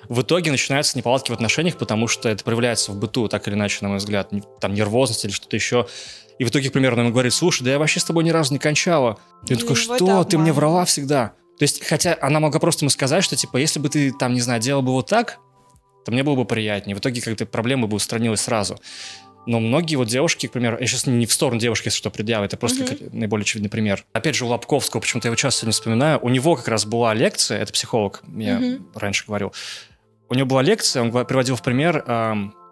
В 0.10 0.22
итоге 0.24 0.50
начинаются 0.50 0.98
неполадки 0.98 1.30
в 1.30 1.34
отношениях, 1.36 1.78
потому 1.78 2.08
что 2.08 2.30
это 2.30 2.44
проявляется 2.44 2.92
в 2.92 2.98
быту, 2.98 3.28
так 3.28 3.48
или 3.48 3.54
иначе, 3.54 3.78
на 3.82 3.90
мой 3.90 4.00
взгляд, 4.00 4.32
там 4.60 4.74
нервозность 4.74 5.24
или 5.24 5.32
что-то 5.32 5.56
еще. 5.56 5.88
И 6.40 6.44
в 6.44 6.50
итоге, 6.50 6.70
к 6.70 6.74
примеру, 6.74 6.94
она 6.96 7.04
ему 7.04 7.12
говорит, 7.14 7.32
слушай, 7.34 7.64
да 7.64 7.72
я 7.72 7.80
вообще 7.80 8.00
с 8.00 8.04
тобой 8.06 8.24
ни 8.24 8.32
разу 8.32 8.52
не 8.54 8.60
кончала. 8.60 9.20
И 9.48 9.54
он 9.54 9.60
И 9.60 9.62
такой, 9.62 9.76
что, 9.76 10.24
ты 10.24 10.38
мне 10.38 10.52
врала 10.52 10.84
всегда. 10.86 11.34
То 11.60 11.64
есть, 11.64 11.86
хотя 11.86 12.18
она 12.22 12.40
могла 12.40 12.60
просто 12.60 12.86
ему 12.86 12.90
сказать, 12.90 13.24
что, 13.24 13.36
типа, 13.36 13.58
если 13.58 13.80
бы 13.80 13.90
ты, 13.90 14.12
там, 14.12 14.34
не 14.34 14.42
знаю, 14.42 14.60
делал 14.62 14.82
бы 14.82 14.94
вот 14.94 15.08
так, 15.08 15.38
то 16.06 16.12
мне 16.12 16.24
было 16.24 16.36
бы 16.36 16.46
приятнее. 16.46 16.96
В 16.96 17.00
итоге 17.00 17.22
как-то 17.22 17.46
проблема 17.46 17.86
бы 17.88 17.98
устранилась 17.98 18.42
сразу. 18.42 18.80
Но 19.46 19.60
многие 19.60 19.96
вот 19.96 20.08
девушки, 20.08 20.48
к 20.48 20.52
примеру, 20.52 20.78
я 20.80 20.88
сейчас 20.88 21.06
не 21.08 21.26
в 21.26 21.34
сторону 21.34 21.60
девушки, 21.60 21.88
если 21.88 21.98
что, 21.98 22.10
предъявы, 22.10 22.46
это 22.46 22.56
просто 22.58 22.84
Мгм. 22.84 22.88
как 22.88 23.14
наиболее 23.14 23.44
очевидный 23.44 23.70
пример. 23.70 24.06
Опять 24.14 24.36
же, 24.36 24.46
у 24.46 24.48
Лобковского, 24.48 25.02
почему-то 25.02 25.28
я 25.28 25.30
его 25.30 25.36
часто 25.36 25.66
не 25.66 25.72
вспоминаю, 25.72 26.20
у 26.22 26.30
него 26.30 26.56
как 26.56 26.68
раз 26.68 26.86
была 26.86 27.14
лекция, 27.14 27.60
это 27.60 27.74
психолог, 27.74 28.22
я 28.38 28.60
Мгм. 28.60 28.88
раньше 28.96 29.26
говорил, 29.28 29.54
у 30.30 30.36
него 30.36 30.48
была 30.48 30.62
лекция, 30.62 31.02
он 31.02 31.12
приводил 31.26 31.56
в 31.56 31.62
пример, 31.62 32.04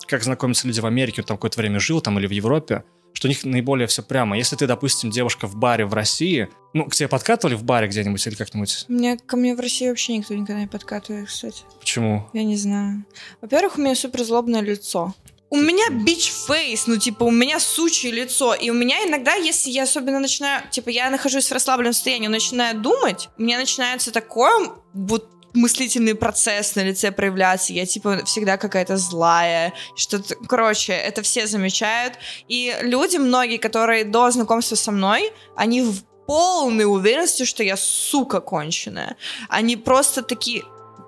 как 0.08 0.24
знакомятся 0.24 0.68
люди 0.68 0.80
в 0.80 0.86
Америке, 0.86 1.22
он 1.22 1.26
там 1.26 1.38
какое-то 1.38 1.60
время 1.60 1.80
жил, 1.80 2.02
там, 2.02 2.18
или 2.20 2.28
в 2.28 2.32
Европе, 2.32 2.84
что 3.14 3.28
у 3.28 3.30
них 3.30 3.44
наиболее 3.44 3.88
все 3.88 4.04
прямо. 4.04 4.38
Если 4.38 4.56
ты, 4.56 4.68
допустим, 4.68 5.10
девушка 5.10 5.48
в 5.48 5.56
баре 5.56 5.86
в 5.86 5.94
России, 5.94 6.50
ну, 6.74 6.86
к 6.86 6.94
тебе 6.94 7.10
подкатывали 7.10 7.56
в 7.56 7.64
баре 7.64 7.88
где-нибудь 7.88 8.26
или 8.28 8.36
как-нибудь? 8.36 8.86
Мне, 8.88 9.18
ко 9.18 9.36
мне 9.36 9.56
в 9.56 9.60
России 9.60 9.90
вообще 9.90 10.18
никто 10.18 10.36
никогда 10.36 10.62
не 10.62 10.68
подкатывает, 10.68 11.28
кстати. 11.28 11.64
Почему? 11.80 12.30
Я 12.34 12.44
не 12.44 12.56
знаю. 12.56 13.06
Во-первых, 13.42 13.78
у 13.78 13.82
меня 13.82 13.96
супер 13.96 14.24
злобное 14.24 14.62
лицо. 14.62 15.16
У 15.50 15.56
меня 15.56 15.90
бич 15.90 16.32
фейс, 16.32 16.88
ну, 16.88 16.98
типа, 16.98 17.24
у 17.24 17.32
меня 17.32 17.60
сучье 17.60 18.12
лицо. 18.12 18.54
И 18.54 18.70
у 18.70 18.74
меня 18.74 18.98
иногда, 19.08 19.34
если 19.34 19.72
я 19.72 19.84
особенно 19.84 20.20
начинаю, 20.20 20.62
типа, 20.70 20.90
я 20.90 21.10
нахожусь 21.10 21.48
в 21.48 21.52
расслабленном 21.54 21.94
состоянии, 21.94 22.28
начинаю 22.28 22.80
думать, 22.80 23.30
у 23.38 23.44
меня 23.44 23.58
начинается 23.58 24.12
такое 24.12 24.70
вот 24.94 25.30
мыслительный 25.58 26.16
процесс 26.16 26.76
на 26.76 26.84
лице 26.84 27.12
проявляться. 27.12 27.74
Я, 27.74 27.86
типа, 27.86 28.24
всегда 28.26 28.58
какая-то 28.58 28.98
злая. 28.98 29.74
Что-то... 29.96 30.36
Короче, 30.48 30.94
это 30.94 31.22
все 31.22 31.48
замечают. 31.48 32.14
И 32.48 32.76
люди, 32.82 33.18
многие, 33.18 33.58
которые 33.58 34.06
до 34.06 34.32
знакомства 34.32 34.76
со 34.76 34.92
мной, 34.92 35.32
они 35.56 35.82
в 35.82 36.04
полной 36.28 36.86
уверенности, 36.86 37.46
что 37.46 37.64
я 37.64 37.78
сука 37.78 38.40
конченая. 38.42 39.16
Они 39.50 39.78
просто 39.78 40.22
такие, 40.22 40.64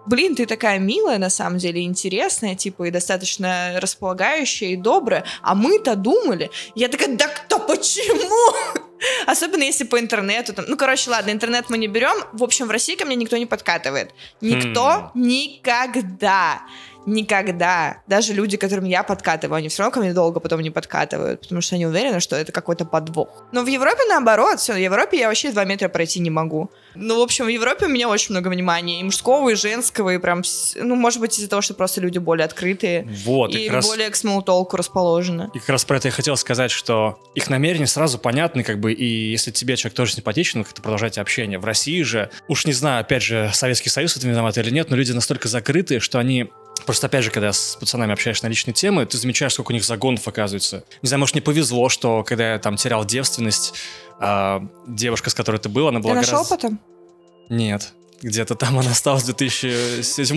блин, 0.08 0.36
ты 0.36 0.46
такая 0.46 0.80
милая, 0.80 1.18
на 1.18 1.30
самом 1.30 1.60
деле, 1.60 1.84
интересная, 1.84 2.56
типа, 2.56 2.88
и 2.88 2.92
достаточно 2.92 3.74
располагающая 3.80 4.70
и 4.70 4.76
добрая, 4.76 5.26
а 5.42 5.56
мы-то 5.56 5.96
думали. 5.96 6.50
Я 6.74 6.88
такая, 6.88 7.16
да 7.16 7.28
кто, 7.28 7.60
почему? 7.60 8.79
Особенно 9.26 9.64
если 9.64 9.84
по 9.84 10.00
интернету. 10.00 10.54
Там. 10.54 10.66
Ну, 10.68 10.78
короче, 10.78 11.10
ладно, 11.10 11.32
интернет 11.32 11.70
мы 11.70 11.78
не 11.78 11.88
берем. 11.88 12.18
В 12.34 12.44
общем, 12.44 12.68
в 12.68 12.72
России 12.72 12.96
ко 12.96 13.06
мне 13.06 13.16
никто 13.16 13.38
не 13.38 13.46
подкатывает. 13.46 14.12
Никто 14.42 15.12
никогда. 15.14 16.62
Никогда. 17.06 18.02
Даже 18.08 18.34
люди, 18.34 18.58
которым 18.58 18.86
я 18.86 19.04
подкатываю, 19.04 19.58
они 19.58 19.70
все 19.70 19.84
равно 19.84 19.94
ко 19.94 20.00
мне 20.00 20.14
долго 20.14 20.40
потом 20.40 20.62
не 20.62 20.70
подкатывают, 20.70 21.42
потому 21.42 21.62
что 21.62 21.76
они 21.76 21.86
уверены, 21.86 22.20
что 22.20 22.36
это 22.36 22.52
какой-то 22.52 22.86
подвох. 22.86 23.46
Но 23.52 23.64
в 23.64 23.68
Европе 23.68 24.02
наоборот, 24.08 24.60
все, 24.60 24.74
в 24.74 24.78
Европе 24.78 25.20
я 25.20 25.28
вообще 25.28 25.52
два 25.52 25.66
метра 25.66 25.90
пройти 25.90 26.20
не 26.20 26.30
могу. 26.30 26.70
Ну, 26.96 27.20
в 27.20 27.22
общем, 27.22 27.46
в 27.46 27.50
Европе 27.50 27.86
у 27.86 27.90
меня 27.90 28.10
очень 28.10 28.32
много 28.32 28.50
внимания, 28.50 29.00
и 29.00 29.04
мужского, 29.04 29.50
и 29.50 29.56
женского, 29.56 30.14
и 30.14 30.18
прям, 30.18 30.42
ну, 30.76 30.96
может 30.96 31.20
быть, 31.20 31.38
из-за 31.38 31.50
того, 31.50 31.62
что 31.62 31.74
просто 31.74 32.02
люди 32.02 32.18
более 32.18 32.46
открытые, 32.46 33.08
Вот, 33.26 33.54
и 33.54 33.66
и 33.66 33.70
раз... 33.70 33.86
более 33.88 34.10
к 34.10 34.16
смолтолку 34.16 34.78
расположены. 34.78 35.50
И 35.54 35.60
как 35.60 35.70
раз 35.70 35.86
про 35.86 35.98
это 35.98 36.08
я 36.08 36.12
хотел 36.12 36.36
сказать, 36.36 36.72
что 36.72 37.20
их 37.36 37.50
намерения 37.50 37.88
сразу 37.88 38.18
понятны, 38.20 38.64
как 38.64 38.80
бы, 38.80 38.94
и 38.94 39.32
если 39.32 39.52
тебе 39.52 39.76
человек 39.78 39.96
тоже 39.96 40.14
симпатичен, 40.14 40.64
как-то 40.64 40.82
продолжайте 40.82 41.22
общение. 41.22 41.60
В 41.60 41.66
России 41.66 42.02
же, 42.02 42.30
уж 42.48 42.66
не 42.66 42.74
знаю, 42.74 43.02
опять 43.02 43.24
же, 43.24 43.52
Советский 43.54 43.90
Союз 43.90 44.18
это 44.18 44.28
виноват 44.28 44.58
или 44.58 44.70
нет, 44.70 44.90
но 44.90 44.96
люди 44.96 45.12
настолько 45.12 45.48
закрытые, 45.48 46.00
что 46.00 46.20
они 46.20 46.50
Просто, 46.90 47.06
опять 47.06 47.24
же, 47.24 47.30
когда 47.30 47.54
с 47.54 47.78
пацанами 47.80 48.14
общаешься 48.14 48.46
на 48.46 48.50
личные 48.50 48.74
темы, 48.74 49.06
ты 49.06 49.16
замечаешь, 49.20 49.54
сколько 49.54 49.70
у 49.70 49.74
них 49.74 49.84
загонов 49.84 50.28
оказывается. 50.28 50.84
Не 51.04 51.08
знаю, 51.08 51.20
может, 51.20 51.36
не 51.36 51.42
повезло, 51.42 51.88
что 51.88 52.24
когда 52.24 52.54
я 52.54 52.58
там 52.58 52.78
терял 52.78 53.06
девственность, 53.06 53.76
а, 54.20 54.68
девушка, 54.88 55.30
с 55.30 55.36
которой 55.36 55.58
ты 55.58 55.70
был, 55.70 55.88
она 55.88 56.00
была 56.00 56.14
Ты 56.14 56.22
нашел 56.22 56.38
гораздо... 56.38 56.56
потом? 56.56 56.80
Нет. 57.48 57.94
Где-то 58.24 58.56
там 58.56 58.80
она 58.80 58.90
осталась 58.90 59.22
в 59.22 59.26
2007 59.28 60.36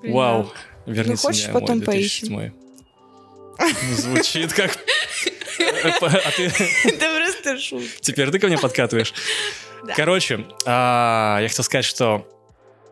Блин, 0.00 0.14
Вау. 0.14 0.50
Верните 0.86 1.10
Ну, 1.22 1.28
хочешь, 1.28 1.44
мне 1.44 1.52
мой 1.52 1.60
потом 1.60 1.80
2007. 1.80 2.50
Ну, 3.58 3.94
Звучит 3.94 4.54
как... 4.54 4.70
А 5.84 6.30
ты 6.34 6.46
Это 6.46 7.10
просто 7.14 7.58
шутка. 7.58 7.88
теперь 8.00 8.30
ты 8.30 8.38
ко 8.38 8.46
мне 8.46 8.56
подкатываешь? 8.56 9.12
да. 9.86 9.92
Короче, 9.96 10.46
а, 10.64 11.40
я 11.42 11.48
хотел 11.48 11.62
сказать, 11.62 11.84
что 11.84 12.26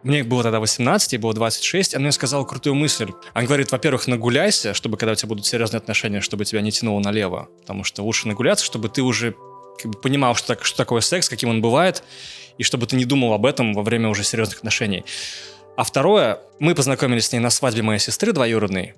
мне 0.03 0.25
было 0.25 0.43
тогда 0.43 0.61
18, 0.61 1.13
ей 1.13 1.19
было 1.19 1.35
26, 1.35 1.95
она 1.95 2.05
мне 2.05 2.13
сказала 2.13 2.45
крутую 2.45 2.75
мысль. 2.75 3.11
Она 3.35 3.47
говорит, 3.47 3.71
во-первых, 3.71 4.07
нагуляйся, 4.07 4.73
чтобы 4.73 4.97
когда 4.97 5.13
у 5.13 5.15
тебя 5.15 5.29
будут 5.29 5.47
серьезные 5.47 5.79
отношения, 5.79 6.21
чтобы 6.21 6.45
тебя 6.45 6.63
не 6.63 6.73
тянуло 6.73 7.01
налево. 7.01 7.49
Потому 7.61 7.85
что 7.85 8.03
лучше 8.03 8.27
нагуляться, 8.29 8.65
чтобы 8.65 8.89
ты 8.89 9.03
уже 9.03 9.35
понимал, 10.03 10.35
что, 10.35 10.49
так, 10.49 10.65
что 10.65 10.77
такое 10.77 11.01
секс, 11.01 11.29
каким 11.29 11.51
он 11.51 11.61
бывает, 11.61 12.03
и 12.59 12.63
чтобы 12.63 12.87
ты 12.87 12.97
не 12.97 13.05
думал 13.05 13.33
об 13.33 13.47
этом 13.47 13.75
во 13.75 13.83
время 13.83 14.09
уже 14.09 14.25
серьезных 14.25 14.59
отношений. 14.59 15.05
А 15.77 15.85
второе, 15.85 16.41
мы 16.59 16.75
познакомились 16.75 17.27
с 17.27 17.33
ней 17.33 17.39
на 17.39 17.51
свадьбе 17.51 17.83
моей 17.83 17.99
сестры 17.99 18.33
двоюродной. 18.33 18.95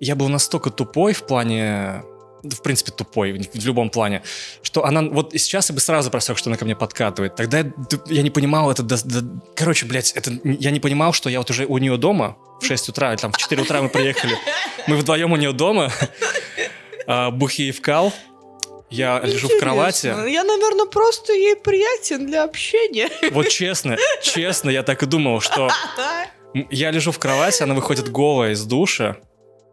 Я 0.00 0.14
был 0.14 0.28
настолько 0.28 0.70
тупой 0.70 1.12
в 1.12 1.26
плане 1.26 2.02
в 2.42 2.62
принципе, 2.62 2.92
тупой 2.92 3.32
в, 3.32 3.66
любом 3.66 3.90
плане, 3.90 4.22
что 4.62 4.84
она, 4.84 5.02
вот 5.02 5.32
сейчас 5.32 5.68
я 5.70 5.74
бы 5.74 5.80
сразу 5.80 6.10
просек, 6.10 6.38
что 6.38 6.50
она 6.50 6.56
ко 6.56 6.64
мне 6.64 6.76
подкатывает. 6.76 7.36
Тогда 7.36 7.58
я, 7.58 7.72
я 8.06 8.22
не 8.22 8.30
понимал 8.30 8.70
это, 8.70 8.82
до, 8.82 8.96
до, 9.04 9.40
короче, 9.54 9.86
блядь, 9.86 10.12
это, 10.12 10.30
я 10.44 10.70
не 10.70 10.80
понимал, 10.80 11.12
что 11.12 11.28
я 11.30 11.38
вот 11.38 11.50
уже 11.50 11.66
у 11.66 11.78
нее 11.78 11.96
дома 11.96 12.36
в 12.60 12.66
6 12.66 12.90
утра, 12.90 13.10
или 13.12 13.20
там 13.20 13.32
в 13.32 13.36
4 13.36 13.62
утра 13.62 13.82
мы 13.82 13.88
приехали, 13.88 14.36
мы 14.86 14.96
вдвоем 14.96 15.32
у 15.32 15.36
нее 15.36 15.52
дома, 15.52 15.92
а, 17.06 17.30
бухи 17.30 17.68
и 17.68 17.72
вкал, 17.72 18.12
я 18.90 19.20
лежу 19.20 19.48
в 19.48 19.58
кровати. 19.58 20.06
Я, 20.06 20.44
наверное, 20.44 20.86
просто 20.86 21.32
ей 21.32 21.56
приятен 21.56 22.26
для 22.26 22.44
общения. 22.44 23.10
Вот 23.32 23.48
честно, 23.48 23.96
честно, 24.22 24.70
я 24.70 24.82
так 24.82 25.02
и 25.02 25.06
думал, 25.06 25.40
что 25.40 25.70
я 26.70 26.90
лежу 26.90 27.12
в 27.12 27.18
кровати, 27.18 27.62
она 27.62 27.74
выходит 27.74 28.10
голая 28.10 28.52
из 28.52 28.64
душа, 28.64 29.16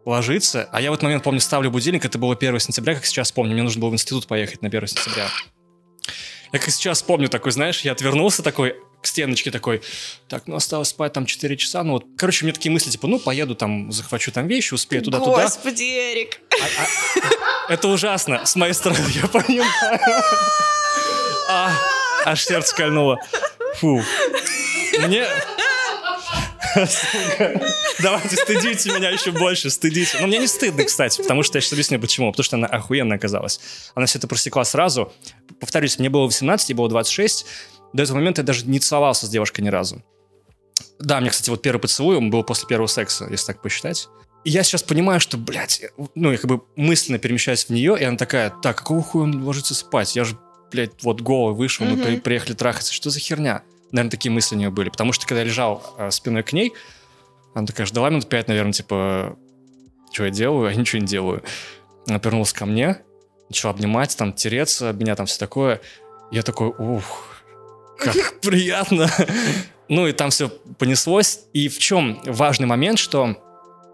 ложится, 0.04 0.68
а 0.72 0.80
я 0.80 0.90
в 0.90 0.94
этот 0.94 1.04
момент, 1.04 1.22
помню, 1.22 1.40
ставлю 1.40 1.70
будильник, 1.70 2.04
это 2.04 2.18
было 2.18 2.34
1 2.34 2.58
сентября, 2.60 2.94
как 2.94 3.06
сейчас 3.06 3.32
помню, 3.32 3.54
мне 3.54 3.62
нужно 3.62 3.80
было 3.80 3.90
в 3.90 3.94
институт 3.94 4.26
поехать 4.26 4.62
на 4.62 4.68
1 4.68 4.86
сентября. 4.86 5.28
Я 6.52 6.58
как 6.58 6.70
сейчас 6.70 7.02
помню 7.02 7.28
такой, 7.28 7.52
знаешь, 7.52 7.80
я 7.80 7.92
отвернулся 7.92 8.42
такой 8.42 8.76
к 9.02 9.06
стеночке 9.06 9.50
такой, 9.50 9.82
так, 10.28 10.46
ну 10.46 10.56
осталось 10.56 10.88
спать 10.88 11.12
там 11.12 11.26
4 11.26 11.56
часа, 11.56 11.82
ну 11.82 11.92
вот, 11.94 12.04
короче, 12.16 12.44
у 12.44 12.46
меня 12.46 12.54
такие 12.54 12.72
мысли, 12.72 12.90
типа, 12.90 13.06
ну 13.06 13.18
поеду 13.18 13.54
там, 13.54 13.90
захвачу 13.92 14.30
там 14.32 14.46
вещи, 14.46 14.72
успею 14.72 15.02
туда-туда. 15.02 15.42
Господи, 15.42 15.82
Эрик. 15.82 16.40
Это 17.68 17.88
ужасно, 17.88 18.46
с 18.46 18.56
моей 18.56 18.74
стороны, 18.74 19.04
я 19.14 19.26
понимаю. 19.26 20.00
А, 21.48 21.72
аж 22.24 22.42
сердце 22.42 22.74
кольнуло. 22.74 23.18
Фу. 23.76 24.02
Мне... 25.00 25.26
Давайте 28.02 28.36
стыдите 28.36 28.90
меня 28.90 29.10
еще 29.10 29.32
больше, 29.32 29.70
стыдите. 29.70 30.18
Но 30.20 30.26
мне 30.26 30.38
не 30.38 30.46
стыдно, 30.46 30.84
кстати, 30.84 31.22
потому 31.22 31.42
что 31.42 31.58
я 31.58 31.60
сейчас 31.60 31.72
объясню, 31.72 32.00
почему. 32.00 32.30
Потому 32.30 32.44
что 32.44 32.56
она 32.56 32.66
охуенно 32.66 33.14
оказалась. 33.14 33.60
Она 33.94 34.06
все 34.06 34.18
это 34.18 34.26
просекла 34.26 34.64
сразу. 34.64 35.12
Повторюсь, 35.60 35.98
мне 35.98 36.10
было 36.10 36.24
18, 36.24 36.68
ей 36.70 36.74
было 36.74 36.88
26. 36.88 37.46
До 37.92 38.02
этого 38.02 38.16
момента 38.16 38.42
я 38.42 38.46
даже 38.46 38.66
не 38.66 38.80
целовался 38.80 39.26
с 39.26 39.30
девушкой 39.30 39.60
ни 39.60 39.68
разу. 39.68 40.02
Да, 40.98 41.20
мне, 41.20 41.30
кстати, 41.30 41.50
вот 41.50 41.62
первый 41.62 41.80
поцелуй, 41.80 42.16
он 42.16 42.30
был 42.30 42.42
после 42.42 42.66
первого 42.66 42.86
секса, 42.86 43.26
если 43.30 43.46
так 43.46 43.62
посчитать. 43.62 44.08
И 44.44 44.50
я 44.50 44.62
сейчас 44.62 44.82
понимаю, 44.82 45.20
что, 45.20 45.38
блядь, 45.38 45.82
ну, 46.14 46.32
я 46.32 46.38
как 46.38 46.50
бы 46.50 46.62
мысленно 46.76 47.18
перемещаюсь 47.18 47.64
в 47.64 47.70
нее, 47.70 47.96
и 47.98 48.04
она 48.04 48.16
такая, 48.16 48.50
так, 48.50 48.78
какого 48.78 49.02
хуя 49.02 49.24
он 49.24 49.42
ложится 49.42 49.74
спать? 49.74 50.16
Я 50.16 50.24
же, 50.24 50.36
блядь, 50.70 51.02
вот 51.02 51.20
голый 51.20 51.54
вышел, 51.54 51.86
мы 51.86 52.18
приехали 52.18 52.52
трахаться. 52.52 52.92
Что 52.92 53.10
за 53.10 53.20
херня? 53.20 53.62
Наверное, 53.94 54.10
такие 54.10 54.32
мысли 54.32 54.56
у 54.56 54.58
нее 54.58 54.70
были. 54.70 54.88
Потому 54.88 55.12
что, 55.12 55.24
когда 55.24 55.42
я 55.42 55.46
лежал 55.46 55.94
э, 55.98 56.10
спиной 56.10 56.42
к 56.42 56.52
ней, 56.52 56.72
она 57.54 57.64
такая 57.64 57.86
ждала 57.86 58.10
минут 58.10 58.28
пять, 58.28 58.48
наверное, 58.48 58.72
типа, 58.72 59.38
что 60.12 60.24
я 60.24 60.30
делаю, 60.30 60.66
а 60.66 60.70
я 60.72 60.76
ничего 60.76 61.00
не 61.00 61.06
делаю. 61.06 61.44
Она 62.08 62.18
повернулась 62.18 62.52
ко 62.52 62.66
мне, 62.66 63.02
начала 63.48 63.72
обнимать, 63.72 64.16
там, 64.16 64.32
тереться, 64.32 64.92
меня 64.92 65.14
там 65.14 65.26
все 65.26 65.38
такое. 65.38 65.80
Я 66.32 66.42
такой, 66.42 66.70
ух, 66.76 67.44
как 67.96 68.40
приятно. 68.42 69.08
Ну 69.88 70.08
и 70.08 70.12
там 70.12 70.30
все 70.30 70.48
понеслось. 70.48 71.42
И 71.52 71.68
в 71.68 71.78
чем 71.78 72.20
важный 72.26 72.66
момент, 72.66 72.98
что 72.98 73.40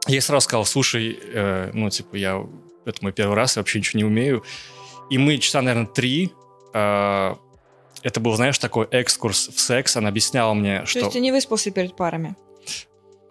я 0.07 0.15
ей 0.15 0.23
сразу 0.23 0.45
сказал, 0.45 0.65
слушай, 0.65 1.21
э, 1.23 1.73
ну, 1.75 1.91
типа, 1.91 2.17
я... 2.17 2.43
Это 2.87 3.01
мой 3.03 3.13
первый 3.13 3.35
раз, 3.35 3.57
я 3.57 3.61
вообще 3.61 3.81
ничего 3.81 3.99
не 3.99 4.05
умею. 4.05 4.45
И 5.11 5.19
мы 5.19 5.37
часа, 5.37 5.61
наверное, 5.61 5.89
три... 5.93 6.33
э, 6.73 7.35
это 8.03 8.21
был, 8.21 8.35
знаешь, 8.37 8.59
такой 8.59 8.87
экскурс 8.91 9.49
в 9.49 9.61
секс. 9.61 9.97
Она 9.97 10.09
объясняла 10.09 10.55
мне, 10.55 10.81
То 10.81 10.87
что... 10.87 10.99
есть 11.01 11.13
ты 11.13 11.21
не 11.21 11.33
выспался 11.33 11.71
перед 11.71 11.95
парами? 11.97 12.37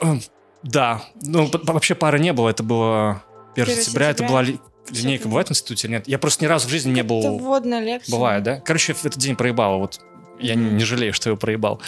Э, 0.01 0.15
Да. 0.63 1.03
Ну, 1.21 1.49
вообще 1.63 1.95
пары 1.95 2.19
не 2.19 2.33
было. 2.33 2.49
Это 2.49 2.63
было 2.63 3.23
1 3.53 3.63
1 3.63 3.75
сентября. 3.83 4.09
Это 4.09 4.19
сентября. 4.19 4.29
была 4.29 4.41
ли- 4.43 4.59
линейка. 4.91 5.27
Бывает 5.27 5.47
в 5.47 5.51
институте? 5.51 5.87
Нет. 5.87 6.07
Я 6.07 6.19
просто 6.19 6.43
ни 6.43 6.47
разу 6.47 6.67
в 6.67 6.71
жизни 6.71 6.91
не 6.91 7.03
был... 7.03 7.19
Это 7.19 7.31
вводная 7.31 7.79
лекция. 7.81 8.11
Бывает, 8.11 8.43
да? 8.43 8.59
Короче, 8.59 8.93
в 8.93 9.05
этот 9.05 9.19
день 9.19 9.35
проебал. 9.35 9.79
Вот 9.79 9.99
я 10.39 10.55
не, 10.55 10.69
не 10.71 10.83
жалею, 10.83 11.13
что 11.13 11.29
его 11.29 11.37
проебал. 11.37 11.81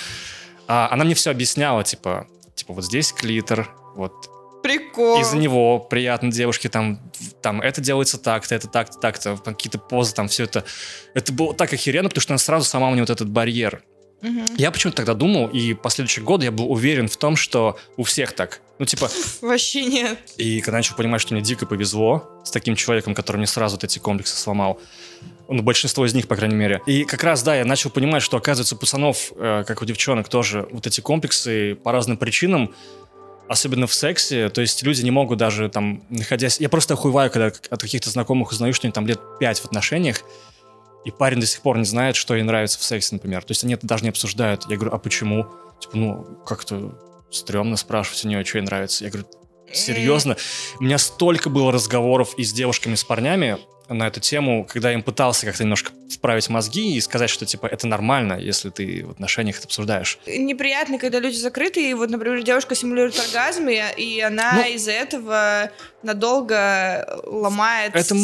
А, 0.68 0.88
она 0.92 1.04
мне 1.04 1.16
все 1.16 1.32
объясняла, 1.32 1.84
типа, 1.84 2.28
типа 2.56 2.74
вот 2.74 2.86
здесь 2.86 3.12
клитор, 3.12 3.70
вот 3.96 4.30
Прикол. 4.64 5.22
из-за 5.22 5.38
него 5.38 5.80
приятно 5.80 6.32
девушке 6.32 6.70
там, 6.70 7.00
там 7.42 7.62
это 7.62 7.82
делается 7.82 8.18
так-то, 8.18 8.56
это 8.56 8.68
так-то, 8.68 9.00
так-то, 9.00 9.38
какие-то 9.38 9.80
позы, 9.80 10.14
там 10.14 10.28
все 10.28 10.44
это. 10.44 10.64
Это 11.14 11.34
было 11.34 11.54
так 11.54 11.74
охеренно, 11.74 12.10
потому 12.10 12.22
что 12.22 12.34
она 12.34 12.38
сразу 12.38 12.66
сама 12.66 12.90
мне 12.90 13.02
вот 13.02 13.10
этот 13.10 13.30
барьер. 13.30 13.84
Мгм. 14.22 14.56
Я 14.56 14.70
почему-то 14.72 14.98
тогда 14.98 15.14
думал, 15.16 15.48
и 15.48 15.74
последующие 15.74 16.24
годы 16.24 16.46
я 16.46 16.52
был 16.52 16.72
уверен 16.72 17.08
в 17.08 17.18
том, 17.18 17.36
что 17.36 17.80
у 17.98 18.04
всех 18.04 18.34
так. 18.34 18.62
Ну, 18.78 18.86
типа, 18.86 19.10
Вообще 19.42 19.86
нет. 19.86 20.20
и 20.38 20.62
когда 20.62 20.78
начал 20.78 20.96
понимать, 20.96 21.22
что 21.22 21.34
мне 21.34 21.42
дико 21.42 21.66
повезло 21.66 22.30
с 22.44 22.52
таким 22.52 22.76
человеком, 22.76 23.16
который 23.16 23.38
мне 23.38 23.48
сразу 23.48 23.76
вот 23.76 23.84
эти 23.84 24.00
комплексы 24.00 24.38
сломал, 24.38 24.80
ну, 25.48 25.62
большинство 25.64 26.06
из 26.06 26.14
них, 26.14 26.28
по 26.28 26.36
крайней 26.36 26.56
мере. 26.56 26.82
И 26.86 27.04
как 27.04 27.24
раз, 27.24 27.44
да, 27.44 27.56
я 27.56 27.66
начал 27.66 27.90
понимать, 27.90 28.24
что, 28.24 28.38
оказывается, 28.38 28.76
у 28.76 28.78
пацанов, 28.78 29.34
э, 29.36 29.64
как 29.68 29.82
у 29.82 29.86
девчонок, 29.86 30.30
тоже 30.30 30.68
вот 30.72 30.88
эти 30.88 31.02
комплексы 31.02 31.76
по 31.76 31.92
разным 31.92 32.16
причинам, 32.16 32.74
особенно 33.52 33.86
в 33.86 33.94
сексе, 33.94 34.48
то 34.50 34.62
есть 34.62 34.82
люди 34.84 35.02
не 35.02 35.12
могут 35.12 35.38
даже 35.38 35.68
там, 35.70 36.04
находясь... 36.10 36.60
Я 36.62 36.70
просто 36.70 36.94
охуеваю, 36.94 37.30
когда 37.30 37.48
от 37.48 37.82
каких-то 37.82 38.10
знакомых 38.10 38.52
узнаю, 38.52 38.74
что 38.74 38.88
они 38.88 38.94
там 38.94 39.06
лет 39.06 39.20
пять 39.40 39.60
в 39.60 39.66
отношениях, 39.66 40.22
и 41.04 41.12
парень 41.12 41.42
до 41.42 41.46
сих 41.46 41.62
пор 41.62 41.78
не 41.78 41.84
знает, 41.84 42.16
что 42.16 42.34
ей 42.34 42.44
нравится 42.44 42.80
в 42.80 42.84
сексе, 42.84 43.16
например. 43.16 43.44
То 43.44 43.52
есть 43.52 43.64
они 43.66 43.74
это 43.74 43.86
даже 43.86 44.04
не 44.04 44.10
обсуждают. 44.10 44.66
Я 44.70 44.78
говорю, 44.78 44.96
а 44.96 45.00
почему? 45.00 45.48
Типа, 45.82 45.98
ну, 45.98 46.24
как-то 46.46 46.98
стрёмно 47.30 47.76
спрашивать 47.76 48.24
у 48.24 48.30
нее, 48.30 48.46
что 48.46 48.60
ей 48.60 48.64
нравится. 48.64 49.04
Я 49.04 49.10
говорю, 49.10 49.28
серьезно? 49.74 50.38
У 50.80 50.84
меня 50.84 50.98
столько 50.98 51.50
было 51.50 51.74
разговоров 51.74 52.36
и 52.38 52.44
с 52.46 52.54
девушками, 52.54 52.94
и 52.94 52.98
с 52.98 53.04
парнями 53.04 53.58
на 53.94 54.08
эту 54.08 54.20
тему, 54.20 54.66
когда 54.70 54.90
я 54.90 54.96
им 54.96 55.04
пытался 55.04 55.46
как-то 55.46 55.64
немножко 55.64 55.92
вправить 56.10 56.50
мозги 56.50 56.96
и 56.96 57.02
сказать, 57.02 57.30
что, 57.30 57.46
типа, 57.46 57.66
это 57.68 57.88
нормально, 57.88 58.34
если 58.34 58.70
ты 58.70 59.06
в 59.06 59.12
отношениях 59.12 59.58
это 59.58 59.66
обсуждаешь. 59.66 60.20
Неприятно, 60.28 60.98
когда 61.00 61.20
люди 61.20 61.36
закрыты, 61.38 61.90
и 61.90 61.94
вот, 61.94 62.10
например, 62.10 62.44
девушка 62.44 62.76
симулирует 62.76 63.20
оргазм, 63.20 63.68
и, 63.70 63.82
и 63.98 64.22
она 64.22 64.54
Ну. 64.54 64.74
из-за 64.74 64.92
этого 64.92 65.72
надолго 66.04 67.22
ломает 67.26 67.96
Это... 67.96 68.16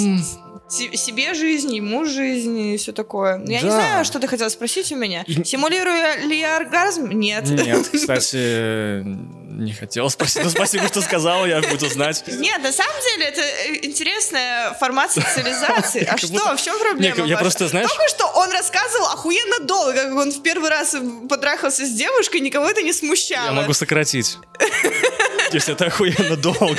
себе 0.69 1.33
жизнь, 1.33 1.73
ему 1.75 2.05
жизнь 2.05 2.57
и 2.59 2.77
все 2.77 2.91
такое. 2.91 3.41
Я 3.45 3.61
не 3.61 3.69
Да. 3.69 3.75
знаю, 3.75 4.05
что 4.05 4.19
ты 4.19 4.27
хотел 4.27 4.49
спросить 4.49 4.91
у 4.91 4.95
меня. 4.95 5.23
Симулирую 5.45 6.27
ли 6.27 6.39
я 6.39 6.57
оргазм? 6.57 7.09
Нет. 7.11 7.45
Нет, 7.49 7.87
кстати, 7.93 9.03
не 9.03 9.73
хотел 9.73 10.09
спросить. 10.09 10.43
Ну, 10.43 10.49
спасибо, 10.49 10.87
что 10.87 11.01
сказал, 11.01 11.45
я 11.47 11.61
буду 11.61 11.87
знать. 11.89 12.23
Нет, 12.27 12.61
на 12.61 12.71
самом 12.71 12.95
деле 13.01 13.25
это 13.25 13.41
э, 13.41 13.85
интересная 13.85 14.73
формат 14.73 15.11
социализации. 15.11 16.03
А 16.09 16.17
что? 16.17 16.55
В 16.55 16.61
чем 16.61 16.77
проблема? 16.79 17.17
Не, 17.23 17.29
я 17.29 17.37
просто, 17.37 17.67
знаешь- 17.67 17.89
Только 17.89 18.07
что 18.09 18.25
он 18.35 18.51
рассказывал 18.51 19.07
охуенно 19.07 19.59
долго, 19.65 19.93
как 19.93 20.13
он 20.15 20.31
в 20.31 20.41
первый 20.43 20.69
раз 20.69 20.95
потрахался 21.29 21.85
с 21.85 21.91
девушкой, 21.91 22.41
никого 22.41 22.69
это 22.69 22.81
не 22.83 22.93
смущало. 22.93 23.45
Я 23.47 23.51
могу 23.53 23.73
сократить. 23.73 24.37
Если 25.53 25.73
это 25.73 25.85
охуенно 25.85 26.35
долго. 26.35 26.77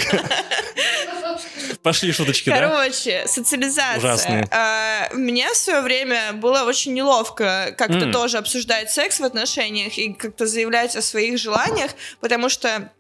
Пошли 1.83 2.13
шуточки, 2.13 2.51
да? 2.51 2.69
Короче, 2.69 3.25
социализация. 3.27 3.99
Ужасные. 3.99 4.49
А, 4.51 5.09
мне 5.13 5.49
в 5.53 5.57
свое 5.57 5.81
время 5.81 6.33
было 6.33 6.65
очень 6.65 6.93
неловко 6.93 7.75
как-то 7.79 8.05
М. 8.07 8.13
тоже 8.13 8.39
обсуждать 8.39 8.91
секс 8.91 9.21
в 9.21 9.25
отношениях 9.25 9.97
и 9.97 10.13
как-то 10.13 10.47
заявлять 10.47 10.97
о 10.97 11.03
своих 11.03 11.39
желаниях, 11.39 11.93
потому 12.21 12.49
что 12.49 12.91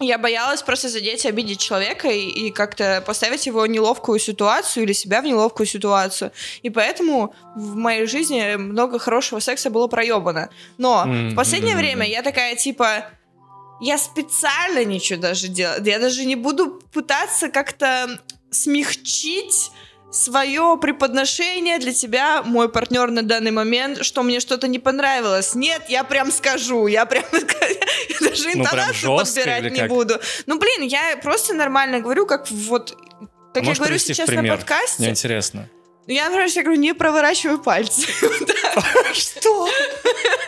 я 0.00 0.18
боялась 0.18 0.62
просто 0.62 0.88
задеть 0.88 1.24
и 1.24 1.28
обидеть 1.28 1.60
человека 1.60 2.08
и, 2.08 2.28
и 2.28 2.50
как-то 2.50 3.02
поставить 3.06 3.46
его 3.46 3.60
в 3.60 3.66
неловкую 3.66 4.18
ситуацию 4.18 4.84
или 4.84 4.92
себя 4.92 5.20
в 5.20 5.24
неловкую 5.24 5.66
ситуацию. 5.66 6.32
И 6.62 6.70
поэтому 6.70 7.34
в 7.54 7.76
моей 7.76 8.06
жизни 8.06 8.56
много 8.56 8.98
хорошего 8.98 9.40
секса 9.40 9.70
было 9.70 9.88
проебано. 9.88 10.50
Но 10.78 11.02
М, 11.04 11.30
в 11.30 11.34
последнее 11.34 11.76
время 11.76 12.06
я 12.08 12.22
такая 12.22 12.56
типа... 12.56 13.06
Я 13.82 13.98
специально 13.98 14.84
ничего 14.84 15.20
даже 15.20 15.48
делать. 15.48 15.84
Я 15.84 15.98
даже 15.98 16.24
не 16.24 16.36
буду 16.36 16.80
пытаться 16.92 17.48
как-то 17.48 18.20
смягчить 18.48 19.72
свое 20.12 20.78
преподношение 20.80 21.80
для 21.80 21.92
тебя, 21.92 22.44
мой 22.44 22.68
партнер 22.68 23.10
на 23.10 23.22
данный 23.22 23.50
момент, 23.50 24.04
что 24.04 24.22
мне 24.22 24.38
что-то 24.38 24.68
не 24.68 24.78
понравилось. 24.78 25.56
Нет, 25.56 25.82
я 25.88 26.04
прям 26.04 26.30
скажу, 26.30 26.86
я 26.86 27.06
прям 27.06 27.24
я 27.32 28.28
даже 28.28 28.44
прям 28.44 28.60
интонацию 28.60 29.16
подбирать 29.16 29.72
не 29.72 29.80
как? 29.80 29.88
буду. 29.88 30.20
Ну, 30.46 30.60
блин, 30.60 30.82
я 30.82 31.16
просто 31.20 31.52
нормально 31.52 31.98
говорю, 31.98 32.24
как 32.24 32.48
вот... 32.52 32.96
Как 33.52 33.64
я 33.64 33.68
Можешь 33.68 33.78
говорю 33.78 33.94
привести 33.94 34.12
в 34.12 34.16
сейчас 34.16 34.28
на 34.28 34.34
пример? 34.36 34.58
подкасте. 34.58 35.02
Мне 35.02 35.10
интересно. 35.10 35.68
Я, 36.06 36.24
например, 36.24 36.48
всегда 36.48 36.64
говорю, 36.64 36.80
не 36.80 36.94
проворачивай 36.94 37.58
пальцы. 37.58 38.06
Что? 39.14 39.68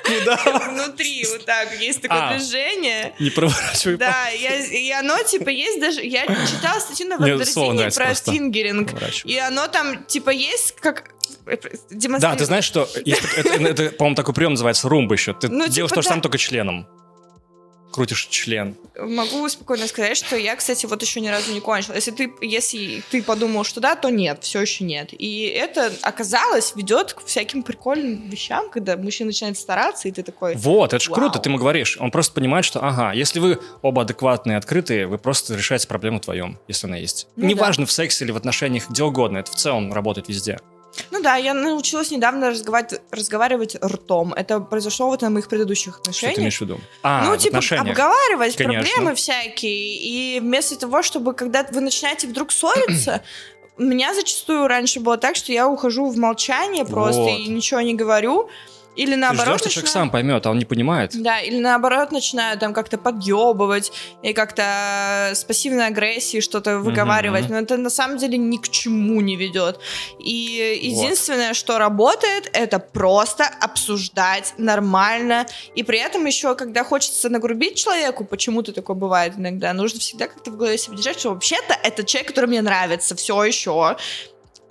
Куда? 0.04 0.36
Внутри 0.68 1.24
вот 1.30 1.44
так 1.44 1.80
есть 1.80 2.02
такое 2.02 2.18
А. 2.30 2.34
движение. 2.36 3.14
Не 3.20 3.30
проворачивай 3.30 3.96
Да, 3.96 4.28
я, 4.28 4.56
и 4.56 4.90
оно, 4.90 5.22
типа, 5.22 5.48
есть 5.50 5.80
даже... 5.80 6.02
Я 6.02 6.26
читала 6.26 6.80
статью 6.80 7.06
на 7.08 7.18
нравится 7.18 8.24
про 8.24 8.32
фингеринг. 8.32 8.90
поворачивай. 8.90 9.32
И 9.32 9.38
оно 9.38 9.68
там, 9.68 10.04
типа, 10.04 10.30
есть 10.30 10.74
как... 10.80 11.10
Да, 11.46 11.56
демонстрирует. 11.90 12.38
ты 12.38 12.44
знаешь, 12.46 12.64
что 12.64 12.88
это, 13.36 13.90
по-моему, 13.90 14.16
такой 14.16 14.34
прием 14.34 14.52
называется 14.52 14.88
румба 14.88 15.14
еще. 15.14 15.34
Ты 15.34 15.48
Ну, 15.48 15.68
делаешь 15.68 15.90
типа 15.90 15.94
то 15.96 16.02
же 16.02 16.06
да. 16.06 16.10
самое, 16.10 16.22
только 16.22 16.38
членом. 16.38 16.88
Крутишь 17.94 18.26
член. 18.26 18.74
Могу 18.98 19.48
спокойно 19.48 19.86
сказать, 19.86 20.16
что 20.16 20.34
я, 20.34 20.56
кстати, 20.56 20.84
вот 20.84 21.00
еще 21.00 21.20
ни 21.20 21.28
разу 21.28 21.52
не 21.52 21.60
кончила. 21.60 21.94
Если 21.94 22.10
ты, 22.10 22.32
если 22.40 23.04
ты 23.08 23.22
подумал, 23.22 23.62
что 23.62 23.80
да, 23.80 23.94
то 23.94 24.10
нет, 24.10 24.38
все 24.42 24.62
еще 24.62 24.82
нет. 24.82 25.10
И 25.12 25.42
это 25.42 25.92
оказалось 26.02 26.74
ведет 26.74 27.12
к 27.12 27.24
всяким 27.24 27.62
прикольным 27.62 28.28
вещам, 28.28 28.68
когда 28.68 28.96
мужчина 28.96 29.28
начинает 29.28 29.56
стараться, 29.56 30.08
и 30.08 30.10
ты 30.10 30.24
такой. 30.24 30.56
Вот, 30.56 30.92
это 30.92 31.04
же 31.04 31.12
круто, 31.12 31.38
ты 31.38 31.48
ему 31.48 31.58
говоришь. 31.58 31.96
Он 32.00 32.10
просто 32.10 32.32
понимает, 32.32 32.64
что, 32.64 32.80
ага, 32.80 33.12
если 33.12 33.38
вы 33.38 33.60
оба 33.80 34.02
адекватные, 34.02 34.56
открытые, 34.56 35.06
вы 35.06 35.18
просто 35.18 35.54
решаете 35.54 35.86
проблему 35.86 36.18
вдвоем, 36.18 36.58
если 36.66 36.88
она 36.88 36.96
есть. 36.96 37.28
Ну 37.36 37.46
Неважно, 37.46 37.86
в 37.86 37.92
сексе 37.92 38.24
или 38.24 38.32
в 38.32 38.36
отношениях, 38.36 38.90
где 38.90 39.04
угодно, 39.04 39.38
это 39.38 39.52
в 39.52 39.54
целом 39.54 39.92
работает 39.92 40.28
везде. 40.28 40.58
Ну 41.24 41.30
да, 41.30 41.36
я 41.36 41.54
научилась 41.54 42.10
недавно 42.10 42.50
разговаривать, 42.50 43.00
разговаривать 43.10 43.76
ртом. 43.82 44.34
Это 44.34 44.60
произошло 44.60 45.06
вот 45.06 45.22
на 45.22 45.30
моих 45.30 45.48
предыдущих 45.48 45.94
Что 45.94 46.02
ты 46.02 46.08
отношениях. 46.10 46.38
имеешь 46.38 46.58
в 46.58 46.60
виду? 46.60 46.80
А, 47.02 47.24
ну, 47.24 47.36
типа, 47.38 47.56
отношениях. 47.56 47.88
обговаривать 47.88 48.56
Конечно. 48.56 48.82
проблемы 48.82 49.14
всякие. 49.14 49.96
И 49.96 50.40
вместо 50.40 50.76
того, 50.78 51.02
чтобы, 51.02 51.32
когда 51.32 51.66
вы 51.72 51.80
начинаете 51.80 52.26
вдруг 52.26 52.52
ссориться, 52.52 53.22
у 53.78 53.82
меня 53.82 54.12
зачастую 54.14 54.68
раньше 54.68 55.00
было 55.00 55.16
так, 55.16 55.36
что 55.36 55.50
я 55.50 55.66
ухожу 55.66 56.10
в 56.10 56.16
молчание 56.18 56.84
просто 56.84 57.22
Вот. 57.22 57.30
и 57.38 57.46
ничего 57.48 57.80
не 57.80 57.94
говорю. 57.94 58.50
Или 58.96 59.12
Ты 59.12 59.16
наоборот, 59.16 59.60
ждешь, 59.60 59.60
что 59.60 59.70
человек 59.70 59.90
сам 59.90 60.10
поймет, 60.10 60.46
а 60.46 60.50
он 60.50 60.58
не 60.58 60.64
понимает. 60.64 61.10
Да, 61.14 61.40
или 61.40 61.58
наоборот 61.58 62.12
начинаю 62.12 62.58
там 62.58 62.72
как-то 62.72 62.98
подъебывать 62.98 63.92
и 64.22 64.32
как-то 64.32 65.30
с 65.34 65.44
пассивной 65.44 65.86
агрессией 65.86 66.40
что-то 66.40 66.78
выговаривать. 66.78 67.44
мгм. 67.44 67.52
Но 67.52 67.58
это 67.58 67.76
на 67.76 67.90
самом 67.90 68.18
деле 68.18 68.38
ни 68.38 68.56
к 68.56 68.68
чему 68.68 69.20
не 69.20 69.36
ведет. 69.36 69.80
И 70.18 70.78
единственное, 70.82 71.54
что 71.54 71.78
работает, 71.78 72.48
это 72.52 72.78
просто 72.78 73.44
обсуждать 73.60 74.54
нормально. 74.58 75.46
И 75.74 75.82
при 75.82 75.98
этом 75.98 76.24
еще, 76.24 76.54
когда 76.54 76.84
хочется 76.84 77.28
нагрубить 77.28 77.76
человеку, 77.76 78.24
почему-то 78.24 78.72
такое 78.72 78.96
бывает 78.96 79.34
иногда, 79.36 79.72
нужно 79.72 80.00
всегда 80.00 80.28
как-то 80.28 80.50
в 80.50 80.56
голове 80.56 80.78
себе 80.78 80.96
держать, 80.96 81.18
что 81.18 81.30
вообще-то 81.30 81.74
это 81.82 82.04
человек, 82.04 82.28
который 82.28 82.46
мне 82.46 82.62
нравится 82.62 83.14
все 83.14 83.42
еще. 83.44 83.96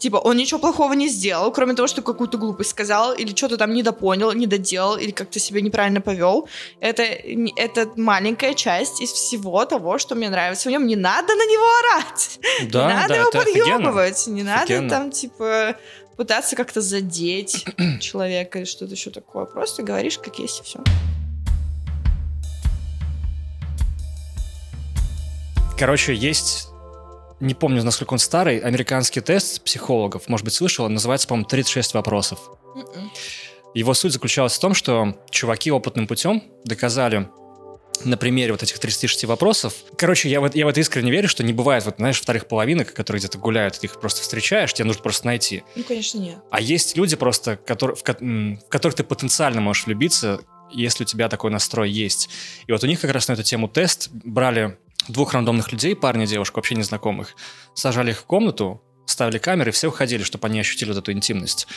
Типа, 0.03 0.17
он 0.17 0.35
ничего 0.35 0.59
плохого 0.59 0.91
не 0.91 1.07
сделал, 1.07 1.49
кроме 1.53 1.75
того, 1.75 1.87
что 1.87 2.01
какую-то 2.01 2.37
глупость 2.37 2.71
сказал, 2.71 3.13
или 3.13 3.33
что-то 3.33 3.55
там 3.55 3.73
недопонял, 3.73 4.33
недоделал, 4.33 4.97
или 4.97 5.11
как-то 5.11 5.39
себя 5.39 5.61
неправильно 5.61 6.01
повел. 6.01 6.49
Это, 6.81 7.03
это 7.03 7.89
маленькая 7.95 8.53
часть 8.53 8.99
из 9.01 9.13
всего 9.13 9.63
того, 9.63 9.97
что 9.99 10.15
мне 10.15 10.29
нравится. 10.29 10.67
В 10.67 10.73
нем 10.73 10.85
не 10.87 10.97
надо 10.97 11.33
на 11.33 11.45
него 11.45 11.63
орать. 11.79 12.37
Да, 12.69 12.87
не 12.89 12.93
надо 12.95 13.07
да, 13.07 13.15
его 13.15 13.29
офигенно. 13.29 13.75
подъебывать. 13.77 14.27
Не 14.27 14.43
надо 14.43 14.63
Офигенно. 14.63 14.89
там, 14.89 15.11
типа, 15.11 15.77
пытаться 16.17 16.57
как-то 16.57 16.81
задеть 16.81 17.65
человека 18.01 18.59
или 18.59 18.65
что-то 18.65 18.91
еще 18.91 19.09
такое. 19.09 19.45
Просто 19.45 19.83
говоришь, 19.83 20.17
как 20.17 20.37
есть, 20.37 20.59
и 20.59 20.63
все. 20.63 20.79
Короче, 25.79 26.13
есть, 26.13 26.72
не 27.43 27.53
помню, 27.53 27.83
насколько 27.83 28.13
он 28.13 28.19
старый, 28.19 28.59
американский 28.59 29.21
тест 29.21 29.61
психологов, 29.63 30.27
может 30.27 30.45
быть, 30.45 30.53
слышал, 30.53 30.85
он 30.85 30.93
называется, 30.93 31.27
по-моему, 31.27 31.47
36 31.47 31.93
вопросов. 31.93 32.39
Его 33.73 33.93
суть 33.93 34.13
заключалась 34.13 34.53
в 34.55 34.59
том, 34.59 34.73
что 34.73 35.17
чуваки 35.29 35.71
опытным 35.71 36.07
путем 36.07 36.43
доказали 36.63 37.27
на 38.03 38.17
примере 38.17 38.51
вот 38.51 38.61
этих 38.63 38.79
36 38.79 39.25
вопросов. 39.25 39.73
Короче, 39.97 40.29
я 40.29 40.41
в, 40.41 40.45
это- 40.45 40.57
я 40.57 40.65
в 40.65 40.69
это 40.69 40.79
искренне 40.79 41.11
верю, 41.11 41.27
что 41.27 41.43
не 41.43 41.53
бывает, 41.53 41.85
вот, 41.85 41.95
знаешь, 41.97 42.19
вторых 42.19 42.47
половинок, 42.47 42.93
которые 42.93 43.19
где-то 43.19 43.37
гуляют, 43.37 43.79
ты 43.79 43.87
их 43.87 43.99
просто 43.99 44.21
встречаешь, 44.21 44.73
тебе 44.73 44.85
нужно 44.85 45.01
просто 45.03 45.25
найти. 45.25 45.63
Ну, 45.75 45.83
конечно, 45.83 46.17
нет. 46.19 46.37
А 46.51 46.59
есть 46.59 46.97
люди 46.97 47.15
просто, 47.15 47.55
которые, 47.55 47.95
в, 47.95 48.01
в 48.03 48.69
которых 48.69 48.95
ты 48.95 49.03
потенциально 49.03 49.61
можешь 49.61 49.85
влюбиться, 49.85 50.39
если 50.71 51.03
у 51.03 51.07
тебя 51.07 51.29
такой 51.29 51.51
настрой 51.51 51.89
есть. 51.89 52.29
И 52.67 52.71
вот 52.71 52.83
у 52.83 52.87
них 52.87 52.99
как 52.99 53.11
раз 53.11 53.27
на 53.27 53.33
эту 53.33 53.43
тему 53.43 53.67
тест 53.67 54.09
брали 54.11 54.77
двух 55.07 55.33
рандомных 55.33 55.71
людей, 55.71 55.95
парня 55.95 56.25
и 56.25 56.27
девушку, 56.27 56.57
вообще 56.57 56.75
незнакомых, 56.75 57.35
сажали 57.73 58.11
их 58.11 58.19
в 58.19 58.25
комнату, 58.25 58.81
ставили 59.05 59.37
камеры, 59.37 59.71
все 59.71 59.87
уходили, 59.87 60.23
чтобы 60.23 60.47
они 60.47 60.59
ощутили 60.59 60.89
вот 60.89 60.97
эту 60.97 61.11
интимность. 61.11 61.67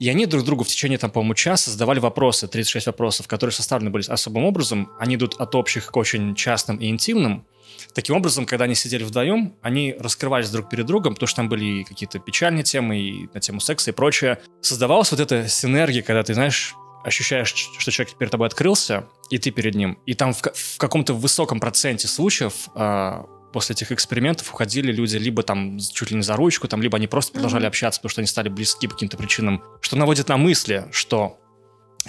И 0.00 0.08
они 0.08 0.26
друг 0.26 0.44
другу 0.44 0.64
в 0.64 0.68
течение, 0.68 0.98
там, 0.98 1.10
по-моему, 1.10 1.34
часа 1.34 1.70
задавали 1.70 2.00
вопросы, 2.00 2.48
36 2.48 2.86
вопросов, 2.86 3.28
которые 3.28 3.54
составлены 3.54 3.90
были 3.90 4.04
особым 4.06 4.44
образом. 4.44 4.90
Они 4.98 5.14
идут 5.14 5.36
от 5.40 5.54
общих 5.54 5.86
к 5.86 5.96
очень 5.96 6.34
частным 6.34 6.78
и 6.78 6.88
интимным. 6.88 7.46
Таким 7.94 8.16
образом, 8.16 8.44
когда 8.44 8.64
они 8.64 8.74
сидели 8.74 9.04
вдвоем, 9.04 9.54
они 9.62 9.94
раскрывались 9.98 10.50
друг 10.50 10.68
перед 10.68 10.86
другом, 10.86 11.14
потому 11.14 11.28
что 11.28 11.36
там 11.36 11.48
были 11.48 11.84
какие-то 11.84 12.18
печальные 12.18 12.64
темы, 12.64 12.98
и 12.98 13.28
на 13.32 13.40
тему 13.40 13.60
секса 13.60 13.90
и 13.90 13.94
прочее. 13.94 14.40
Создавалась 14.60 15.10
вот 15.12 15.20
эта 15.20 15.48
синергия, 15.48 16.02
когда 16.02 16.22
ты, 16.22 16.34
знаешь, 16.34 16.74
ощущаешь, 17.04 17.54
что 17.78 17.90
человек 17.90 18.14
перед 18.16 18.30
тобой 18.30 18.46
открылся, 18.48 19.06
и 19.30 19.38
ты 19.38 19.50
перед 19.50 19.74
ним. 19.74 19.98
И 20.06 20.14
там 20.14 20.32
в, 20.32 20.40
в 20.42 20.78
каком-то 20.78 21.14
высоком 21.14 21.60
проценте 21.60 22.08
случаев 22.08 22.68
а, 22.74 23.26
после 23.52 23.74
этих 23.74 23.92
экспериментов 23.92 24.52
уходили 24.52 24.90
люди 24.90 25.16
либо 25.16 25.42
там 25.42 25.78
чуть 25.78 26.10
ли 26.10 26.16
не 26.16 26.22
за 26.22 26.34
ручку, 26.36 26.66
там, 26.66 26.82
либо 26.82 26.96
они 26.96 27.06
просто 27.06 27.32
продолжали 27.32 27.62
Мгм. 27.62 27.68
общаться, 27.68 28.00
потому 28.00 28.10
что 28.10 28.20
они 28.22 28.26
стали 28.26 28.48
близки 28.48 28.86
по 28.88 28.94
каким-то 28.94 29.16
причинам. 29.16 29.62
Что 29.80 29.96
наводит 29.96 30.28
на 30.28 30.36
мысли, 30.36 30.86
что 30.92 31.38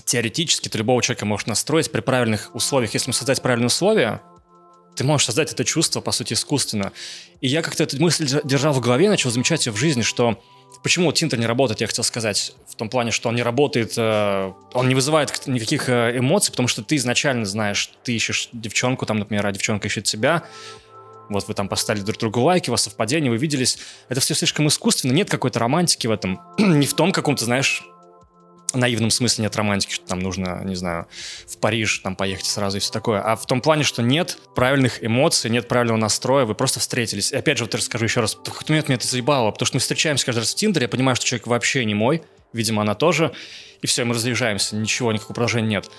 теоретически 0.06 0.70
ты 0.70 0.78
любого 0.78 1.02
человека 1.02 1.26
можешь 1.26 1.46
настроить 1.48 1.92
при 1.92 2.02
правильных 2.02 2.54
условиях. 2.54 2.94
Если 2.94 3.12
создать 3.12 3.42
правильные 3.42 3.68
условия, 3.68 4.22
ты 4.96 5.04
можешь 5.04 5.26
создать 5.26 5.52
это 5.52 5.64
чувство, 5.64 6.02
по 6.02 6.12
сути, 6.12 6.34
искусственно. 6.34 6.92
И 7.42 7.48
я 7.48 7.62
как-то 7.62 7.84
эту 7.84 8.02
мысль 8.02 8.26
дер- 8.26 8.42
держал 8.46 8.74
в 8.74 8.80
голове, 8.80 9.10
начал 9.10 9.30
замечать 9.30 9.66
ее 9.66 9.72
в 9.74 9.78
жизни, 9.78 10.02
что 10.02 10.42
почему 10.84 11.12
Тинтер 11.12 11.40
не 11.40 11.46
работает, 11.46 11.82
я 11.82 11.88
хотел 11.88 12.04
сказать, 12.04 12.54
в 12.68 12.76
том 12.76 12.90
плане, 12.90 13.12
что 13.12 13.30
он 13.30 13.36
не 13.36 13.44
работает, 13.44 13.94
э, 13.98 14.54
он 14.74 14.88
не 14.88 14.96
вызывает 14.96 15.48
никаких 15.48 15.90
э, 15.90 16.18
эмоций, 16.18 16.52
потому 16.52 16.68
что 16.68 16.84
ты 16.84 16.96
изначально 16.96 17.46
знаешь, 17.46 17.92
ты 18.04 18.16
ищешь 18.16 18.50
девчонку, 18.52 19.06
там, 19.06 19.20
например, 19.20 19.46
а 19.46 19.52
девчонка 19.52 19.88
ищет 19.88 20.06
тебя, 20.06 20.44
вот 21.30 21.48
вы 21.48 21.54
там 21.54 21.68
поставили 21.68 22.04
друг 22.04 22.20
другу 22.20 22.42
лайки, 22.42 22.70
у 22.70 22.74
вас 22.74 22.84
совпадение, 22.84 23.32
вы 23.32 23.38
виделись. 23.38 23.80
Это 24.10 24.22
все 24.22 24.36
слишком 24.36 24.68
искусственно, 24.68 25.12
нет 25.12 25.30
какой-то 25.30 25.60
романтики 25.60 26.08
в 26.08 26.12
этом. 26.12 26.40
не 26.58 26.86
в 26.86 26.94
том 26.94 27.12
каком-то, 27.12 27.46
знаешь, 27.46 27.84
наивном 28.78 29.12
смысле 29.12 29.44
нет 29.44 29.56
романтики, 29.56 29.94
что 29.94 30.06
там 30.06 30.20
нужно, 30.20 30.62
не 30.64 30.76
знаю, 30.76 31.08
в 31.48 31.58
Париж 31.58 32.00
там 32.00 32.16
поехать 32.16 32.46
сразу 32.46 32.78
и 32.78 32.80
все 32.80 32.92
такое, 32.92 33.22
а 33.22 33.36
в 33.36 33.46
том 33.46 33.62
плане, 33.62 33.84
что 33.84 34.02
нет 34.02 34.38
правильных 34.56 35.04
эмоций, 35.04 35.50
нет 35.50 35.68
правильного 35.68 35.98
настроя, 35.98 36.46
вы 36.46 36.56
просто 36.56 36.80
встретились. 36.80 37.32
И 37.32 37.36
опять 37.36 37.58
же, 37.58 37.66
вот 37.66 37.74
я 37.74 37.78
расскажу 37.78 38.06
еще 38.06 38.22
раз, 38.22 38.36
какой-то 38.36 38.72
момент 38.72 38.88
меня 38.90 38.98
это 38.98 39.08
заебало, 39.08 39.52
потому 39.52 39.68
что 39.68 39.76
мы 39.76 39.80
встречаемся 39.80 40.26
каждый 40.26 40.40
раз 40.40 40.54
в 40.54 40.56
Тиндере, 40.56 40.86
я 40.86 40.90
понимаю, 40.90 41.16
что 41.16 41.26
человек 41.26 41.48
вообще 41.48 41.86
не 41.86 41.94
мой, 41.94 42.24
видимо, 42.54 42.82
она 42.82 42.96
тоже, 42.96 43.34
и 43.82 43.88
все, 43.88 44.06
мы 44.06 44.14
разъезжаемся, 44.14 44.76
ничего, 44.76 45.12
никакого 45.12 45.36
продолжения 45.36 45.68
нет. 45.68 45.92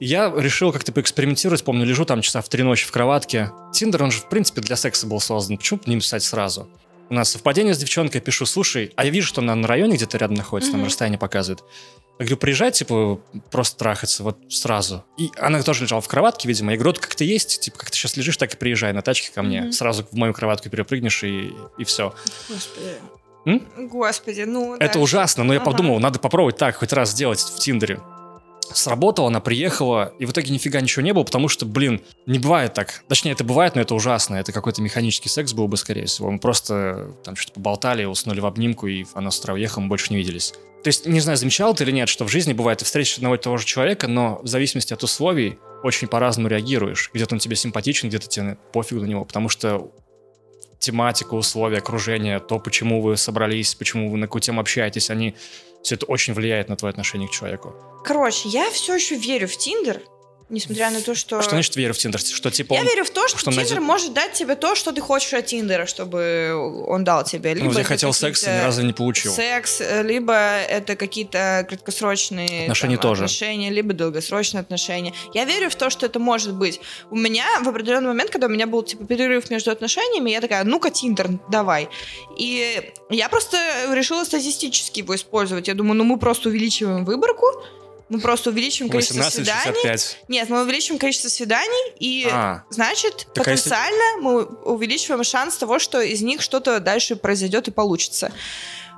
Я 0.00 0.32
решил 0.36 0.72
как-то 0.72 0.92
поэкспериментировать, 0.92 1.64
помню, 1.64 1.84
лежу 1.84 2.04
там 2.04 2.20
часа 2.20 2.42
в 2.42 2.48
три 2.48 2.62
ночи 2.62 2.84
в 2.84 2.90
кроватке. 2.90 3.52
Тиндер, 3.72 4.02
он 4.02 4.10
же, 4.10 4.18
в 4.18 4.28
принципе, 4.28 4.60
для 4.60 4.76
секса 4.76 5.06
был 5.06 5.20
создан. 5.20 5.56
Почему 5.56 5.78
бы 5.78 5.90
не 5.90 5.96
писать 5.98 6.22
сразу? 6.22 6.68
У 7.10 7.14
нас 7.14 7.30
совпадение 7.30 7.74
с 7.74 7.78
девчонкой, 7.78 8.20
пишу, 8.20 8.46
слушай, 8.46 8.92
а 8.96 9.04
я 9.04 9.10
вижу, 9.10 9.28
что 9.28 9.40
она 9.40 9.54
на 9.54 9.68
районе 9.68 9.96
где-то 9.96 10.16
рядом 10.18 10.36
находится, 10.36 10.70
там 10.72 10.80
Мгм. 10.80 10.88
расстояние 10.88 11.18
показывает. 11.18 11.62
Я 12.18 12.26
говорю, 12.26 12.36
приезжай, 12.36 12.70
типа, 12.70 13.20
просто 13.50 13.76
трахаться, 13.76 14.22
вот 14.22 14.38
сразу. 14.48 15.04
И 15.18 15.30
она 15.36 15.60
тоже 15.62 15.82
лежала 15.82 16.00
в 16.00 16.06
кроватке, 16.08 16.46
видимо. 16.48 16.70
Я 16.70 16.76
говорю, 16.78 16.90
вот 16.90 17.00
как 17.00 17.14
ты 17.16 17.24
есть, 17.24 17.60
типа, 17.60 17.78
как 17.78 17.90
ты 17.90 17.96
сейчас 17.96 18.16
лежишь, 18.16 18.36
так 18.36 18.54
и 18.54 18.56
приезжай 18.56 18.92
на 18.92 19.02
тачке 19.02 19.32
ко 19.34 19.42
мне. 19.42 19.62
Мгм. 19.62 19.72
Сразу 19.72 20.06
в 20.10 20.14
мою 20.16 20.32
кроватку 20.32 20.70
перепрыгнешь 20.70 21.24
и, 21.24 21.52
и 21.76 21.84
все. 21.84 22.14
Господи. 22.48 22.94
М? 23.46 23.88
Господи, 23.88 24.40
ну... 24.42 24.76
Это 24.76 24.94
да. 24.94 25.00
ужасно, 25.00 25.44
но 25.44 25.52
я 25.52 25.60
Ага. 25.60 25.70
подумал, 25.72 25.98
надо 26.00 26.18
попробовать 26.18 26.56
так 26.56 26.76
хоть 26.76 26.92
раз 26.92 27.10
сделать 27.10 27.40
в 27.40 27.58
Тиндере. 27.58 28.00
Сработало, 28.72 29.28
она 29.28 29.40
приехала, 29.40 30.14
и 30.18 30.26
в 30.26 30.32
итоге 30.32 30.52
нифига 30.52 30.80
ничего 30.80 31.02
не 31.02 31.12
было, 31.12 31.24
потому 31.24 31.48
что, 31.48 31.66
блин, 31.66 32.00
не 32.26 32.38
бывает 32.38 32.74
так. 32.74 33.04
Точнее, 33.08 33.32
это 33.32 33.44
бывает, 33.44 33.74
но 33.74 33.82
это 33.82 33.94
ужасно. 33.94 34.36
Это 34.36 34.52
какой-то 34.52 34.82
механический 34.82 35.28
секс 35.28 35.52
был 35.52 35.68
бы, 35.68 35.76
скорее 35.76 36.06
всего. 36.06 36.30
Мы 36.30 36.38
просто 36.38 37.14
там 37.24 37.36
что-то 37.36 37.54
поболтали, 37.54 38.04
уснули 38.04 38.40
в 38.40 38.46
обнимку, 38.46 38.86
и 38.86 39.04
она 39.14 39.30
с 39.30 39.38
утра 39.38 39.54
уехала, 39.54 39.82
мы 39.82 39.88
больше 39.88 40.12
не 40.12 40.16
виделись. 40.16 40.54
То 40.82 40.88
есть, 40.88 41.06
не 41.06 41.20
знаю, 41.20 41.38
замечал 41.38 41.74
ты 41.74 41.84
или 41.84 41.92
нет, 41.92 42.08
что 42.08 42.24
в 42.24 42.28
жизни 42.28 42.52
бывает, 42.52 42.80
ты 42.80 42.84
встретишь 42.84 43.16
одного 43.16 43.36
и 43.36 43.38
того 43.38 43.56
же 43.56 43.64
человека, 43.64 44.06
но 44.06 44.40
в 44.42 44.46
зависимости 44.46 44.92
от 44.92 45.02
условий 45.02 45.58
очень 45.82 46.08
по-разному 46.08 46.48
реагируешь. 46.48 47.10
Где-то 47.14 47.34
он 47.34 47.38
тебе 47.38 47.56
симпатичен, 47.56 48.08
где-то 48.08 48.28
тебе 48.28 48.58
пофигу 48.72 49.00
на 49.00 49.06
него, 49.06 49.24
потому 49.24 49.48
что 49.48 49.90
тематика, 50.78 51.34
условия, 51.34 51.78
окружение, 51.78 52.38
то, 52.40 52.58
почему 52.58 53.00
вы 53.00 53.16
собрались, 53.16 53.74
почему 53.74 54.10
вы 54.10 54.18
на 54.18 54.26
какую 54.26 54.42
тему 54.42 54.60
общаетесь, 54.60 55.08
они 55.08 55.34
все 55.84 55.96
это 55.96 56.06
очень 56.06 56.32
влияет 56.32 56.68
на 56.68 56.76
твое 56.76 56.90
отношение 56.90 57.28
к 57.28 57.32
человеку. 57.32 57.74
Короче, 58.04 58.48
я 58.48 58.70
все 58.70 58.94
еще 58.94 59.16
верю 59.16 59.46
в 59.46 59.56
Тиндер, 59.56 60.00
Несмотря 60.50 60.90
на 60.90 61.00
то, 61.00 61.14
что... 61.14 61.40
Что 61.40 61.50
значит 61.52 61.74
верю 61.76 61.94
в 61.94 61.98
Тиндер? 61.98 62.20
Что 62.20 62.50
типа 62.50 62.74
Я 62.74 62.80
он... 62.80 62.86
верю 62.86 63.04
в 63.04 63.10
то, 63.10 63.26
что, 63.28 63.38
что 63.38 63.50
Тиндер 63.50 63.66
найдет- 63.66 63.82
может 63.82 64.12
дать 64.12 64.34
тебе 64.34 64.56
то, 64.56 64.74
что 64.74 64.92
ты 64.92 65.00
хочешь 65.00 65.32
от 65.32 65.46
Тиндера, 65.46 65.86
чтобы 65.86 66.84
он 66.86 67.02
дал 67.02 67.24
тебе. 67.24 67.54
Либо 67.54 67.72
Ну, 67.72 67.78
я 67.78 67.84
хотел 67.84 68.12
секса, 68.12 68.54
ни 68.54 68.60
разу 68.62 68.82
не 68.82 68.92
получил. 68.92 69.32
Секс, 69.32 69.80
либо 70.02 70.34
это 70.34 70.96
какие-то 70.96 71.64
краткосрочные 71.68 72.62
Отношения 72.64 72.96
там, 72.96 73.02
тоже. 73.02 73.24
отношения, 73.24 73.70
либо 73.70 73.94
долгосрочные 73.94 74.60
отношения. 74.60 75.14
Я 75.32 75.44
верю 75.46 75.70
в 75.70 75.76
то, 75.76 75.88
что 75.88 76.06
это 76.06 76.18
может 76.18 76.54
быть. 76.54 76.80
У 77.10 77.16
меня 77.16 77.46
в 77.62 77.68
определенный 77.68 78.08
момент, 78.08 78.30
когда 78.30 78.46
у 78.46 78.50
меня 78.50 78.66
был 78.66 78.82
типа 78.82 79.04
перерыв 79.06 79.50
между 79.50 79.70
отношениями, 79.70 80.30
я 80.30 80.40
такая, 80.40 80.64
ну-ка, 80.64 80.90
Тиндер, 80.90 81.30
давай. 81.50 81.88
И 82.36 82.92
я 83.08 83.28
просто 83.28 83.56
решила 83.92 84.24
статистически 84.24 85.00
его 85.00 85.14
использовать. 85.14 85.68
Я 85.68 85.74
думаю, 85.74 85.94
ну 85.96 86.04
мы 86.04 86.18
просто 86.18 86.50
увеличиваем 86.50 87.04
выборку, 87.04 87.46
мы 88.08 88.20
просто 88.20 88.50
увеличиваем 88.50 88.90
количество 88.92 89.22
свиданий. 89.30 89.72
18-65. 89.84 90.16
Нет, 90.28 90.48
мы 90.50 90.62
увеличиваем 90.62 90.98
количество 90.98 91.28
свиданий, 91.28 91.92
и 91.98 92.28
А, 92.30 92.62
значит, 92.70 93.26
Так 93.34 93.48
а 93.48 93.50
если- 93.52 93.70
потенциально 93.70 94.20
мы 94.20 94.44
увеличиваем 94.44 95.24
шанс 95.24 95.56
того, 95.56 95.78
что 95.78 96.00
из 96.00 96.22
них 96.22 96.42
что-то 96.42 96.80
дальше 96.80 97.16
произойдет 97.16 97.68
и 97.68 97.70
получится. 97.70 98.30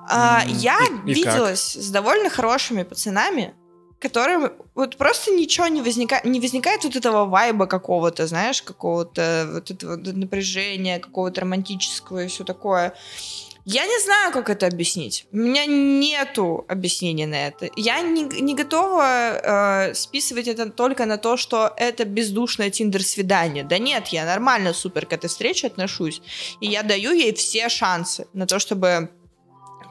А, 0.08 0.42
М, 0.44 0.48
я 0.58 0.78
и- 0.80 1.10
и 1.10 1.14
виделась 1.14 1.74
с 1.76 1.90
довольно 1.90 2.30
хорошими 2.30 2.82
пацанами, 2.84 3.54
которым 3.98 4.52
вот 4.74 4.96
просто 4.98 5.30
ничего 5.32 5.66
не 5.68 5.80
возникает, 5.82 6.24
не 6.24 6.38
возникает 6.40 6.84
вот 6.84 6.96
этого 6.96 7.24
вайба 7.24 7.66
какого-то, 7.66 8.26
знаешь, 8.26 8.62
какого-то 8.62 9.48
вот 9.54 9.70
этого 9.70 9.96
напряжения, 9.96 10.98
какого-то 10.98 11.40
романтического 11.40 12.24
и 12.24 12.28
все 12.28 12.44
такое. 12.44 12.92
Я 13.68 13.84
не 13.84 13.98
знаю, 14.04 14.32
как 14.32 14.48
это 14.48 14.68
объяснить. 14.68 15.26
У 15.32 15.38
меня 15.38 15.66
нету 15.66 16.64
объяснения 16.68 17.26
на 17.26 17.48
это. 17.48 17.68
Я 17.74 18.00
не, 18.00 18.22
не 18.22 18.54
готова 18.54 19.88
э, 19.88 19.94
списывать 19.94 20.46
это 20.46 20.70
только 20.70 21.04
на 21.04 21.18
то, 21.18 21.36
что 21.36 21.74
это 21.76 22.04
бездушное 22.04 22.70
тиндер-свидание. 22.70 23.64
Да 23.64 23.78
нет, 23.78 24.06
я 24.08 24.24
нормально 24.24 24.72
супер 24.72 25.06
к 25.06 25.12
этой 25.12 25.26
встрече 25.26 25.66
отношусь. 25.66 26.22
И 26.60 26.68
я 26.68 26.84
даю 26.84 27.10
ей 27.10 27.34
все 27.34 27.68
шансы 27.68 28.28
на 28.34 28.46
то, 28.46 28.60
чтобы 28.60 29.10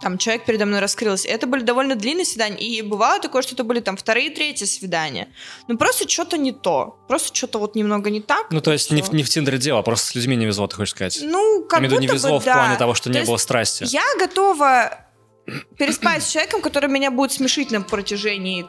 там 0.02 0.18
человек 0.18 0.46
передо 0.46 0.66
мной 0.66 0.80
раскрылся. 0.80 1.28
Это 1.28 1.48
были 1.48 1.64
довольно 1.64 1.96
длинные 1.96 2.26
свидания, 2.26 2.58
и 2.58 2.82
бывало 2.82 3.20
такое, 3.20 3.42
что 3.42 3.54
это 3.56 3.64
были 3.64 3.80
там 3.80 3.98
вторые, 3.98 4.30
третьи 4.30 4.66
свидания. 4.66 5.28
Ну 5.68 5.78
просто 5.78 6.08
что-то 6.10 6.38
не 6.38 6.52
то. 6.52 6.98
Просто 7.08 7.36
что-то 7.36 7.60
вот 7.60 7.76
немного 7.76 8.10
не 8.10 8.22
так. 8.22 8.48
ну 8.52 8.62
то 8.62 8.72
есть 8.72 8.92
не, 8.92 9.02
в- 9.02 9.12
не 9.14 9.24
в 9.24 9.30
Тиндере 9.30 9.58
дело, 9.58 9.80
а 9.80 9.84
просто 9.84 10.08
с 10.08 10.16
людьми 10.16 10.36
не 10.36 10.46
везло, 10.46 10.68
ты 10.68 10.76
хочешь 10.76 10.92
сказать? 10.92 11.20
Ну, 11.22 11.64
как 11.68 11.82
Я 11.82 11.88
виду, 11.88 12.00
не 12.00 12.08
будто 12.08 12.16
везло 12.16 12.38
бы, 12.38 12.40
в 12.42 12.46
да. 12.46 12.54
плане 12.54 12.78
того, 12.78 12.94
что 12.94 13.12
То 13.12 13.20
не 13.20 13.26
было 13.26 13.38
страсти. 13.38 13.86
Я 13.88 14.04
готова 14.20 15.00
переспать 15.78 16.24
с 16.24 16.32
человеком, 16.32 16.62
который 16.62 16.90
меня 16.90 17.12
будет 17.12 17.32
смешить 17.32 17.72
на 17.72 17.82
протяжении 17.82 18.66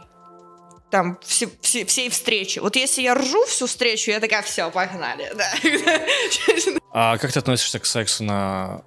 там 0.90 1.18
все- 1.24 1.48
все- 1.62 1.84
всей 1.84 2.08
встречи. 2.10 2.60
Вот 2.60 2.76
если 2.76 3.02
я 3.02 3.14
ржу 3.16 3.44
всю 3.46 3.66
встречу, 3.66 4.10
я 4.12 4.20
такая, 4.20 4.42
все, 4.42 4.70
погнали. 4.70 5.32
Да. 5.36 5.52
А 6.92 7.18
как 7.18 7.32
ты 7.32 7.38
относишься 7.40 7.78
к 7.80 7.86
сексу 7.86 8.24
на 8.24 8.82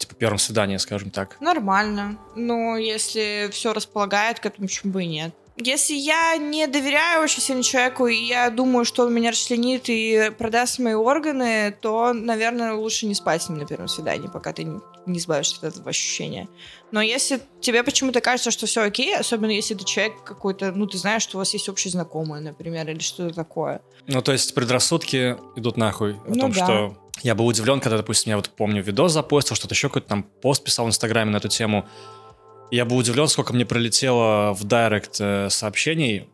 типа 0.00 0.14
первом 0.14 0.38
свидании, 0.38 0.76
скажем 0.78 1.10
так? 1.10 1.40
Нормально. 1.40 2.18
Но 2.36 2.76
если 2.76 3.48
все 3.52 3.72
располагает 3.72 4.40
к 4.40 4.46
этому, 4.46 4.66
почему 4.66 4.92
бы 4.92 5.04
и 5.04 5.06
нет. 5.06 5.32
Если 5.62 5.92
я 5.92 6.36
не 6.38 6.66
доверяю 6.66 7.22
очень 7.22 7.42
сильно 7.42 7.62
человеку, 7.62 8.06
и 8.06 8.14
я 8.16 8.48
думаю, 8.48 8.86
что 8.86 9.04
он 9.04 9.12
меня 9.12 9.30
расчленит 9.30 9.90
и 9.90 10.30
продаст 10.38 10.78
мои 10.78 10.94
органы, 10.94 11.76
то, 11.82 12.14
наверное, 12.14 12.72
лучше 12.72 13.04
не 13.04 13.14
спать 13.14 13.42
с 13.42 13.48
ним 13.50 13.58
на 13.58 13.66
первом 13.66 13.86
свидании, 13.88 14.28
пока 14.28 14.54
ты 14.54 14.64
не- 14.64 14.80
избавишься 15.18 15.56
от 15.58 15.74
этого 15.74 15.90
ощущения. 15.90 16.48
Но 16.92 17.02
если 17.02 17.42
тебе 17.60 17.82
почему-то 17.82 18.22
кажется, 18.22 18.50
что 18.50 18.64
все 18.66 18.80
окей, 18.82 19.14
особенно 19.14 19.50
если 19.50 19.76
это 19.76 19.84
человек 19.84 20.22
какой-то, 20.24 20.72
ну, 20.72 20.86
ты 20.86 20.96
знаешь, 20.96 21.22
что 21.22 21.36
у 21.36 21.40
вас 21.40 21.52
есть 21.52 21.68
общие 21.68 21.90
знакомые, 21.90 22.40
например, 22.40 22.88
или 22.88 23.00
что-то 23.00 23.34
такое. 23.34 23.82
Ну, 24.06 24.22
то 24.22 24.32
есть 24.32 24.54
предрассудки 24.54 25.36
идут 25.56 25.76
нахуй 25.76 26.14
о 26.14 26.20
Ну 26.28 26.40
том, 26.40 26.52
да. 26.52 26.64
что 26.64 26.96
я 27.22 27.34
был 27.34 27.46
удивлен, 27.46 27.80
когда, 27.80 27.96
допустим, 27.96 28.30
я 28.30 28.36
вот 28.36 28.48
помню, 28.50 28.82
видос 28.82 29.12
запостил, 29.12 29.56
что-то 29.56 29.74
еще 29.74 29.88
какой-то 29.88 30.08
там 30.08 30.22
пост 30.22 30.64
писал 30.64 30.86
в 30.86 30.88
Инстаграме 30.88 31.30
на 31.30 31.36
эту 31.36 31.48
тему. 31.48 31.86
Я 32.70 32.84
был 32.84 32.96
удивлен, 32.96 33.28
сколько 33.28 33.52
мне 33.52 33.66
пролетело 33.66 34.52
в 34.54 34.64
директ 34.64 35.16
э, 35.20 35.50
сообщений 35.50 36.28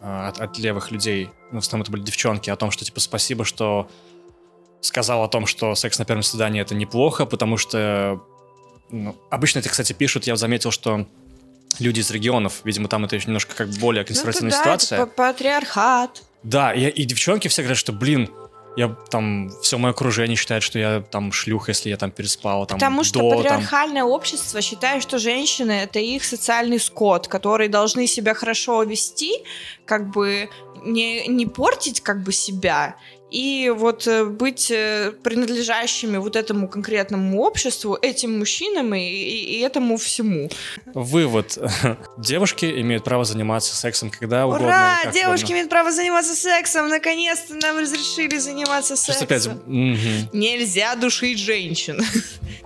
э, 0.00 0.28
от, 0.28 0.40
от 0.40 0.58
левых 0.58 0.90
людей, 0.90 1.28
ну, 1.50 1.60
в 1.60 1.64
основном 1.64 1.82
это 1.82 1.92
были 1.92 2.02
девчонки, 2.02 2.48
о 2.48 2.56
том, 2.56 2.70
что, 2.70 2.84
типа, 2.84 3.00
спасибо, 3.00 3.44
что 3.44 3.88
сказал 4.80 5.24
о 5.24 5.28
том, 5.28 5.46
что 5.46 5.74
секс 5.74 5.98
на 5.98 6.04
первом 6.04 6.22
свидании 6.22 6.60
это 6.60 6.74
неплохо, 6.74 7.26
потому 7.26 7.56
что 7.56 8.20
ну, 8.90 9.16
обычно 9.30 9.58
это, 9.60 9.68
кстати, 9.68 9.92
пишут, 9.92 10.26
я 10.26 10.36
заметил, 10.36 10.70
что 10.70 11.06
люди 11.78 12.00
из 12.00 12.10
регионов, 12.10 12.60
видимо, 12.64 12.88
там 12.88 13.04
это 13.04 13.16
еще 13.16 13.26
немножко 13.26 13.54
как 13.56 13.68
более 13.70 14.00
Ну, 14.00 14.04
это 14.04 14.08
консервативная 14.08 14.52
да, 14.52 14.58
ситуация. 14.58 14.98
это 14.98 15.06
па- 15.06 15.32
патриархат. 15.32 16.22
Да, 16.42 16.72
и, 16.72 16.88
и 16.88 17.04
девчонки 17.04 17.48
все 17.48 17.62
говорят, 17.62 17.78
что, 17.78 17.92
блин, 17.92 18.30
я 18.76 18.88
там, 19.08 19.50
все 19.62 19.78
мое 19.78 19.92
окружение 19.92 20.36
считает, 20.36 20.62
что 20.62 20.78
я 20.78 21.00
там 21.00 21.32
шлюха, 21.32 21.70
если 21.70 21.90
я 21.90 21.96
там 21.96 22.10
переспал, 22.10 22.66
там, 22.66 22.78
Потому 22.78 23.04
что 23.04 23.20
до, 23.20 23.30
там. 23.30 23.38
патриархальное 23.42 24.04
общество 24.04 24.60
считает, 24.60 25.02
что 25.02 25.18
женщины 25.18 25.72
это 25.72 25.98
их 25.98 26.24
социальный 26.24 26.80
скот, 26.80 27.28
которые 27.28 27.68
должны 27.68 28.06
себя 28.06 28.34
хорошо 28.34 28.82
вести, 28.82 29.32
как 29.86 30.10
бы 30.10 30.48
не, 30.84 31.26
не 31.28 31.46
портить 31.46 32.00
как 32.00 32.22
бы 32.22 32.32
себя. 32.32 32.96
И 33.34 33.68
вот 33.76 34.06
э, 34.06 34.24
быть 34.24 34.70
э, 34.70 35.10
принадлежащими 35.24 36.18
вот 36.18 36.36
этому 36.36 36.68
конкретному 36.68 37.40
обществу, 37.42 37.98
этим 38.00 38.38
мужчинам 38.38 38.94
и, 38.94 39.00
и- 39.00 39.56
и 39.56 39.60
этому 39.60 39.96
всему. 39.96 40.48
Вывод. 40.94 41.58
Девушки 42.18 42.66
имеют 42.80 43.02
право 43.02 43.24
заниматься 43.24 43.74
сексом 43.74 44.10
когда 44.10 44.46
угодно. 44.46 44.66
Ура! 44.68 44.98
Девушки 45.12 45.46
угодно. 45.46 45.52
имеют 45.54 45.70
право 45.70 45.90
заниматься 45.90 46.34
сексом! 46.36 46.88
Наконец-то 46.88 47.54
нам 47.56 47.76
разрешили 47.78 48.38
заниматься 48.38 48.94
Что 48.94 49.12
сексом. 49.12 49.24
опять... 49.24 49.46
Мгм. 49.66 50.28
Нельзя 50.32 50.94
душить 50.94 51.38
женщин. 51.40 52.00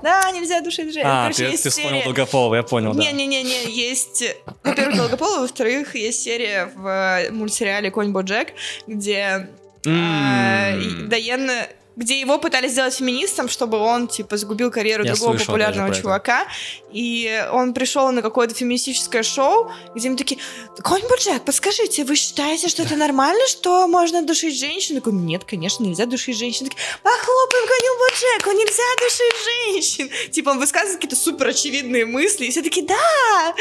Да, 0.01 0.31
нельзя 0.31 0.61
душить 0.61 0.93
женщин. 0.95 1.03
А, 1.11 1.23
Короче, 1.25 1.51
ты, 1.51 1.59
ты 1.59 1.71
вспомнил 1.71 2.05
Долгополова, 2.05 2.55
я 2.55 2.63
понял, 2.63 2.93
да. 2.95 3.01
Не-не-не-не, 3.03 3.69
есть, 3.69 4.23
во-первых, 4.63 4.97
Долгополова, 4.97 5.41
во-вторых, 5.41 5.97
есть 5.97 6.23
серия 6.23 6.71
в 6.77 6.87
э, 6.87 7.33
мультсериале 7.33 7.91
«Конь 7.91 8.13
Боджек», 8.13 8.51
где 8.87 9.49
э, 9.89 11.09
М. 11.11 11.78
где 11.99 12.21
его 12.21 12.39
пытались 12.39 12.73
сделать 12.73 12.95
феминистом, 12.95 13.49
чтобы 13.49 13.77
он, 13.79 14.07
типа, 14.07 14.37
сгубил 14.37 14.71
карьеру 14.71 15.05
Я 15.05 15.15
другого 15.15 15.37
популярного 15.37 15.93
чувака. 15.93 16.47
И 16.93 17.45
он 17.53 17.75
пришел 17.75 18.11
на 18.13 18.23
какое-то 18.23 18.55
феминистическое 18.55 19.25
шоу, 19.25 19.71
где 19.97 20.09
мы 20.09 20.17
такие, 20.17 20.41
Конь 20.83 21.03
Боджек, 21.09 21.43
подскажите, 21.45 22.05
вы 22.05 22.15
считаете, 22.15 22.69
что 22.69 22.85
это 22.85 22.95
нормально, 22.95 23.45
что 23.49 23.89
можно 23.89 24.23
душить 24.23 24.57
женщин? 24.57 24.95
Я 24.95 25.01
такой, 25.01 25.13
нет, 25.13 25.43
конечно, 25.45 25.83
нельзя 25.83 26.07
душить 26.07 26.39
женщин. 26.39 26.67
Такие, 26.67 26.81
Похлопаем 27.03 27.67
коню 27.67 27.99
Боджеку, 27.99 28.51
нельзя 28.53 28.83
душить 29.03 29.99
женщин. 30.07 30.31
Типа 30.31 30.51
он 30.51 30.61
высказывает 30.61 30.97
какие-то 31.01 31.17
супер 31.17 31.49
очевидные 31.49 32.07
мысли, 32.07 32.47
и 32.47 32.51
все 32.51 32.63
такие, 32.63 32.87
да! 32.87 33.55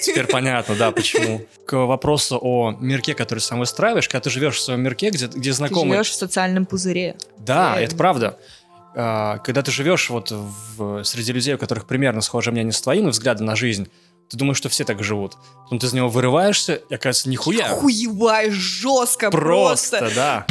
Теперь 0.00 0.26
понятно, 0.26 0.74
да, 0.76 0.92
почему. 0.92 1.42
К 1.66 1.76
вопросу 1.86 2.38
о 2.40 2.74
мирке, 2.80 3.14
который 3.14 3.40
сам 3.40 3.60
выстраиваешь, 3.60 4.08
когда 4.08 4.20
ты 4.20 4.30
живешь 4.30 4.56
в 4.56 4.60
своем 4.62 4.80
мирке, 4.80 5.10
где, 5.10 5.26
где 5.26 5.50
Ты 5.50 5.56
знакомые... 5.56 5.92
живешь 5.92 6.10
в 6.10 6.14
социальном 6.14 6.64
пузыре. 6.66 7.16
Да. 7.38 7.81
Это 7.84 7.96
правда. 7.96 8.38
А, 8.94 9.38
Когда 9.38 9.62
ты 9.62 9.70
живешь 9.70 10.10
вот 10.10 10.30
в- 10.30 11.02
среди 11.04 11.32
людей, 11.32 11.54
у 11.54 11.58
которых 11.58 11.86
примерно 11.86 12.20
схожее 12.20 12.52
мнение 12.52 12.72
с 12.72 12.80
твоим 12.82 13.08
взгляды 13.08 13.42
на 13.44 13.56
жизнь, 13.56 13.88
ты 14.28 14.36
думаешь, 14.36 14.56
что 14.58 14.68
все 14.68 14.84
так 14.84 15.02
живут. 15.02 15.36
Потом 15.64 15.78
ты 15.78 15.86
из 15.86 15.92
него 15.92 16.08
вырываешься, 16.08 16.74
и 16.74 16.94
оказывается, 16.94 17.28
нихуя. 17.28 17.68
Хуеваешь 17.68 18.52
жестко 18.54 19.30
просто. 19.30 19.98
Просто, 19.98 20.14
да. 20.14 20.46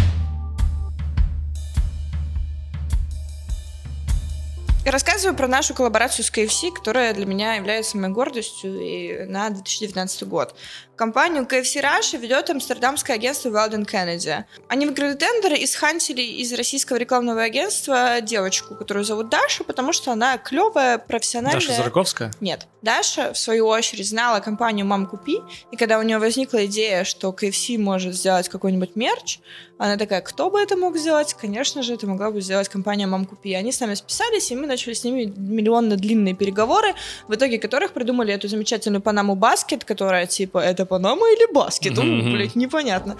Я 4.83 4.91
рассказываю 4.91 5.37
про 5.37 5.47
нашу 5.47 5.75
коллаборацию 5.75 6.25
с 6.25 6.31
KFC, 6.31 6.71
которая 6.73 7.13
для 7.13 7.27
меня 7.27 7.53
является 7.53 7.97
моей 7.97 8.11
гордостью 8.11 8.79
и 8.81 9.25
на 9.25 9.51
2019 9.51 10.23
год. 10.23 10.55
Компанию 11.01 11.45
KFC 11.45 11.81
Russia 11.81 12.19
ведет 12.19 12.51
амстердамское 12.51 13.15
агентство 13.15 13.49
Weldon 13.49 13.89
Kennedy. 13.89 14.43
Они 14.67 14.85
выиграли 14.85 15.15
тендер 15.15 15.53
и 15.53 15.65
схантили 15.65 16.21
из 16.21 16.53
российского 16.53 16.97
рекламного 16.97 17.41
агентства 17.41 18.21
девочку, 18.21 18.75
которую 18.75 19.03
зовут 19.03 19.29
Даша, 19.29 19.63
потому 19.63 19.93
что 19.93 20.11
она 20.11 20.37
клевая, 20.37 20.99
профессиональная. 20.99 21.59
Даша 21.59 21.73
Зараковская? 21.73 22.31
Нет. 22.39 22.67
Даша, 22.83 23.33
в 23.33 23.37
свою 23.39 23.65
очередь, 23.65 24.07
знала 24.07 24.41
компанию 24.41 24.85
«Мам, 24.85 25.07
купи», 25.07 25.39
и 25.71 25.75
когда 25.75 25.97
у 25.97 26.03
нее 26.03 26.19
возникла 26.19 26.67
идея, 26.67 27.03
что 27.03 27.29
KFC 27.29 27.79
может 27.79 28.13
сделать 28.13 28.47
какой-нибудь 28.47 28.95
мерч, 28.95 29.39
она 29.79 29.97
такая, 29.97 30.21
кто 30.21 30.51
бы 30.51 30.61
это 30.61 30.77
мог 30.77 30.95
сделать? 30.95 31.33
Конечно 31.33 31.81
же, 31.81 31.95
это 31.95 32.05
могла 32.05 32.29
бы 32.29 32.39
сделать 32.41 32.69
компания 32.69 33.07
«Мам, 33.07 33.25
купи». 33.25 33.55
Они 33.55 33.71
с 33.71 33.79
нами 33.79 33.95
списались, 33.95 34.51
и 34.51 34.55
мы 34.55 34.67
начали 34.67 34.93
с 34.93 35.03
ними 35.03 35.33
миллионно 35.35 35.95
длинные 35.95 36.35
переговоры, 36.35 36.93
в 37.27 37.33
итоге 37.33 37.57
которых 37.57 37.91
придумали 37.91 38.31
эту 38.31 38.47
замечательную 38.47 39.01
панаму 39.01 39.35
баскет, 39.35 39.83
которая, 39.83 40.27
типа, 40.27 40.59
это 40.59 40.85
панама 40.91 41.25
или 41.31 41.53
баскет? 41.53 41.93
Ну, 41.95 42.03
Мгм. 42.03 42.33
блядь, 42.33 42.55
непонятно. 42.55 43.15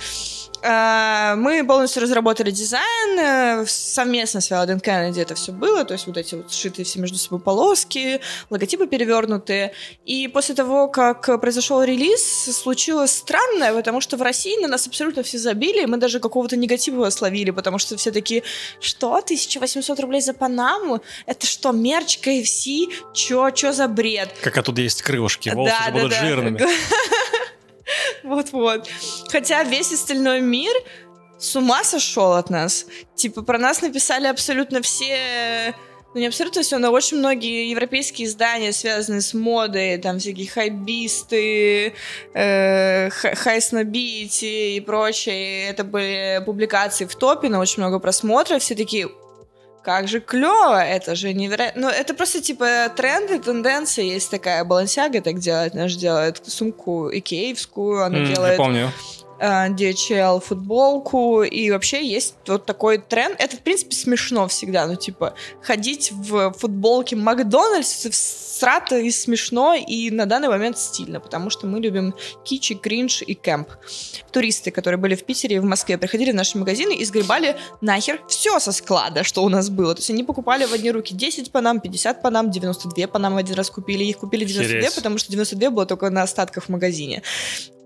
А, 0.61 1.36
Мы 1.38 1.65
полностью 1.65 2.03
разработали 2.03 2.51
дизайн, 2.51 3.19
э, 3.19 3.65
совместно 3.65 4.41
с 4.41 4.49
Wieden 4.51 4.79
Kennedy 4.82 5.21
это 5.22 5.34
все 5.36 5.53
было, 5.53 5.86
то 5.86 5.93
есть 5.93 6.05
вот 6.05 6.17
эти 6.17 6.36
вот 6.36 6.51
сшитые 6.51 6.84
все 6.86 6.99
между 6.99 7.17
собой 7.17 7.39
полоски, 7.39 8.19
логотипы 8.49 8.88
перевернутые. 8.88 9.72
И 10.05 10.28
после 10.28 10.53
того, 10.53 10.89
как 10.89 11.39
произошел 11.39 11.82
релиз, 11.82 12.22
случилось 12.61 13.11
странное, 13.11 13.74
потому 13.74 14.01
что 14.01 14.17
в 14.17 14.22
России 14.22 14.61
на 14.61 14.67
нас 14.67 14.86
абсолютно 14.86 15.24
все 15.24 15.38
забили, 15.38 15.84
и 15.84 15.86
мы 15.86 15.95
даже 15.97 16.19
какого-то 16.19 16.57
негатива 16.57 17.09
словили, 17.09 17.51
потому 17.51 17.80
что 17.80 17.95
все 17.95 18.11
такие, 18.11 18.43
что, 18.82 19.15
1800 19.15 19.99
рублей 20.01 20.22
за 20.22 20.34
Панаму? 20.34 21.01
Это 21.26 21.47
что, 21.47 21.72
мерч, 21.72 22.19
KFC? 22.19 22.88
Чё, 23.13 23.49
чё 23.51 23.72
за 23.72 23.88
бред? 23.88 24.30
Как 24.43 24.57
оттуда 24.57 24.82
есть 24.82 25.01
крылышки, 25.01 25.49
волосы 25.49 25.76
же 25.86 25.91
будут 25.91 26.13
жирными. 26.13 26.61
Вот-вот. 28.23 28.87
Хотя 29.29 29.63
весь 29.63 29.91
остальной 29.91 30.41
мир 30.41 30.73
с 31.37 31.55
ума 31.55 31.83
сошел 31.83 32.33
от 32.33 32.49
нас. 32.49 32.85
Типа 33.15 33.41
про 33.41 33.57
нас 33.57 33.81
написали 33.81 34.27
абсолютно 34.27 34.81
все... 34.81 35.73
Ну, 36.13 36.19
не 36.19 36.27
абсолютно 36.27 36.61
все, 36.61 36.77
но 36.77 36.91
очень 36.91 37.19
многие 37.19 37.69
европейские 37.69 38.27
издания, 38.27 38.73
связанные 38.73 39.21
с 39.21 39.33
модой, 39.33 39.97
там 39.97 40.19
всякие 40.19 40.49
хайбисты, 40.49 41.93
э, 42.33 43.09
ха- 43.09 43.35
хайснобити 43.35 44.75
и 44.75 44.81
прочее. 44.81 45.69
Это 45.69 45.85
были 45.85 46.43
публикации 46.45 47.05
в 47.05 47.15
топе, 47.15 47.47
на 47.47 47.61
очень 47.61 47.81
много 47.81 47.99
просмотров. 47.99 48.61
Все 48.61 48.75
такие, 48.75 49.09
как 49.84 50.07
же 50.07 50.19
клево, 50.19 50.84
это 50.84 51.15
же 51.15 51.34
невероятно. 51.34 51.82
Ну, 51.82 51.89
это 51.89 52.13
просто 52.13 52.41
типа 52.41 52.91
тренды, 52.95 53.39
тенденции. 53.39 54.05
Есть 54.05 54.29
такая 54.29 54.63
Балансиага 54.63 55.21
так 55.21 55.39
делает, 55.39 55.73
она 55.73 55.88
же 55.88 55.97
делает 55.97 56.41
сумку 56.45 57.09
икеевскую, 57.11 58.03
она 58.03 58.19
Я 58.19 58.34
делает 58.34 58.57
помню. 58.57 58.91
Э, 59.41 59.69
DHL 59.69 60.39
футболку, 60.39 61.43
и 61.43 61.71
вообще 61.71 62.05
есть 62.05 62.35
вот 62.47 62.65
такой 62.65 62.99
тренд. 62.99 63.35
Это, 63.39 63.57
в 63.57 63.61
принципе, 63.61 63.95
смешно 63.95 64.47
всегда, 64.47 64.85
ну, 64.85 64.95
типа, 64.95 65.33
ходить 65.61 66.11
в 66.11 66.53
футболке 66.53 67.15
Макдональдс 67.15 68.07
срато 68.61 68.99
и 68.99 69.09
смешно, 69.09 69.73
и 69.73 70.11
на 70.11 70.25
данный 70.25 70.47
момент 70.47 70.77
стильно, 70.77 71.19
потому 71.19 71.49
что 71.49 71.65
мы 71.65 71.79
любим 71.79 72.13
кичи, 72.45 72.75
кринж 72.75 73.23
и 73.23 73.33
кэмп. 73.33 73.69
Туристы, 74.31 74.69
которые 74.69 74.99
были 74.99 75.15
в 75.15 75.23
Питере 75.23 75.55
и 75.55 75.59
в 75.59 75.65
Москве, 75.65 75.97
приходили 75.97 76.31
в 76.31 76.35
наши 76.35 76.57
магазины 76.57 76.93
и 76.93 77.03
сгребали 77.03 77.57
нахер 77.81 78.21
все 78.27 78.59
со 78.59 78.71
склада, 78.71 79.23
что 79.23 79.43
у 79.43 79.49
нас 79.49 79.69
было. 79.69 79.95
То 79.95 79.99
есть 79.99 80.11
они 80.11 80.23
покупали 80.23 80.65
в 80.65 80.73
одни 80.73 80.91
руки 80.91 81.15
10 81.15 81.51
панам, 81.51 81.79
50 81.79 82.21
панам, 82.21 82.51
92 82.51 83.07
панам 83.07 83.37
один 83.37 83.55
раз 83.55 83.71
купили. 83.71 84.03
Их 84.03 84.19
купили 84.19 84.45
92, 84.45 84.77
Охереть. 84.77 84.95
потому 84.95 85.17
что 85.17 85.31
92 85.31 85.69
было 85.71 85.85
только 85.87 86.09
на 86.11 86.21
остатках 86.21 86.65
в 86.65 86.69
магазине 86.69 87.23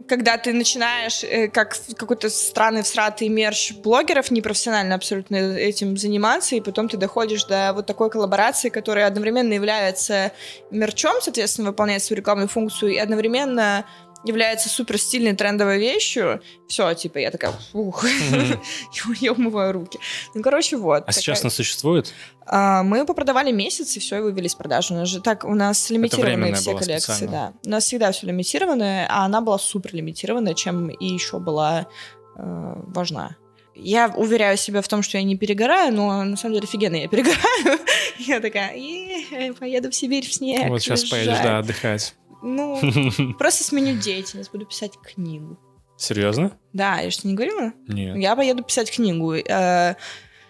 когда 0.07 0.37
ты 0.37 0.53
начинаешь, 0.53 1.23
э, 1.23 1.47
как 1.47 1.75
какой-то 1.97 2.29
странный 2.29 2.83
всратый 2.83 3.27
мерч 3.29 3.73
блогеров, 3.73 4.31
непрофессионально 4.31 4.95
абсолютно 4.95 5.35
этим 5.35 5.97
заниматься, 5.97 6.55
и 6.55 6.61
потом 6.61 6.89
ты 6.89 6.97
доходишь 6.97 7.45
до 7.45 7.73
вот 7.73 7.85
такой 7.85 8.09
коллаборации, 8.09 8.69
которая 8.69 9.07
одновременно 9.07 9.53
является 9.53 10.31
мерчом, 10.71 11.15
соответственно, 11.21 11.69
выполняет 11.69 12.03
свою 12.03 12.19
рекламную 12.19 12.47
функцию, 12.47 12.93
и 12.93 12.97
одновременно 12.97 13.85
является 14.25 14.69
супер 14.69 14.97
стильной 14.97 15.35
трендовой 15.35 15.79
вещью, 15.79 16.41
все, 16.67 16.93
типа, 16.93 17.19
я 17.19 17.31
такая, 17.31 17.53
ух, 17.73 18.05
я 19.21 19.31
умываю 19.31 19.73
руки. 19.73 19.99
Ну, 20.33 20.41
короче, 20.41 20.77
вот. 20.77 21.03
А 21.07 21.11
сейчас 21.11 21.41
она 21.41 21.49
существует? 21.49 22.13
а, 22.47 22.83
мы 22.83 23.05
попродавали 23.05 23.51
месяц, 23.51 23.95
и 23.97 23.99
все, 23.99 24.17
и 24.17 24.21
вывели 24.21 24.47
с 24.47 24.55
продажи. 24.55 24.93
У 24.93 24.97
нас 24.97 25.07
же 25.09 25.21
так, 25.21 25.43
у 25.45 25.55
нас 25.55 25.89
лимитированные 25.89 26.53
все 26.53 26.77
коллекции, 26.77 27.27
да. 27.27 27.53
У 27.65 27.69
нас 27.69 27.85
всегда 27.85 28.11
все 28.11 28.27
лимитированное, 28.27 29.07
а 29.09 29.25
она 29.25 29.41
была 29.41 29.57
супер 29.57 29.95
лимитированная, 29.95 30.53
чем 30.53 30.89
и 30.89 31.05
еще 31.05 31.39
была 31.39 31.87
э, 32.37 32.73
важна. 32.87 33.35
Я 33.75 34.07
уверяю 34.07 34.57
себя 34.57 34.81
в 34.81 34.87
том, 34.87 35.01
что 35.01 35.17
я 35.17 35.23
не 35.23 35.35
перегораю, 35.35 35.93
но 35.93 36.23
на 36.23 36.37
самом 36.37 36.55
деле 36.55 36.65
офигенно 36.65 36.95
я 36.95 37.07
перегораю. 37.09 37.79
Я 38.17 38.39
такая, 38.39 38.73
«Е, 38.73 39.51
поеду 39.53 39.91
в 39.91 39.95
Сибирь 39.95 40.25
в 40.25 40.33
снег. 40.33 40.69
Вот 40.69 40.81
сейчас 40.81 41.03
поедешь, 41.03 41.31
лежать». 41.31 41.43
да, 41.43 41.57
отдыхать. 41.59 42.15
Ну, 42.45 43.33
просто 43.39 43.63
сменю 43.63 43.97
деятельность, 43.99 44.51
буду 44.51 44.65
писать 44.65 44.93
книгу. 45.01 45.57
Серьезно? 45.97 46.57
Да, 46.73 46.99
я 46.99 47.09
что 47.09 47.27
не 47.27 47.33
говорила? 47.33 47.71
Нет. 47.87 48.17
Я 48.17 48.35
поеду 48.35 48.63
писать 48.63 48.91
книгу. 48.91 49.33
Э, 49.33 49.95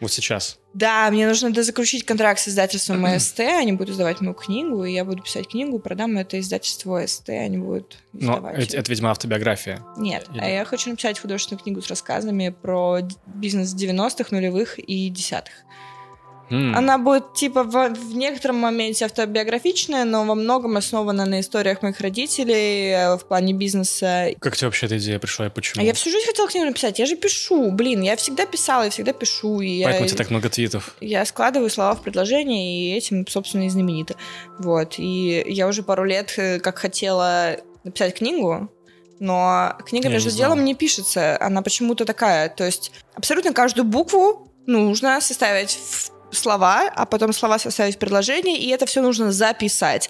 Вот 0.01 0.11
сейчас. 0.11 0.59
Да, 0.73 1.09
мне 1.09 1.25
нужно 1.25 1.51
дозаключить 1.51 2.03
контракт 2.03 2.39
с 2.41 2.49
издательством 2.49 3.05
СТ, 3.19 3.39
они 3.39 3.71
будут 3.71 3.91
издавать 3.91 4.19
мою 4.19 4.33
книгу, 4.33 4.83
и 4.83 4.91
я 4.91 5.05
буду 5.05 5.23
писать 5.23 5.47
книгу, 5.47 5.79
продам 5.79 6.17
это 6.17 6.37
издательство 6.39 7.05
СТ, 7.07 7.29
они 7.29 7.57
будут 7.59 7.99
Но 8.11 8.19
издавать. 8.33 8.59
это, 8.59 8.77
это, 8.77 8.91
видимо, 8.91 9.11
автобиография. 9.11 9.81
Нет, 9.95 10.27
или- 10.33 10.39
а 10.41 10.49
я 10.49 10.65
хочу 10.65 10.89
написать 10.89 11.19
художественную 11.19 11.63
книгу 11.63 11.81
с 11.81 11.87
рассказами 11.87 12.49
про 12.49 12.99
бизнес 13.27 13.73
90-х, 13.73 14.35
нулевых 14.35 14.79
и 14.79 15.09
десятых. 15.09 15.53
М. 16.49 16.75
Она 16.75 16.97
будет, 16.97 17.33
типа, 17.33 17.63
в, 17.63 17.89
в 17.89 18.15
некотором 18.15 18.57
моменте 18.57 19.05
автобиографичная, 19.05 20.05
но 20.05 20.25
во 20.25 20.35
многом 20.35 20.77
основана 20.77 21.25
на 21.25 21.39
историях 21.39 21.81
моих 21.81 21.99
родителей 21.99 22.91
э, 22.91 23.15
в 23.17 23.25
плане 23.25 23.53
бизнеса. 23.53 24.29
Как 24.39 24.55
тебе 24.55 24.67
вообще 24.67 24.85
эта 24.85 24.97
идея 24.97 25.19
пришла 25.19 25.47
и 25.47 25.49
почему? 25.49 25.81
А 25.81 25.85
я 25.85 25.93
всю 25.93 26.11
жизнь 26.11 26.25
хотела 26.25 26.47
книгу 26.47 26.67
написать, 26.67 26.99
я 26.99 27.05
же 27.05 27.15
пишу, 27.15 27.71
блин, 27.71 28.01
я 28.01 28.15
всегда 28.15 28.45
писала, 28.45 28.83
я 28.83 28.89
всегда 28.89 29.13
пишу, 29.13 29.61
и 29.61 29.69
я... 29.69 29.87
Поэтому 29.87 30.05
у 30.05 30.07
тебя 30.09 30.17
так 30.17 30.29
много 30.29 30.49
твитов. 30.49 30.95
Я 31.01 31.25
складываю 31.25 31.69
слова 31.69 31.95
в 31.95 32.01
предложение, 32.01 32.93
и 32.93 32.95
этим, 32.95 33.25
собственно, 33.27 33.65
и 33.65 33.69
знаменита. 33.69 34.15
Вот. 34.59 34.95
И 34.97 35.43
я 35.47 35.67
уже 35.67 35.83
пару 35.83 36.03
лет 36.03 36.33
э, 36.37 36.59
как 36.59 36.77
хотела 36.77 37.57
написать 37.83 38.15
книгу, 38.15 38.69
но 39.19 39.77
книга 39.85 40.07
Я 40.07 40.13
между 40.13 40.29
не 40.29 40.37
делом 40.37 40.63
не 40.63 40.75
пишется. 40.75 41.37
Она 41.39 41.61
почему-то 41.61 42.05
такая. 42.05 42.49
То 42.49 42.65
есть 42.65 42.91
абсолютно 43.13 43.53
каждую 43.53 43.85
букву 43.85 44.51
нужно 44.65 45.21
составить 45.21 45.71
в 45.71 46.11
слова, 46.35 46.89
а 46.95 47.05
потом 47.05 47.33
слова 47.33 47.59
составить 47.59 47.97
предложение, 47.97 48.57
и 48.57 48.69
это 48.69 48.85
все 48.85 49.01
нужно 49.01 49.31
записать. 49.31 50.09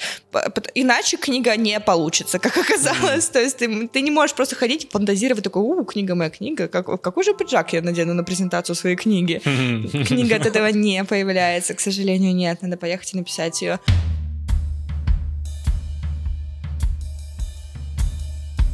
Иначе 0.74 1.18
книга 1.18 1.56
не 1.56 1.80
получится, 1.80 2.40
как 2.40 2.58
оказалось. 2.58 3.28
То 3.30 3.40
есть 3.42 3.58
ты, 3.58 3.88
ты 3.88 4.02
не 4.02 4.12
можешь 4.12 4.36
просто 4.36 4.56
ходить 4.56 4.86
и 4.86 4.90
фантазировать 4.90 5.44
такой, 5.44 5.64
у, 5.64 5.84
книга 5.86 6.16
моя 6.16 6.30
книга, 6.30 6.68
как, 6.68 7.02
какой 7.02 7.24
же 7.24 7.34
пиджак 7.34 7.74
я 7.74 7.82
надену 7.82 8.14
на 8.14 8.24
презентацию 8.24 8.76
своей 8.76 8.96
книги. 8.96 9.42
Книга 9.44 10.36
от 10.36 10.46
этого 10.46 10.68
не 10.68 11.04
появляется, 11.04 11.74
к 11.74 11.80
сожалению, 11.80 12.36
нет. 12.36 12.62
Надо 12.62 12.78
поехать 12.78 13.14
и 13.14 13.18
написать 13.18 13.62
ее. 13.62 13.80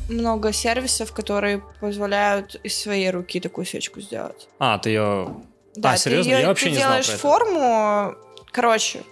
Много 0.10 0.52
сервисов, 0.52 1.14
которые 1.14 1.64
позволяют 1.80 2.56
из 2.64 2.78
своей 2.78 3.10
руки 3.12 3.40
такую 3.40 3.66
свечку 3.66 4.02
сделать. 4.02 4.50
А, 4.60 4.78
ты 4.78 4.90
ее... 4.90 5.36
Да, 5.76 5.92
А, 5.94 5.98
серьезно? 5.98 6.34
Ты, 6.36 6.40
Я 6.42 6.48
вообще 6.48 6.66
ты 6.66 6.72
не 6.72 6.78
знал 6.78 6.90
делаешь 6.90 7.06
про 7.08 7.14
это. 7.14 7.22
форму, 7.22 8.16
короче, 8.52 9.04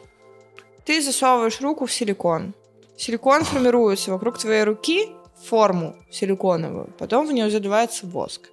ты 0.86 1.02
засовываешь 1.02 1.62
руку 1.62 1.86
в 1.86 1.92
силикон. 1.94 2.54
Силикон 2.98 3.44
формируется 3.46 4.12
вокруг 4.12 4.38
твоей 4.38 4.64
руки 4.64 5.10
в 5.42 5.48
форму 5.50 5.96
силиконовую. 6.12 6.94
Потом 6.98 7.26
в 7.28 7.32
нее 7.32 7.50
заливается 7.50 8.06
воск. 8.08 8.50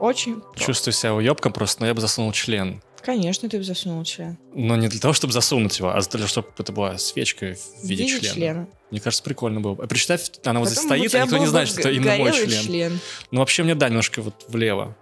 Очень. 0.00 0.42
Чувствую 0.56 0.92
себя 0.94 1.14
уебком 1.14 1.52
просто, 1.52 1.82
но 1.82 1.86
я 1.86 1.94
бы 1.94 2.00
засунул 2.00 2.32
член. 2.32 2.82
Конечно, 3.02 3.48
ты 3.50 3.58
бы 3.58 3.64
засунул 3.64 4.02
член. 4.04 4.38
Но 4.54 4.76
не 4.76 4.88
для 4.88 4.98
того, 4.98 5.12
чтобы 5.12 5.32
засунуть 5.34 5.78
его, 5.78 5.90
а 5.90 6.00
для 6.00 6.08
того, 6.10 6.26
чтобы 6.26 6.48
это 6.56 6.72
была 6.72 6.96
свечка 6.96 7.54
в 7.82 7.86
виде, 7.86 8.06
члена. 8.06 8.66
Мне 8.90 9.00
кажется, 9.00 9.22
прикольно 9.22 9.60
было. 9.60 9.74
бы. 9.74 9.84
А 9.84 9.86
представь, 9.86 10.30
она 10.44 10.60
вот 10.60 10.68
здесь 10.70 10.82
Потом 10.82 10.96
стоит, 10.98 11.14
а 11.14 11.24
никто 11.24 11.36
не 11.36 11.46
знает, 11.46 11.68
что 11.68 11.80
это 11.80 11.90
именно 11.90 12.16
мой 12.16 12.32
член. 12.32 12.62
член. 12.64 13.00
Ну, 13.30 13.40
вообще, 13.40 13.62
мне 13.62 13.74
да, 13.74 13.88
немножко 13.88 14.22
вот 14.22 14.46
влево. 14.48 14.96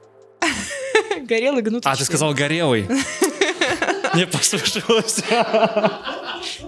Горелый 1.33 1.63
гнутый 1.63 1.91
А, 1.91 1.97
ты 1.97 2.05
сказал 2.05 2.35
горелый. 2.35 2.87
Не 4.15 4.27
послушалось. 4.27 5.23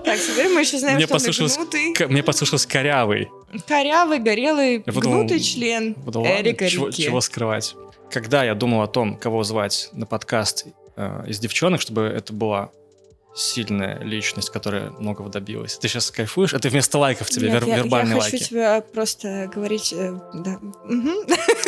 Так, 0.05 0.19
теперь 0.19 0.49
мы 0.49 0.61
еще 0.61 0.79
знаем, 0.79 0.97
Мне 0.97 1.07
что 1.07 1.15
он 1.15 1.21
гнутый. 1.57 1.93
к- 1.93 2.09
мне 2.09 2.23
послушалось 2.23 2.65
корявый. 2.65 3.29
Корявый, 3.69 4.19
горелый, 4.21 4.83
Я 4.87 4.93
подумал, 4.93 5.19
гнутый 5.19 5.41
член 5.41 5.95
Эрика 6.25 6.69
чего 6.69 7.21
скрывать? 7.21 7.75
Когда 8.11 8.45
я 8.45 8.55
думал 8.55 8.81
о 8.81 8.87
том, 8.87 9.17
кого 9.19 9.43
звать 9.45 9.91
на 9.93 10.07
подкаст 10.07 10.67
э, 10.97 11.25
из 11.27 11.39
девчонок, 11.39 11.83
чтобы 11.83 12.03
это 12.03 12.33
была 12.33 12.71
сильная 13.35 13.99
личность, 14.03 14.51
которая 14.51 14.91
многого 14.91 15.28
добилась. 15.30 15.76
Ты 15.78 15.89
сейчас 15.89 16.11
кайфуешь? 16.11 16.53
Это 16.55 16.68
вместо 16.68 16.99
лайков 16.99 17.28
тебе, 17.30 17.51
Нет, 17.51 17.62
вер- 17.62 17.68
я, 17.68 17.76
вербальные 17.78 18.16
я 18.16 18.20
хочу 18.22 18.37
лайки. 18.37 18.45
тебя 18.49 18.80
просто 18.93 19.51
говорить... 19.53 19.93
э, 19.93 20.12
да. 20.35 20.59
Мгм. 20.85 21.14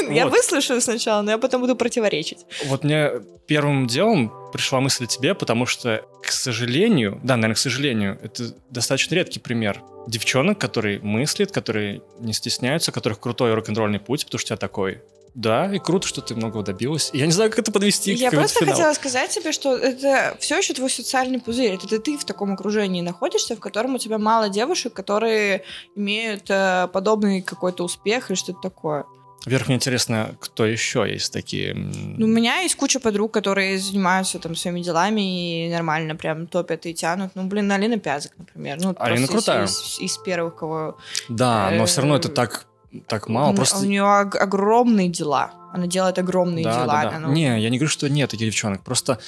Я 0.14 0.24
Вот. 0.26 0.34
выслушаю 0.34 0.80
сначала, 0.80 1.22
но 1.22 1.32
я 1.32 1.38
потом 1.38 1.60
буду 1.62 1.74
противоречить. 1.74 2.46
Вот 2.66 2.84
мне 2.84 3.10
первым 3.48 3.88
делом 3.88 4.32
пришла 4.52 4.78
мысль 4.80 5.04
о 5.04 5.06
тебе, 5.08 5.34
потому 5.34 5.66
что, 5.66 6.04
к 6.22 6.30
сожалению, 6.30 7.18
да, 7.24 7.34
наверное, 7.36 7.56
к 7.56 7.58
сожалению, 7.58 8.16
это 8.22 8.54
достаточно 8.70 9.16
редкий 9.16 9.40
пример 9.40 9.82
девчонок, 10.06 10.58
которые 10.58 11.00
мыслят, 11.00 11.50
которые 11.50 12.02
не 12.20 12.32
стесняются, 12.32 12.92
у 12.92 12.94
которых 12.94 13.18
крутой 13.18 13.54
рок-н-ролльный 13.54 13.98
путь, 13.98 14.24
потому 14.26 14.38
что 14.38 14.46
у 14.46 14.48
тебя 14.50 14.56
такой. 14.58 15.02
Да, 15.36 15.70
и 15.70 15.78
круто, 15.78 16.08
что 16.08 16.22
ты 16.22 16.34
многого 16.34 16.64
добилась. 16.64 17.10
Я 17.12 17.26
не 17.26 17.32
знаю, 17.32 17.50
как 17.50 17.58
это 17.58 17.70
подвести 17.70 18.14
Я 18.14 18.30
к 18.30 18.34
просто 18.34 18.60
финалу. 18.60 18.74
хотела 18.74 18.94
сказать 18.94 19.30
тебе, 19.30 19.52
что 19.52 19.76
это 19.76 20.34
все 20.40 20.56
еще 20.56 20.72
твой 20.72 20.88
социальный 20.88 21.38
пузырь. 21.38 21.74
Это 21.74 22.00
ты 22.00 22.16
в 22.16 22.24
таком 22.24 22.54
окружении 22.54 23.02
находишься, 23.02 23.54
в 23.54 23.60
котором 23.60 23.94
у 23.96 23.98
тебя 23.98 24.16
мало 24.16 24.48
девушек, 24.48 24.94
которые 24.94 25.62
имеют 25.94 26.44
э, 26.48 26.88
подобный 26.90 27.42
какой-то 27.42 27.84
успех 27.84 28.30
или 28.30 28.34
что-то 28.36 28.60
такое. 28.62 29.04
Вверх, 29.44 29.66
мне 29.66 29.76
интересно, 29.76 30.34
кто 30.40 30.64
еще 30.64 31.04
есть 31.06 31.34
такие... 31.34 31.74
Ну, 31.74 32.24
у 32.24 32.28
меня 32.28 32.60
есть 32.60 32.74
куча 32.74 32.98
подруг, 32.98 33.30
которые 33.32 33.78
занимаются 33.78 34.38
там 34.38 34.56
своими 34.56 34.80
делами 34.80 35.66
и 35.66 35.70
нормально 35.70 36.16
прям 36.16 36.46
топят 36.46 36.86
и 36.86 36.94
тянут. 36.94 37.32
Ну, 37.34 37.44
блин, 37.44 37.70
Алина 37.70 37.98
Пязок, 37.98 38.32
например. 38.38 38.78
Ну, 38.80 38.94
Алина 38.98 39.26
просто 39.28 39.36
из- 39.36 39.44
крутая. 39.44 39.64
Из, 39.66 40.00
из 40.00 40.18
первых, 40.18 40.56
кого... 40.56 40.96
Да, 41.28 41.70
но 41.72 41.84
все 41.84 42.00
равно 42.00 42.16
это 42.16 42.28
э, 42.28 42.32
так, 42.32 42.66
так 43.08 43.28
мало. 43.28 43.52
у, 43.52 43.54
Просто... 43.54 43.78
у 43.78 43.84
нее 43.88 44.02
ог- 44.02 44.36
огромные 44.36 45.08
дела. 45.08 45.52
Она 45.72 45.86
делает 45.86 46.18
огромные 46.18 46.64
Да, 46.64 46.72
дела. 46.84 47.02
да, 47.02 47.10
да. 47.10 47.16
Она- 47.16 47.28
Не, 47.32 47.60
я 47.60 47.68
не 47.70 47.78
говорю, 47.78 47.90
что 47.90 48.08
нет 48.08 48.30
таких 48.30 48.48
девчонок. 48.50 48.82
Просто 48.84 49.18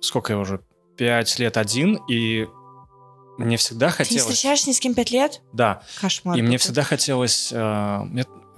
сколько 0.00 0.32
я 0.32 0.38
уже? 0.38 0.60
Пять 0.96 1.38
лет 1.38 1.56
один, 1.56 1.96
и 2.08 2.46
мне 3.38 3.56
всегда 3.56 3.86
Ты 3.88 3.92
не 3.92 3.96
хотелось... 3.98 4.22
встречаешься 4.22 4.70
ни 4.70 4.74
с 4.74 4.80
кем 4.80 4.94
пять 4.94 5.10
лет? 5.10 5.42
Да, 5.52 5.82
Кошмар. 6.00 6.38
и 6.38 6.42
мне 6.42 6.56
всегда 6.58 6.82
хотелось, 6.82 7.50
э, 7.52 8.00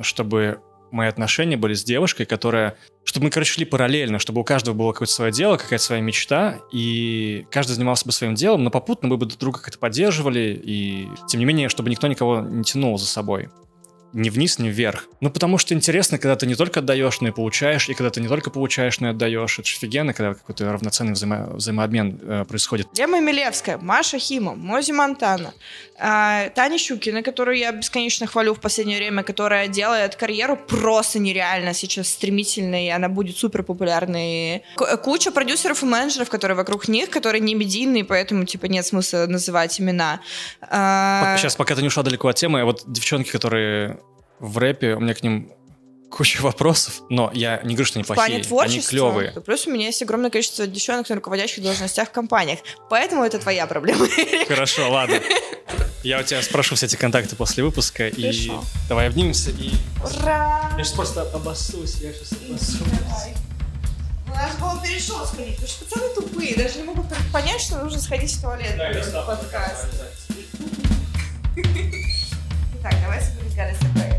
чтобы 0.01 0.61
мои 0.91 1.09
отношения 1.09 1.57
были 1.57 1.75
с 1.75 1.85
девушкой, 1.85 2.25
которая... 2.27 2.77
Чтобы 3.05 3.25
мы, 3.25 3.31
короче, 3.31 3.53
шли 3.55 3.65
параллельно, 3.65 4.19
чтобы 4.19 4.41
у 4.41 4.45
каждого 4.45 4.75
было 4.75 4.93
какое-то 4.93 5.13
свое 5.13 5.33
дело, 5.33 5.57
какая-то 5.57 5.83
своя 5.85 6.01
мечта, 6.03 6.61
и 6.73 7.47
каждый 7.51 7.73
занимался 7.73 8.05
бы 8.07 8.13
своим 8.13 8.35
делом, 8.35 8.63
но 8.65 8.71
попутно 8.71 9.09
мы 9.09 9.17
бы 9.17 9.27
друг 9.27 9.39
друга 9.39 9.59
как-то 9.61 9.79
поддерживали, 9.79 10.61
и 10.63 11.09
тем 11.27 11.41
не 11.41 11.47
менее, 11.47 11.69
чтобы 11.71 11.91
никто 11.91 12.07
никого 12.07 12.41
не 12.41 12.63
тянул 12.65 12.97
за 12.99 13.07
собой. 13.07 13.49
Ни 14.15 14.31
вниз, 14.31 14.59
ни 14.59 14.69
вверх. 14.69 15.07
Ну, 15.21 15.31
потому 15.31 15.59
что 15.59 15.75
интересно, 15.75 16.19
когда 16.19 16.35
ты 16.35 16.47
не 16.47 16.55
только 16.55 16.81
отдаешь, 16.81 17.21
но 17.21 17.29
и 17.29 17.31
получаешь, 17.31 17.89
и 17.89 17.95
когда 17.95 18.09
ты 18.11 18.21
не 18.21 18.29
только 18.29 18.51
получаешь, 18.51 19.01
но 19.01 19.09
и 19.09 19.11
отдаешь. 19.11 19.59
Это 19.59 19.69
же 19.69 19.77
офигенно, 19.77 20.15
когда 20.15 20.35
какой-то 20.35 20.73
равноценный 20.73 21.13
взаимо- 21.13 21.55
взаимообмен 21.57 22.19
э, 22.23 22.45
происходит. 22.49 22.89
Лема 22.97 23.21
Милевская, 23.21 23.77
Маша 23.79 24.19
Хима, 24.19 24.55
Мози 24.55 24.93
Монтана, 24.93 25.53
а, 26.01 26.49
Таня 26.51 26.79
Щукина, 26.79 27.23
которую 27.23 27.59
я 27.59 27.71
бесконечно 27.73 28.27
хвалю 28.27 28.55
в 28.55 28.61
последнее 28.61 28.97
время, 28.99 29.23
которая 29.23 29.69
делает 29.69 30.17
карьеру 30.17 30.57
просто 30.57 31.19
нереально 31.19 31.75
сейчас 31.75 32.09
стремительной, 32.09 32.87
и 32.87 32.91
она 32.91 33.09
будет 33.09 33.37
супер 33.37 33.63
популярной. 33.63 34.63
К- 34.77 34.97
куча 34.97 35.31
продюсеров 35.31 35.83
и 35.83 35.87
менеджеров, 35.87 36.31
которые 36.31 36.57
вокруг 36.57 36.89
них, 36.89 37.11
которые 37.11 37.41
не 37.43 37.55
медийные, 37.55 38.05
поэтому 38.05 38.45
типа 38.45 38.67
нет 38.67 38.87
смысла 38.87 39.27
называть 39.27 39.81
имена. 39.81 40.21
А, 40.63 41.37
Сейчас, 41.37 41.57
пока 41.57 41.75
ты 41.75 41.83
не 41.83 41.89
ушла 41.89 42.03
далеко 42.03 42.29
от 42.29 42.37
темы, 42.37 42.65
вот 42.65 42.85
девчонки, 42.87 43.31
которые 43.31 43.99
в 44.41 44.59
рэпе, 44.59 44.95
у 44.95 45.01
меня 45.01 45.15
к 45.15 45.23
ним 45.23 45.53
куча 46.11 46.41
вопросов, 46.43 47.03
но 47.09 47.31
я 47.35 47.61
не 47.63 47.75
говорю, 47.75 47.85
что 47.87 47.99
они 47.99 48.05
в 48.05 48.07
плохие, 48.07 48.43
они 48.63 48.81
клевые. 48.81 49.33
Плюс 49.45 49.67
у 49.67 49.71
меня 49.71 49.87
есть 49.87 50.03
огромное 50.03 50.31
количество 50.31 50.67
девчонок 50.67 51.09
на 51.09 51.17
руководящих 51.17 51.63
должностях 51.63 52.09
в 52.09 52.13
компаниях. 52.13 52.61
Поэтому 52.89 53.25
это 53.25 53.39
твоя 53.39 53.67
проблема. 53.67 54.07
Хорошо, 54.49 54.91
ладно. 54.91 55.21
Я 56.03 56.21
у 56.21 56.23
тебя 56.23 56.41
спрошу 56.43 56.77
все 56.77 56.87
эти 56.87 56.97
контакты 56.97 57.35
после 57.35 57.65
выпуска, 57.65 58.09
и 58.09 58.51
давай 58.89 59.09
обнимемся, 59.09 59.51
и... 59.51 59.73
Ура! 60.03 60.71
Я 60.79 60.85
сейчас 60.85 60.95
просто 60.95 61.23
обоссусь, 61.23 61.97
я 61.97 62.13
сейчас 62.13 62.33
обоссусь. 62.33 62.81
У 64.27 64.31
нас 64.31 64.57
было 64.57 64.81
перешел 64.83 65.27
сходить, 65.27 65.57
потому 65.57 65.69
что 65.69 65.85
пацаны 65.85 66.15
тупые, 66.15 66.55
даже 66.55 66.79
не 66.79 66.85
могут 66.85 67.07
понять, 67.33 67.61
что 67.61 67.83
нужно 67.83 68.01
сходить 68.01 68.33
в 68.33 68.41
туалет. 68.41 68.77
перед 68.77 69.13
подкаст. 69.13 69.89
Итак, 71.57 72.95
давай 73.03 73.21
соберем 73.21 73.77
собой. 73.77 74.18